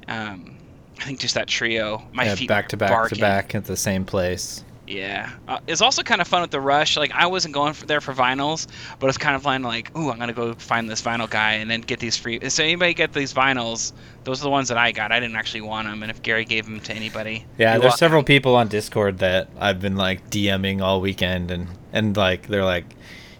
[0.07, 0.57] um,
[0.99, 3.17] I think just that trio, my yeah, feet back to back barking.
[3.17, 4.63] to back at the same place.
[4.87, 6.95] Yeah, uh, it's also kind of fun with the rush.
[6.95, 8.67] Like I wasn't going for there for vinyls,
[8.99, 9.63] but it's kind of fun.
[9.63, 12.39] Like, ooh, I'm gonna go find this vinyl guy and then get these free.
[12.49, 13.93] So anybody get these vinyls?
[14.25, 15.11] Those are the ones that I got.
[15.11, 18.21] I didn't actually want them, and if Gary gave them to anybody, Yeah, there's several
[18.23, 22.85] people on Discord that I've been like DMing all weekend, and and like they're like,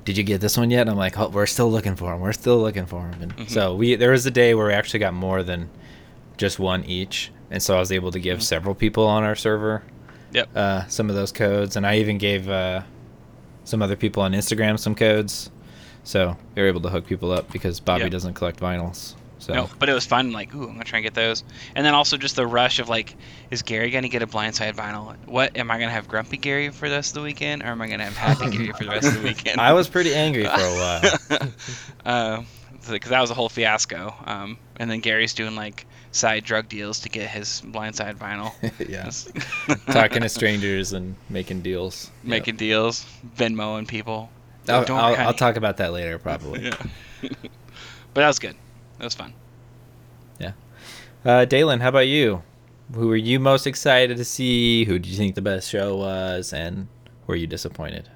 [0.04, 2.22] "Did you get this one yet?" And I'm like, "Oh, we're still looking for them.
[2.22, 3.50] We're still looking for them." And Mhm.
[3.52, 5.70] so we there was a day where we actually got more than
[6.38, 9.84] just one each, and so I was able to give several people on our server
[10.34, 10.50] Yep.
[10.56, 12.82] uh, some of those codes, and I even gave uh,
[13.64, 15.50] some other people on Instagram some codes.
[16.04, 18.12] So they were able to hook people up because Bobby Yep.
[18.12, 19.16] doesn't collect vinyls.
[19.40, 20.32] So No, but it was fun.
[20.32, 21.44] Like, ooh, I'm gonna try and get those.
[21.76, 23.16] And then also just the rush of like,
[23.52, 25.16] is Gary gonna get a blindside vinyl?
[25.26, 27.82] What am I gonna have Grumpy Gary for the rest of the weekend, or am
[27.82, 29.60] I gonna have Happy Gary for the rest of the weekend?
[29.62, 30.54] I was pretty angry for a
[31.40, 31.50] while.
[32.06, 32.42] uh,
[32.90, 34.14] because that was a whole fiasco.
[34.26, 35.86] Um, and then Gary's doing like
[36.16, 38.54] side drug deals to get his blindside vinyl.
[38.90, 42.10] yeah, talking to strangers and making deals.
[42.24, 42.30] Yep.
[42.30, 43.06] making deals,
[43.36, 44.30] Venmoing people.
[44.68, 46.66] I'll, Don't, I'll, I'll talk about that later, probably.
[46.66, 46.78] Yeah.
[47.22, 47.42] but
[48.16, 48.56] that was good.
[48.98, 49.34] That was fun.
[50.40, 50.54] Yeah.
[51.24, 52.42] Uh, Dalen, how about you?
[52.94, 54.86] Who were you most excited to see?
[54.86, 56.88] Who do you think the best show was, and
[57.28, 58.10] were you disappointed?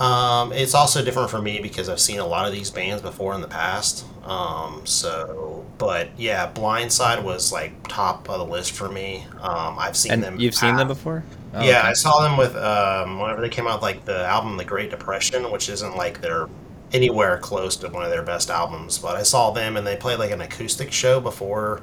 [0.00, 3.34] Um, it's also different for me because I've seen a lot of these bands before
[3.34, 4.06] in the past.
[4.24, 9.26] Um, so, but yeah, Blindside was like top of the list for me.
[9.42, 10.40] Um, I've seen And them.
[10.40, 11.22] you've seen them before?
[11.52, 11.88] Oh, yeah, okay.
[11.88, 15.50] I saw them with um, whenever they came out, like the album "The Great Depression,"
[15.50, 16.48] which isn't like their
[16.92, 18.98] anywhere close to one of their best albums.
[18.98, 21.82] But I saw them, and they played like an acoustic show before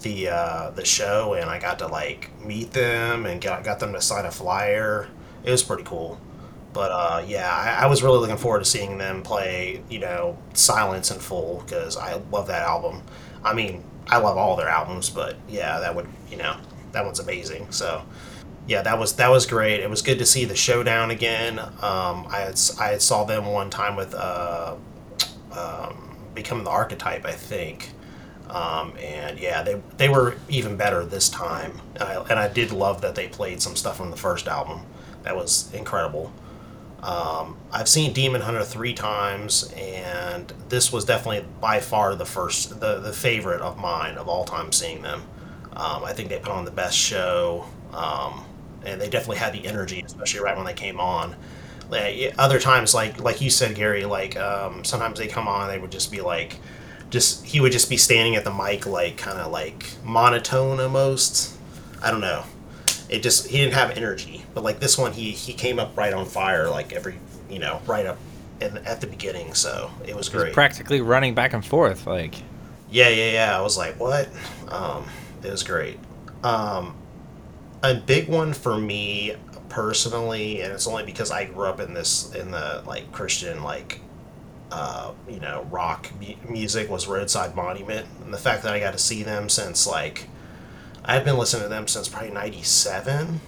[0.00, 3.92] the uh, the show, and I got to like meet them and got got them
[3.92, 5.08] to sign a flyer.
[5.44, 6.18] It was pretty cool.
[6.74, 10.36] But uh, yeah, I, I was really looking forward to seeing them play, you know,
[10.52, 13.02] Silence in full because I love that album.
[13.42, 16.56] I mean, I love all their albums, but yeah, that would, you know,
[16.92, 17.70] that one's amazing.
[17.70, 18.04] So
[18.66, 19.80] yeah, that was that was great.
[19.80, 21.58] It was good to see the showdown again.
[21.58, 24.74] Um, I had I had saw them one time with uh,
[25.52, 27.90] um, becoming the archetype, I think.
[28.48, 31.80] Um, and yeah, they they were even better this time.
[32.00, 34.82] I, and I did love that they played some stuff from the first album.
[35.22, 36.32] That was incredible.
[37.04, 42.80] Um, I've seen Demon Hunter three times, and this was definitely by far the first,
[42.80, 45.22] the, the favorite of mine of all time seeing them.
[45.76, 48.46] Um, I think they put on the best show, um,
[48.86, 51.36] and they definitely had the energy, especially right when they came on.
[52.38, 55.92] Other times, like like you said, Gary, like um, sometimes they come on, they would
[55.92, 56.58] just be like,
[57.10, 61.56] just he would just be standing at the mic, like kind of like monotone almost.
[62.02, 62.44] I don't know
[63.08, 64.44] it just he didn't have energy.
[64.54, 67.16] But like this one he he came up right on fire like every
[67.50, 68.18] you know right up
[68.60, 69.54] in, at the beginning.
[69.54, 70.52] So it was He was great.
[70.54, 72.06] practically running back and forth.
[72.06, 72.34] Like,
[72.90, 73.58] yeah yeah yeah.
[73.58, 74.28] I was like what?
[74.68, 75.06] Um
[75.42, 75.98] it was great.
[76.42, 76.96] Um
[77.82, 79.36] a big one for me
[79.68, 84.00] personally and it's only because i grew up in this in the like christian like
[84.70, 88.92] uh, you know, rock mu- music was Roadside Monument, and the fact that I got
[88.92, 90.26] to see them since like
[91.04, 93.40] I've been listening to them since probably '97,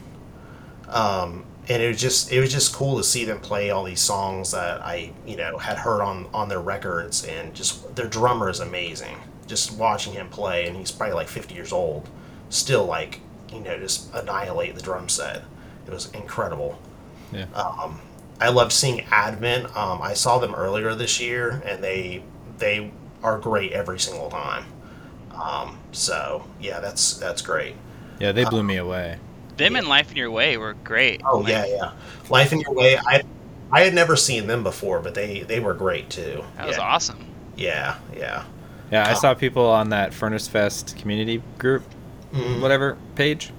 [0.89, 4.01] um, and it was just it was just cool to see them play all these
[4.01, 8.51] songs that I you know had heard on on their records, and just their drummer
[8.51, 9.17] is amazing.
[9.47, 12.09] Just watching him play, and he's probably like 50 years old,
[12.51, 13.21] still like
[13.53, 15.43] you know just annihilate the drum set.
[15.87, 16.81] It was incredible.
[17.33, 17.47] yeah.
[17.55, 18.01] Um,
[18.41, 19.75] I loved seeing Advent.
[19.77, 22.23] Um, I saw them earlier this year, and they
[22.59, 22.91] they
[23.23, 24.67] are great every single time.
[25.41, 27.75] Um, so yeah, that's that's great.
[28.19, 29.19] yeah, they blew me away.
[29.57, 31.23] Them and Life in Your Way were great.
[31.25, 31.93] Oh Like, yeah, yeah.
[32.29, 32.99] Life in Your Way.
[32.99, 33.23] I
[33.73, 36.45] I had never seen them before, but they they were great too.
[36.57, 37.25] That was awesome.
[37.57, 38.45] Yeah, yeah.
[38.93, 39.15] Yeah, I Oh.
[39.15, 41.83] saw people on that Furnace Fest community group,
[42.33, 42.61] Mhm.
[42.61, 43.51] whatever page,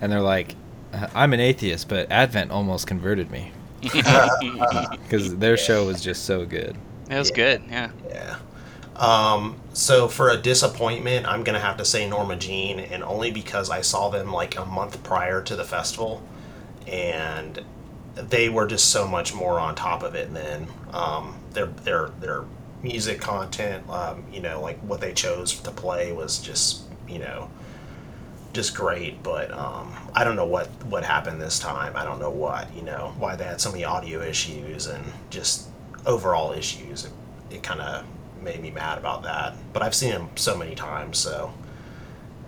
[0.00, 0.56] and they're like,
[0.92, 3.52] "Uh, "I'm an atheist, but Advent almost converted me
[3.82, 6.76] because their show was just so good."
[7.10, 7.36] It was Yeah.
[7.36, 7.62] good.
[7.70, 7.90] Yeah.
[8.08, 8.36] Yeah.
[9.02, 13.68] Um, so for a disappointment, I'm gonna have to say Norma Jean, and only because
[13.68, 16.22] I saw them like a month prior to the festival,
[16.86, 17.64] and
[18.14, 20.68] they were just so much more on top of it then.
[20.92, 22.44] Um, their their their
[22.82, 27.50] music content, um, you know, like what they chose to play was just you know
[28.52, 29.20] just great.
[29.24, 31.96] But um, I don't know what what happened this time.
[31.96, 35.68] I don't know what you know why they had so many audio issues and just
[36.06, 37.04] overall issues.
[37.04, 37.12] It,
[37.50, 38.06] it kind of
[38.42, 39.54] made me mad about that.
[39.72, 41.52] But I've seen them so many times, so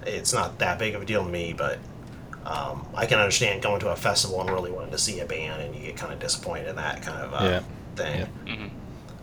[0.07, 1.53] it's not that big of a deal to me.
[1.53, 1.79] But
[2.45, 5.63] um, I can understand going to a festival and really wanting to see a band,
[5.63, 7.61] and you get kind of disappointed in that kind of uh, Yeah.
[7.97, 8.29] thing.
[8.47, 8.55] Yeah.
[8.57, 8.69] hmm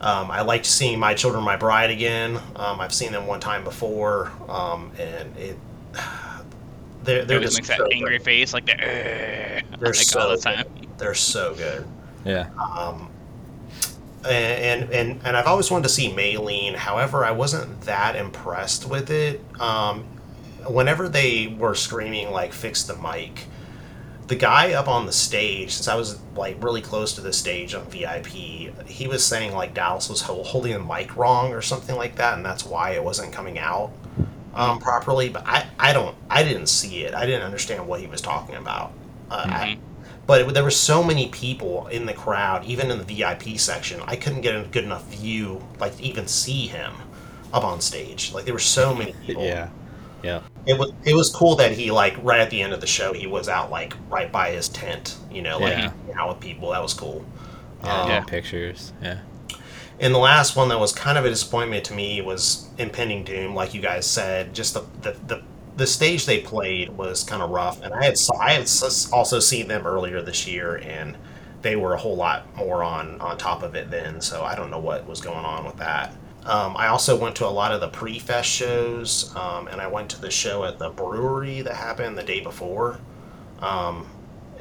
[0.01, 2.37] Um, I liked seeing My Children, My Bride again.
[2.55, 5.57] Um, I've seen them one time before, um, and it
[7.03, 8.23] they're they're always just makes that angry good.
[8.25, 10.65] face, like the "Ugh," They're like so all the time.
[10.65, 10.87] good.
[10.97, 11.85] They're so good.
[12.25, 12.49] Yeah.
[14.25, 16.75] And and and I've always wanted to see Maylene.
[16.75, 19.41] However, I wasn't that impressed with it.
[19.59, 20.05] Um,
[20.67, 23.45] whenever they were screaming like "fix the mic,"
[24.27, 27.73] the guy up on the stage, since I was like really close to the stage
[27.73, 28.27] on VIP,
[28.87, 32.45] he was saying like Dallas was holding the mic wrong or something like that, and
[32.45, 33.91] that's why it wasn't coming out
[34.53, 35.29] um, properly.
[35.29, 37.13] But I I don't I didn't see it.
[37.13, 38.93] I didn't understand what he was talking about.
[39.29, 39.79] Uh, I,
[40.27, 44.01] but it, there were so many people in the crowd, even in the VIP section.
[44.05, 46.93] I couldn't get a good enough view, like to even see him
[47.53, 48.31] up on stage.
[48.33, 49.43] Like there were so many people.
[49.43, 49.69] Yeah.
[50.23, 50.41] Yeah.
[50.67, 53.11] It was it was cool that he like right at the end of the show
[53.13, 55.91] he was out like right by his tent, you know, like Yeah.
[56.15, 56.69] out with people.
[56.71, 57.25] That was cool.
[57.83, 58.01] Yeah.
[58.03, 58.19] Um, Yeah.
[58.21, 58.93] Pictures.
[59.01, 59.19] Yeah.
[59.99, 63.55] and the last one that was kind of a disappointment to me was Impending Doom,
[63.55, 64.53] like you guys said.
[64.53, 65.41] Just the the, the,
[65.77, 68.69] the stage they played was kind of rough, and I had saw, I had
[69.11, 71.17] also seen them earlier this year, and
[71.61, 74.21] they were a whole lot more on on top of it then.
[74.21, 76.13] So I don't know what was going on with that.
[76.45, 80.09] Um, I also went to a lot of the pre-fest shows, um, and I went
[80.11, 82.99] to the show at the brewery that happened the day before.
[83.59, 84.09] Um,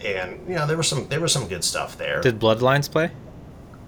[0.05, 2.21] and you know there was some there was some good stuff there.
[2.21, 3.11] Did Bloodlines play?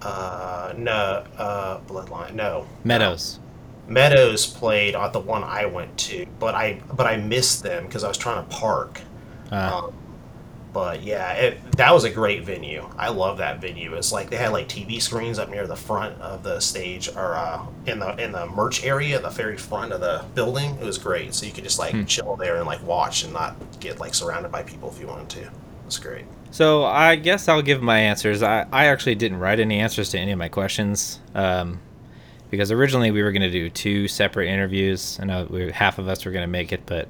[0.01, 2.67] Uh, no, uh, Bloodline, no.
[2.83, 3.39] Meadows.
[3.87, 8.03] Meadows played at the one I went to, but I but I missed them because
[8.03, 9.01] I was trying to park.
[9.51, 9.93] Uh, Um,
[10.71, 12.89] but yeah, it, that was a great venue.
[12.97, 13.93] I love that venue.
[13.93, 17.35] It's like they had like TV screens up near the front of the stage, or
[17.35, 20.75] uh, in the in the merch area, the very front of the building.
[20.81, 23.55] It was great, so you could just like chill there and like watch and not
[23.79, 25.41] get like surrounded by people if you wanted to.
[25.41, 25.51] It
[25.85, 26.25] was great.
[26.49, 28.41] So I guess I'll give my answers.
[28.41, 31.79] I, I actually didn't write any answers to any of my questions um,
[32.53, 35.17] because originally we were going to do two separate interviews.
[35.19, 37.07] I know we, half of us were going to make it, but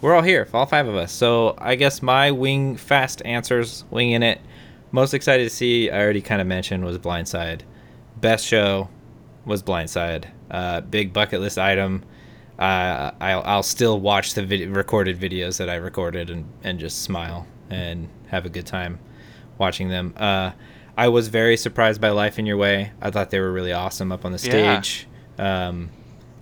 [0.00, 1.12] we're all here, all five of us.
[1.12, 4.40] So I guess my wing fast answers, winging it.
[4.90, 7.60] Most excited to see, I already kind of mentioned, was Blindside.
[8.16, 8.88] Best show
[9.44, 10.28] was Blindside.
[10.50, 12.02] Uh, big bucket list item.
[12.58, 17.02] Uh, I'll, I'll still watch the vid- recorded videos that I recorded and, and just
[17.02, 18.98] smile and have a good time
[19.58, 20.14] watching them.
[20.16, 20.52] Uh,
[20.96, 22.92] I was very surprised by Life in Your Way.
[23.02, 24.80] I thought they were really awesome up on the Yeah.
[24.80, 25.08] stage.
[25.38, 25.90] Um,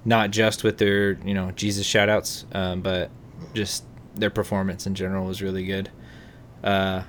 [0.05, 3.11] not just with their, you know, Jesus shout outs, um, but
[3.55, 3.85] just
[4.15, 5.89] their performance in general was really good.
[6.63, 7.03] Uh,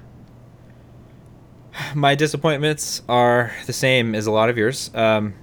[1.96, 4.90] my disappointments are the same as a lot of yours.
[4.94, 5.34] Um,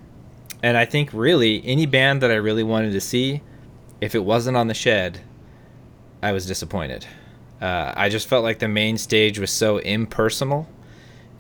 [0.63, 3.43] and I think really any band that I really wanted to see,
[4.01, 5.21] if it wasn't on the shed,
[6.23, 7.07] I was disappointed.
[7.61, 10.67] Uh, I just felt like the main stage was so impersonal.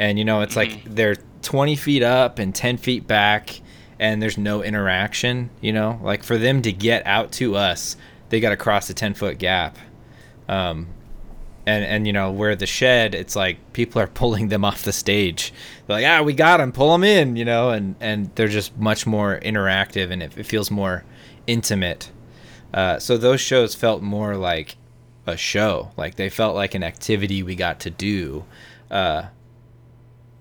[0.00, 3.60] And, you know, it's like they're 20 feet up and 10 feet back,
[3.98, 6.00] and there's no interaction, you know?
[6.02, 7.98] Like for them to get out to us,
[8.30, 9.76] they got to cross a 10 foot gap.
[10.48, 10.88] Um,
[11.66, 14.92] and and you know where the shed it's like people are pulling them off the
[14.92, 15.52] stage.
[15.86, 17.70] They're like ah we got them pull them in you know?
[17.70, 21.04] And and they're just much more interactive and it, it feels more
[21.46, 22.10] intimate.
[22.72, 24.76] Uh, so those shows felt more like
[25.26, 25.90] a show.
[25.96, 28.46] Like they felt like an activity we got to do.
[28.90, 29.24] Uh,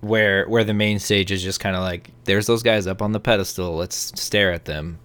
[0.00, 3.12] where where the main stage is just kind of like there's those guys up on
[3.12, 4.98] the pedestal let's stare at them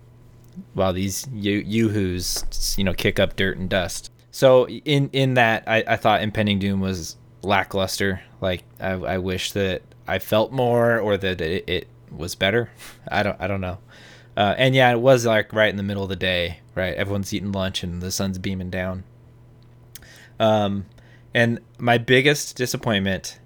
[0.73, 4.11] while these you yoo-hoos you know kick up dirt and dust.
[4.31, 8.21] So in in that I, I thought impending doom was lackluster.
[8.41, 12.69] Like I, I wish that i felt more or that it, it was better.
[13.07, 13.79] I don't i don't know.
[14.37, 16.93] Uh, and yeah it was like right in the middle of the day right?
[16.95, 19.03] Everyone's eating lunch and the sun's beaming down.
[20.39, 20.85] Um
[21.33, 23.39] and my biggest disappointment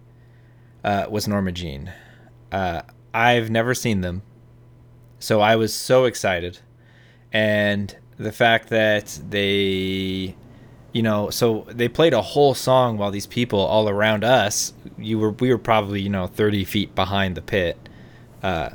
[0.83, 1.91] uh, was norma jean.
[2.51, 2.81] Uh,
[3.13, 4.21] i've never seen them
[5.19, 6.59] so i was so excited.
[7.31, 10.35] And the fact that they
[10.93, 15.19] you know so they played a whole song while these people all around us you
[15.19, 17.77] were we were probably you know 30 feet behind the pit
[18.41, 18.69] uh,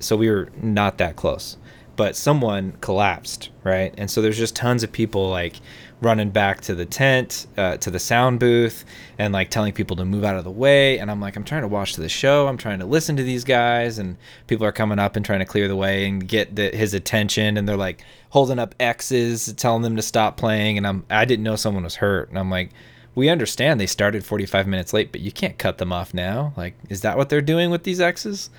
[0.00, 1.56] so we were not that close.
[1.96, 3.94] But someone collapsed right?
[3.96, 5.56] And so there's just tons of people like
[6.00, 8.84] running back to the tent uh, to the sound booth
[9.18, 10.98] and like telling people to move out of the way.
[10.98, 12.46] And i'm like i'm trying to watch the show.
[12.46, 13.98] I'm trying to listen to these guys.
[13.98, 14.16] And
[14.46, 17.56] people are coming up and trying to clear the way and get the, his attention.
[17.56, 20.76] And they're like holding up x's telling them to stop playing.
[20.76, 22.28] And i'm i didn't know someone was hurt.
[22.28, 22.70] And i'm like
[23.14, 26.52] we understand they started 45 minutes late but you can't cut them off now.
[26.56, 28.50] Like is that what they're doing with these x's?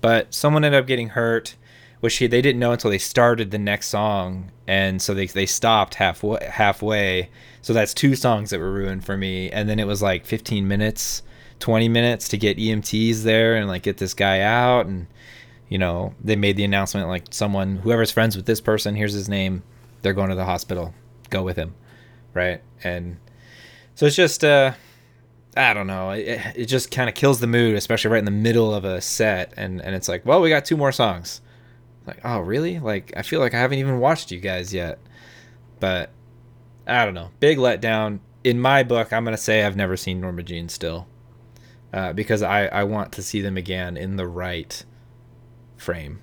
[0.00, 1.56] But someone ended up getting hurt
[2.02, 5.94] which they didn't know until they started the next song and so they, they stopped
[5.94, 7.28] halfway halfway
[7.62, 10.66] so that's two songs that were ruined for me and then it was like 15
[10.66, 11.22] minutes
[11.58, 15.06] 20 minutes to get emts there and like get this guy out and
[15.68, 19.28] you know they made the announcement like someone whoever's friends with this person here's his
[19.28, 19.62] name
[20.02, 20.94] they're going to the hospital
[21.30, 21.74] go with him
[22.34, 22.60] right?
[22.82, 23.18] And
[23.94, 24.72] so it's just uh
[25.54, 26.12] I don't know.
[26.12, 29.02] It, it just kind of kills the mood, especially right in the middle of a
[29.02, 29.52] set.
[29.58, 31.42] And, and it's like, well, we got two more songs.
[32.06, 32.78] Like, oh, really?
[32.78, 34.98] Like, I feel like I haven't even watched you guys yet.
[35.80, 36.10] But
[36.86, 37.30] I don't know.
[37.40, 38.20] Big letdown.
[38.44, 41.06] In my book, I'm going to say I've never seen Norma Jean still.
[41.92, 44.84] Uh, because I, I want to see them again in the right
[45.76, 46.20] frame.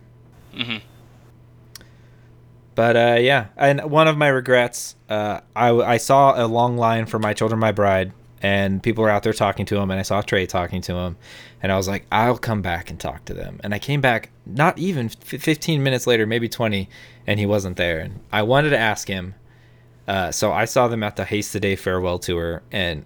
[0.53, 0.77] Mm-hmm.
[2.75, 7.05] But uh, yeah, and one of my regrets, uh, I, I saw a long line
[7.05, 10.03] for My Children, My Bride and people were out there talking to him and i
[10.03, 11.17] saw trey talking to him
[11.61, 13.59] and i was like i'll come back and talk to them.
[13.63, 16.89] And i came back not even 15 minutes later maybe 20
[17.27, 17.99] and he wasn't there.
[17.99, 19.35] And i wanted to ask him
[20.07, 23.05] uh, so i saw them at the haste the day farewell tour and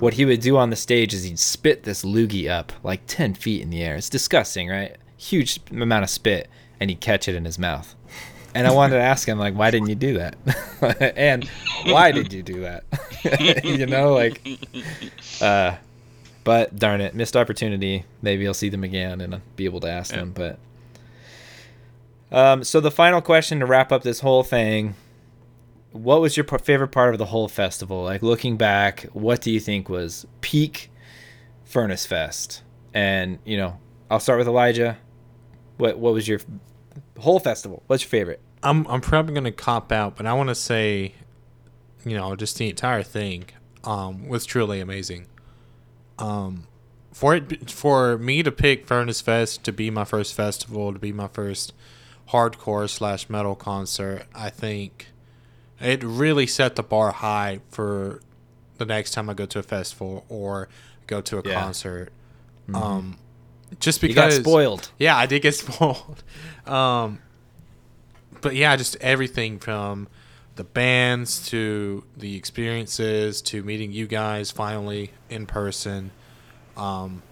[0.00, 3.34] what he would do on the stage is he'd spit this loogie up like 10
[3.34, 3.96] feet in the air.
[3.96, 4.96] It's disgusting right?
[5.16, 6.48] Huge amount of spit
[6.80, 7.94] and he'd catch it in his mouth
[8.54, 10.36] and I wanted to ask him like, why didn't you do that?
[11.16, 11.48] and
[11.86, 12.84] why did you do that?
[13.64, 14.40] you know, like,
[15.40, 15.76] uh,
[16.44, 18.04] but darn it, missed opportunity.
[18.22, 20.20] Maybe I'll see them again and be able to ask yeah.
[20.20, 20.32] them.
[20.32, 20.58] But
[22.30, 24.94] um, so the final question to wrap up this whole thing:
[25.92, 28.04] What was your favorite part of the whole festival?
[28.04, 30.90] Like looking back, what do you think was peak
[31.64, 32.62] Furnace Fest?
[32.92, 33.78] And you know,
[34.10, 34.98] I'll start with Elijah.
[35.78, 36.40] What what was your
[37.18, 37.82] whole festival?
[37.86, 38.40] What's your favorite?
[38.62, 41.14] I'm I'm probably gonna cop out, but I want to say,
[42.04, 43.44] you know, just the entire thing
[43.84, 45.26] um, was truly amazing.
[46.18, 46.66] Um,
[47.12, 51.12] for it for me to pick Furnace Fest to be my first festival, to be
[51.12, 51.72] my first
[52.30, 55.08] hardcore slash metal concert, I think
[55.80, 58.20] it really set the bar high for
[58.78, 60.68] the next time I go to a festival or
[61.06, 61.60] go to a yeah.
[61.60, 62.12] concert.
[62.68, 62.82] Mm-hmm.
[62.82, 63.16] Um,
[63.80, 64.90] just because you got spoiled.
[64.98, 66.22] Yeah, I did get spoiled.
[66.66, 67.20] Um,
[68.40, 70.08] but yeah, just everything from
[70.56, 76.10] the bands to the experiences to meeting you guys finally in person.
[76.76, 77.22] Um,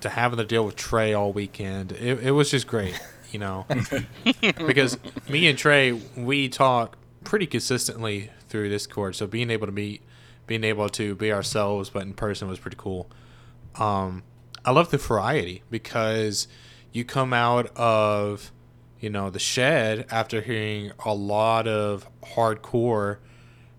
[0.00, 3.00] to having to deal with Trey all weekend, it, it was just great,
[3.30, 3.66] you know,
[4.66, 4.98] because
[5.28, 9.16] me and Trey we talk pretty consistently through Discord.
[9.16, 10.02] So being able to meet,
[10.46, 13.08] being able to be ourselves, but in person was pretty cool.
[13.76, 14.22] Um,
[14.66, 16.48] I love the variety because
[16.92, 18.50] you come out of
[18.98, 23.18] you know the shed after hearing a lot of hardcore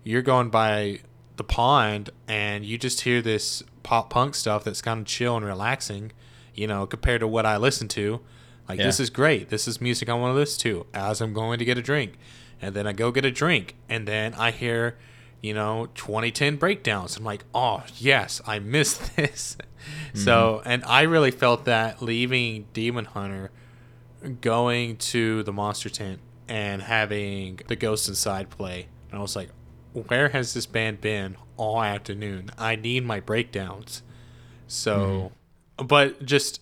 [0.02, 1.00] you're going by
[1.36, 5.44] the pond and you just hear this pop punk stuff that's kind of chill and
[5.44, 6.12] relaxing
[6.54, 8.20] you know compared to what i listen to.
[8.68, 8.84] Like yeah.
[8.84, 9.50] this is great.
[9.50, 12.18] This is music i want to listen to as i'm going to get a drink.
[12.62, 14.96] And then i go get a drink and then i hear
[15.40, 20.18] you know 2010 breakdowns i'm like oh yes i missed this mm-hmm.
[20.18, 23.50] so and i really felt that leaving demon hunter
[24.40, 29.50] going to the monster tent and having the ghost inside play and i was like
[29.92, 34.02] where has this band been all afternoon i need my breakdowns
[34.66, 35.32] so
[35.78, 35.86] mm-hmm.
[35.86, 36.60] but just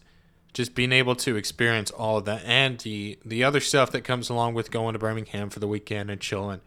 [0.52, 4.28] just being able to experience all of that and the the other stuff that comes
[4.28, 6.60] along with going to birmingham for the weekend and chilling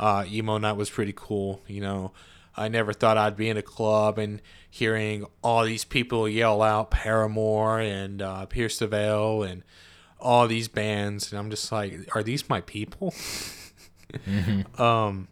[0.00, 1.60] uh, emo night was pretty cool.
[1.68, 2.12] You know,
[2.56, 6.90] I never thought I'd be in a club and hearing all these people yell out
[6.90, 9.62] Paramore and uh, Pierce the Veil and
[10.18, 13.14] all these bands, and I'm just like, are these my people?
[14.12, 14.60] mm-hmm.
[14.82, 15.28] Um,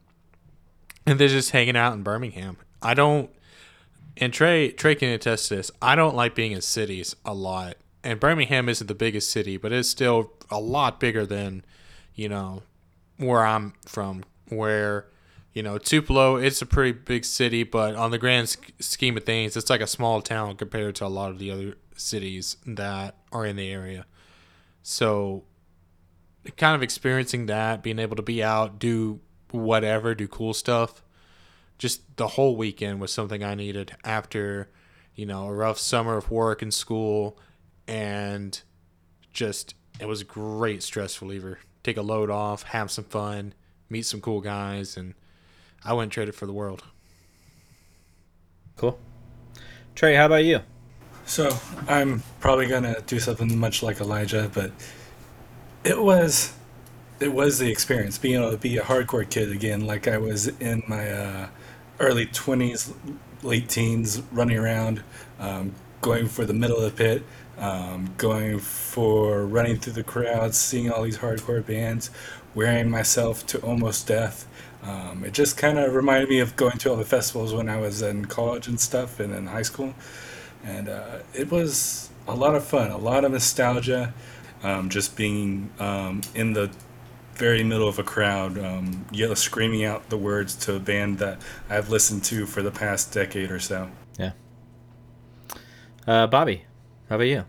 [1.07, 2.59] and they're just hanging out in Birmingham.
[2.83, 3.31] I don't.
[4.19, 5.71] And Trey Trey can attest to this.
[5.81, 7.77] I don't like being in cities a lot.
[8.05, 11.65] And Birmingham isn't the biggest city, but it's still a lot bigger than,
[12.15, 12.63] you know,
[13.17, 15.07] where I'm from, where
[15.53, 19.57] you know Tupelo it's a pretty big city, but on the grand scheme of things,
[19.57, 23.45] it's like a small town compared to a lot of the other cities that are
[23.45, 24.07] in the area.
[24.83, 25.45] So,
[26.57, 29.21] kind of experiencing that, being able to be out, do
[29.51, 31.03] whatever, do cool stuff,
[31.79, 34.69] just the whole weekend was something I needed after,
[35.15, 37.39] you know, a rough summer of work and school,
[37.87, 38.61] and
[39.33, 41.59] just it was a great stress reliever.
[41.83, 43.55] Take a load off, have some fun
[43.91, 45.15] meet some cool guys, and
[45.85, 46.83] I wouldn't trade it for the world.
[48.77, 48.99] Cool.
[49.95, 50.61] Trey, how about you?
[51.27, 51.59] So
[51.89, 54.73] I'm probably gonna do something much like Elijah, but
[55.85, 56.55] it was
[57.21, 60.47] it was the experience being able to be a hardcore kid again, like I was
[60.47, 61.49] in my uh,
[61.99, 62.95] early twenties,
[63.43, 65.03] late teens, running around,
[65.39, 67.25] um, going for the middle of the pit,
[67.59, 72.11] um, going for running through the crowds, seeing all these hardcore bands,
[72.59, 74.45] wearing myself to almost death.
[74.83, 77.77] Um, it just kind of reminded me of going to all the festivals when I
[77.77, 79.95] was in college and stuff and in high school.
[80.65, 84.13] And uh, it was a lot of fun, a lot of nostalgia,
[84.65, 86.69] um, just being um, in the
[87.35, 91.41] very middle of a crowd, um, yell, screaming out the words to a band that
[91.71, 93.89] I've listened to for the past decade or so.
[94.19, 94.33] Yeah.
[96.09, 96.65] Uh, Bobby,
[97.09, 97.45] how about you?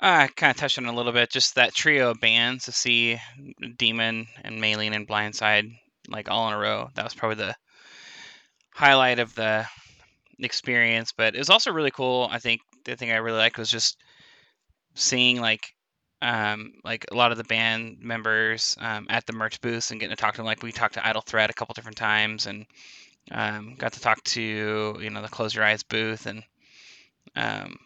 [0.00, 1.30] I kind of touched on a little bit.
[1.30, 3.18] Just that trio of bands to see
[3.76, 5.76] Demon and Maylene and Blindside
[6.08, 6.88] like all in a row.
[6.94, 7.56] That was probably the
[8.72, 9.66] highlight of the
[10.38, 11.12] experience.
[11.12, 12.28] But it was also really cool.
[12.30, 13.98] I think the thing I really liked was just
[14.94, 15.74] seeing like
[16.20, 20.16] um, like a lot of the band members um, at the merch booths and getting
[20.16, 20.46] to talk to them.
[20.46, 22.66] Like we talked to Idle Threat a couple different times and
[23.30, 26.42] um, got to talk to you know the Close Your Eyes booth and
[27.36, 27.76] um,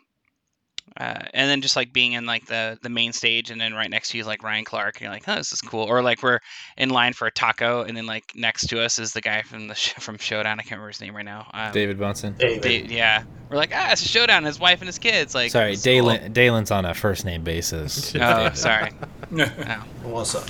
[1.01, 3.89] uh, and then just like being in like the the main stage and then right
[3.91, 6.03] next to you is like Ryan Clark and you're like oh this is cool or
[6.03, 6.41] like we're
[6.77, 9.69] in line for a taco and then like next to us is the guy from
[9.69, 12.35] the sh- from Showdown I can't remember his name right now um, David Bunton.
[12.39, 12.63] David.
[12.89, 15.73] Da- yeah we're like ah it's a Showdown his wife and his kids like Sorry,
[15.73, 15.93] it's cool.
[15.93, 16.33] Dalen.
[16.33, 18.15] Dalen's on a first name basis.
[18.21, 18.91] oh sorry
[19.39, 19.85] oh.
[20.03, 20.49] What's up?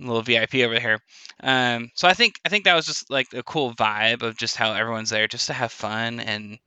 [0.00, 0.98] a little VIP over here.
[1.44, 4.56] Um, so I think I think that was just like a cool vibe of just
[4.56, 6.58] how everyone's there just to have fun and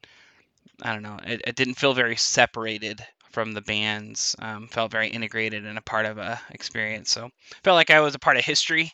[0.81, 1.19] I don't know.
[1.26, 4.35] It, it didn't feel very separated from the bands.
[4.39, 7.11] Um, felt very integrated and a part of a experience.
[7.11, 7.30] So
[7.64, 8.93] felt like I was a part of history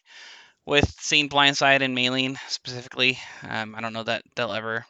[0.65, 3.19] with seeing Blindside and Maylene specifically.
[3.47, 4.85] Um, I don't know that they'll ever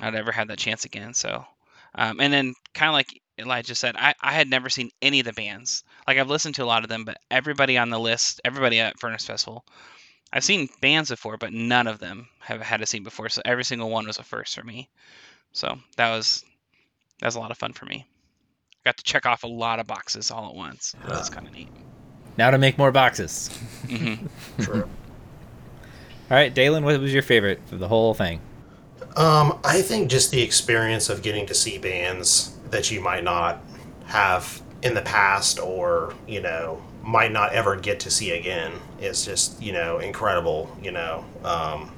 [0.00, 1.14] I'd ever have that chance again.
[1.14, 1.46] So
[1.94, 5.26] um, and then kind of like Elijah said, I, I had never seen any of
[5.26, 5.82] the bands.
[6.06, 8.98] Like I've listened to a lot of them, but everybody on the list, everybody at
[9.00, 9.64] Furnace Festival,
[10.32, 13.28] I've seen bands before, but none of them have had a scene before.
[13.28, 14.88] So every single one was a first for me.
[15.52, 16.44] So that was
[17.20, 18.06] that was a lot of fun for me.
[18.84, 20.94] Got to check off a lot of boxes all at once.
[21.06, 21.68] That was kind of neat.
[22.38, 23.48] Now to make more boxes.
[23.88, 24.14] hmm
[24.60, 24.84] True.
[24.84, 28.40] All right, Dalen, what was your favorite of the whole thing?
[29.16, 33.60] Um, I think just the experience of getting to see bands that you might not
[34.06, 39.24] have in the past or, you know, might not ever get to see again is
[39.24, 41.24] just, you know, incredible, you know.
[41.44, 41.92] Um,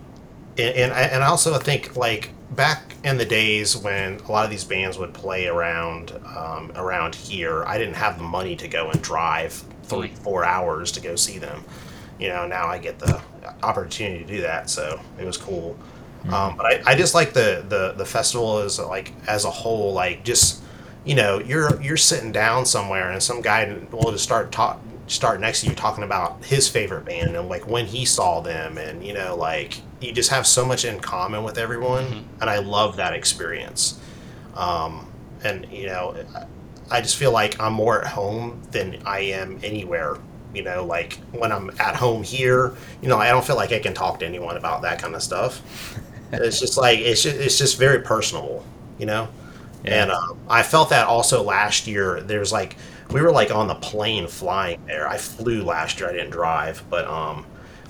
[0.56, 4.44] and, and, I, and I also think, like, back in the days when a lot
[4.44, 8.68] of these bands would play around um, around here, I didn't have the money to
[8.68, 9.52] go and drive
[9.84, 11.64] three, four hours to go see them.
[12.18, 13.20] You know, now I get the
[13.62, 15.76] opportunity to do that, so it was cool.
[16.30, 19.92] Um, but I, I just like the, the the festival as like as a whole,
[19.92, 20.62] like just
[21.04, 24.80] you know you're you're sitting down somewhere and some guy will just start talk
[25.12, 28.78] start next to you talking about his favorite band and like when he saw them
[28.78, 32.58] and you know like you just have so much in common with everyone and I
[32.58, 34.00] love that experience.
[34.54, 35.10] Um,
[35.44, 36.14] and you know
[36.92, 40.18] I just feel like I'm more at home than I am anywhere.
[40.54, 43.78] You know, like when I'm at home here, you know, I don't feel like I
[43.78, 45.98] can talk to anyone about that kind of stuff.
[46.32, 48.64] it's just like it's just, it's just very personable,
[48.98, 49.28] you know.
[49.86, 52.20] And um, I felt that also last year.
[52.20, 52.76] There's like
[53.12, 55.08] we were like on the plane flying there.
[55.08, 56.08] I flew last year.
[56.08, 57.46] I didn't drive, but um,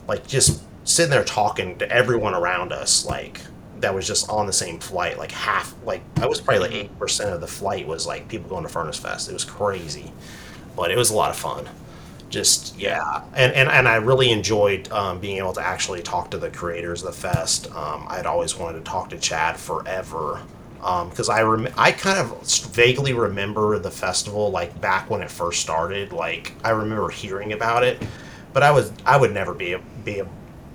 [0.07, 3.41] like just sitting there talking to everyone around us, like
[3.81, 5.19] that was just on the same flight.
[5.19, 8.49] Like half, like I was probably like eight percent of the flight was like people
[8.49, 9.29] going to Furnace Fest.
[9.29, 10.13] It was crazy,
[10.77, 11.69] but it was a lot of fun.
[12.29, 16.39] Just yeah, and and, and I really enjoyed um, being able to actually talk to
[16.39, 17.71] the creators of the fest.
[17.73, 20.43] Um, I'd always wanted to talk to Chad forever
[20.83, 22.43] because I rem- I kind of
[22.73, 26.13] vaguely remember the festival like back when it first started.
[26.13, 28.03] Like I remember hearing about it,
[28.53, 30.23] but I was I would never be be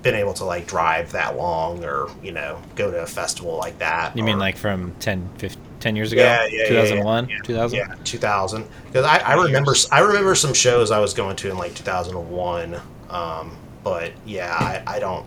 [0.02, 3.78] been able to like drive that long or you know go to a festival like
[3.80, 4.16] that.
[4.16, 6.22] You mean like from 10, 15, 10 years ago?
[6.22, 7.28] yeah, yeah, yeah, 2001?
[7.28, 7.78] yeah, 2000?
[7.78, 8.66] Yeah, 2000.
[8.86, 12.80] Because I, I remember I remember some shows I was going to in like 2001.
[13.10, 15.26] Um, but yeah, I, I don't.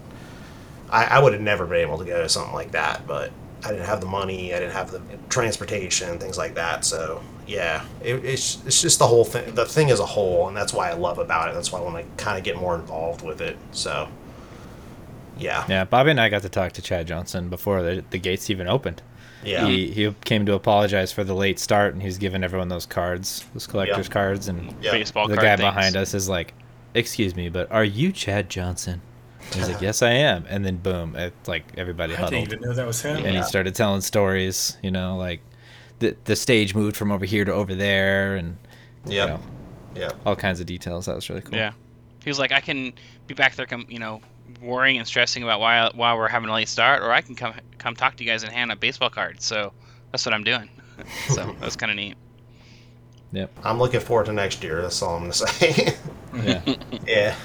[0.89, 3.07] I, I would have never been able to go to something like that.
[3.07, 3.31] But
[3.63, 4.53] I didn't have the money.
[4.53, 6.83] I didn't have the transportation, things like that.
[6.85, 9.53] So yeah, it, it's it's just the whole thing.
[9.55, 11.53] The thing as a whole, and that's why I love about it.
[11.53, 13.57] That's why I want to kind of get more involved with it.
[13.71, 14.07] So
[15.37, 18.49] yeah, Yeah, Bobby and I got to talk to Chad Johnson before the, the gates
[18.49, 19.01] even opened.
[19.43, 22.67] yeah, He, he came to apologize for the late start, and he's was giving everyone
[22.67, 24.13] those cards, those collector's Yeah.
[24.13, 24.91] cards, and yeah.
[24.91, 25.67] Baseball the card guy things.
[25.67, 26.53] behind us is like,
[26.93, 29.01] "Excuse me, but are you Chad Johnson?"
[29.51, 32.33] And he's like, "Yes, I am." And then boom, it, like everybody huddled.
[32.33, 33.17] I didn't even know that was him.
[33.17, 34.77] and he started telling stories.
[34.81, 35.41] You know, like
[35.99, 38.57] the the stage moved from over here to over there, and
[39.05, 39.39] you know,
[39.95, 40.11] yeah.
[40.25, 41.05] all kinds of details.
[41.05, 41.57] That was really cool.
[41.57, 41.73] Yeah.
[42.23, 42.93] He was like, I can
[43.27, 44.21] be back there, com- you know,
[44.61, 47.53] worrying and stressing about why why we're having a late start, or I can come
[47.77, 49.45] come talk to you guys and hand out baseball cards.
[49.45, 49.73] So
[50.11, 50.69] that's what I'm doing.
[51.27, 52.15] so that was kind of neat.
[53.33, 53.51] Yep.
[53.63, 54.81] I'm looking forward to next year.
[54.81, 55.95] That's all I'm gonna say.
[56.33, 56.61] Yeah.
[57.05, 57.35] yeah.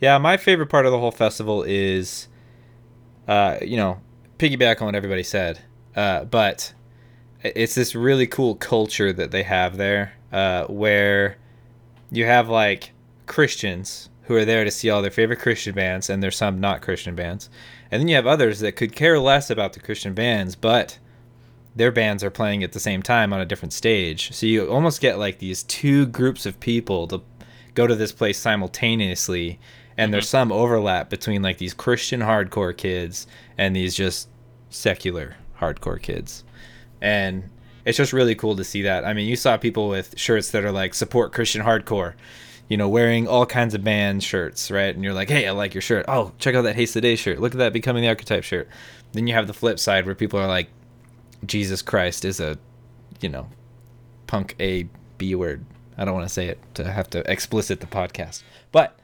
[0.00, 2.28] Yeah, my favorite part of the whole festival is,
[3.26, 4.00] uh, you know,
[4.38, 5.60] piggyback on what everybody said,
[5.96, 6.72] uh, but
[7.42, 11.36] it's this really cool culture that they have there, uh, where
[12.10, 12.92] you have like
[13.26, 16.82] Christians who are there to see all their favorite Christian bands, and there's some not
[16.82, 17.50] Christian bands.
[17.90, 20.98] And then you have others that could care less about the Christian bands, but
[21.74, 24.32] their bands are playing at the same time on a different stage.
[24.32, 27.22] So you almost get like these two groups of people to
[27.74, 29.58] go to this place simultaneously
[29.98, 30.12] and mm-hmm.
[30.12, 33.26] there's some overlap between like these Christian hardcore kids
[33.58, 34.28] and these just
[34.70, 36.44] secular hardcore kids.
[37.02, 37.50] And
[37.84, 39.04] it's just really cool to see that.
[39.04, 42.14] I mean, you saw people with shirts that are like support Christian hardcore,
[42.68, 44.94] you know, wearing all kinds of band shirts, right?
[44.94, 46.04] And you're like, hey, I like your shirt.
[46.06, 47.40] Oh, check out that Haste the Day shirt.
[47.40, 48.68] Look at that Becoming the Archetype shirt.
[49.12, 50.68] Then you have the flip side where people are like,
[51.46, 52.58] Jesus Christ is a,
[53.20, 53.48] you know,
[54.26, 55.64] punk A B word.
[55.96, 58.42] I don't want to say it to have to explicit the podcast.
[58.70, 58.98] But,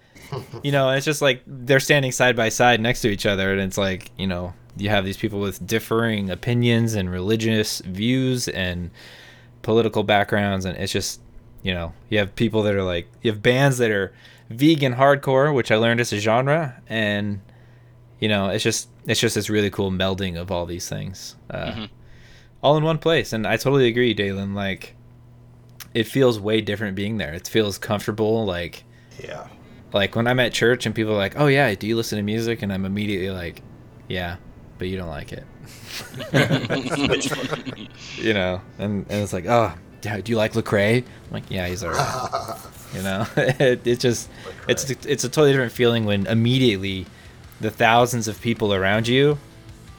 [0.62, 3.52] you know, it's just like they're standing side by side next to each other.
[3.52, 8.48] And it's like, you know, you have these people with differing opinions and religious views
[8.48, 8.90] and
[9.62, 11.20] political backgrounds and it's just
[11.62, 14.12] you know you have people that are like you have bands that are
[14.50, 17.40] vegan hardcore which i learned is a genre and
[18.20, 21.66] you know it's just it's just this really cool melding of all these things uh,
[21.66, 21.84] mm-hmm.
[22.62, 24.94] all in one place and i totally agree dalen like
[25.94, 28.84] it feels way different being there it feels comfortable like
[29.22, 29.48] yeah
[29.94, 32.22] like when i'm at church and people are like oh yeah do you listen to
[32.22, 33.62] music and i'm immediately like
[34.08, 34.36] yeah
[34.78, 35.44] but you don't like it.
[38.16, 40.98] you know, and, and it's like, oh, do you like Lecrae?
[40.98, 42.58] I'm like, yeah, he's alright.
[42.92, 44.28] you know, it, it just
[44.68, 47.06] it's it's a totally different feeling when immediately
[47.60, 49.38] the thousands of people around you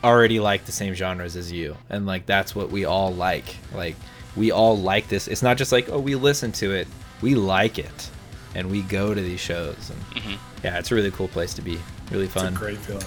[0.04, 3.56] already like the same genres as you, and like that's what we all like.
[3.74, 3.96] Like
[4.36, 5.28] we all like this.
[5.28, 6.88] It's not just like oh we listen to it,
[7.22, 8.10] we like it,
[8.56, 9.92] and we go to these shows.
[9.92, 10.36] And mm-hmm.
[10.64, 11.80] yeah, it's a really cool place to be.
[12.10, 12.48] Really fun.
[12.48, 13.06] It's a great feeling.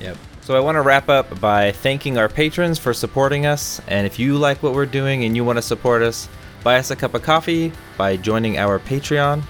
[0.00, 0.16] Yep.
[0.42, 3.80] So I want to wrap up by thanking our patrons for supporting us.
[3.88, 6.28] And if you like what we're doing and you want to support us,
[6.62, 9.42] buy us a cup of coffee by joining our Patreon.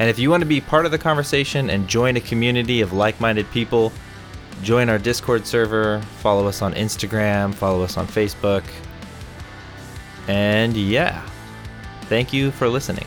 [0.00, 2.92] And if you want to be part of the conversation and join a community of
[2.92, 3.92] like minded people,
[4.62, 8.64] join our Discord server, follow us on Instagram, follow us on Facebook.
[10.26, 11.24] And yeah,
[12.04, 13.06] thank you for listening.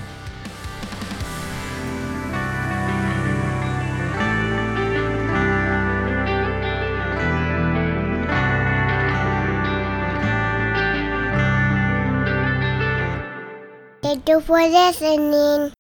[14.54, 15.74] For listening.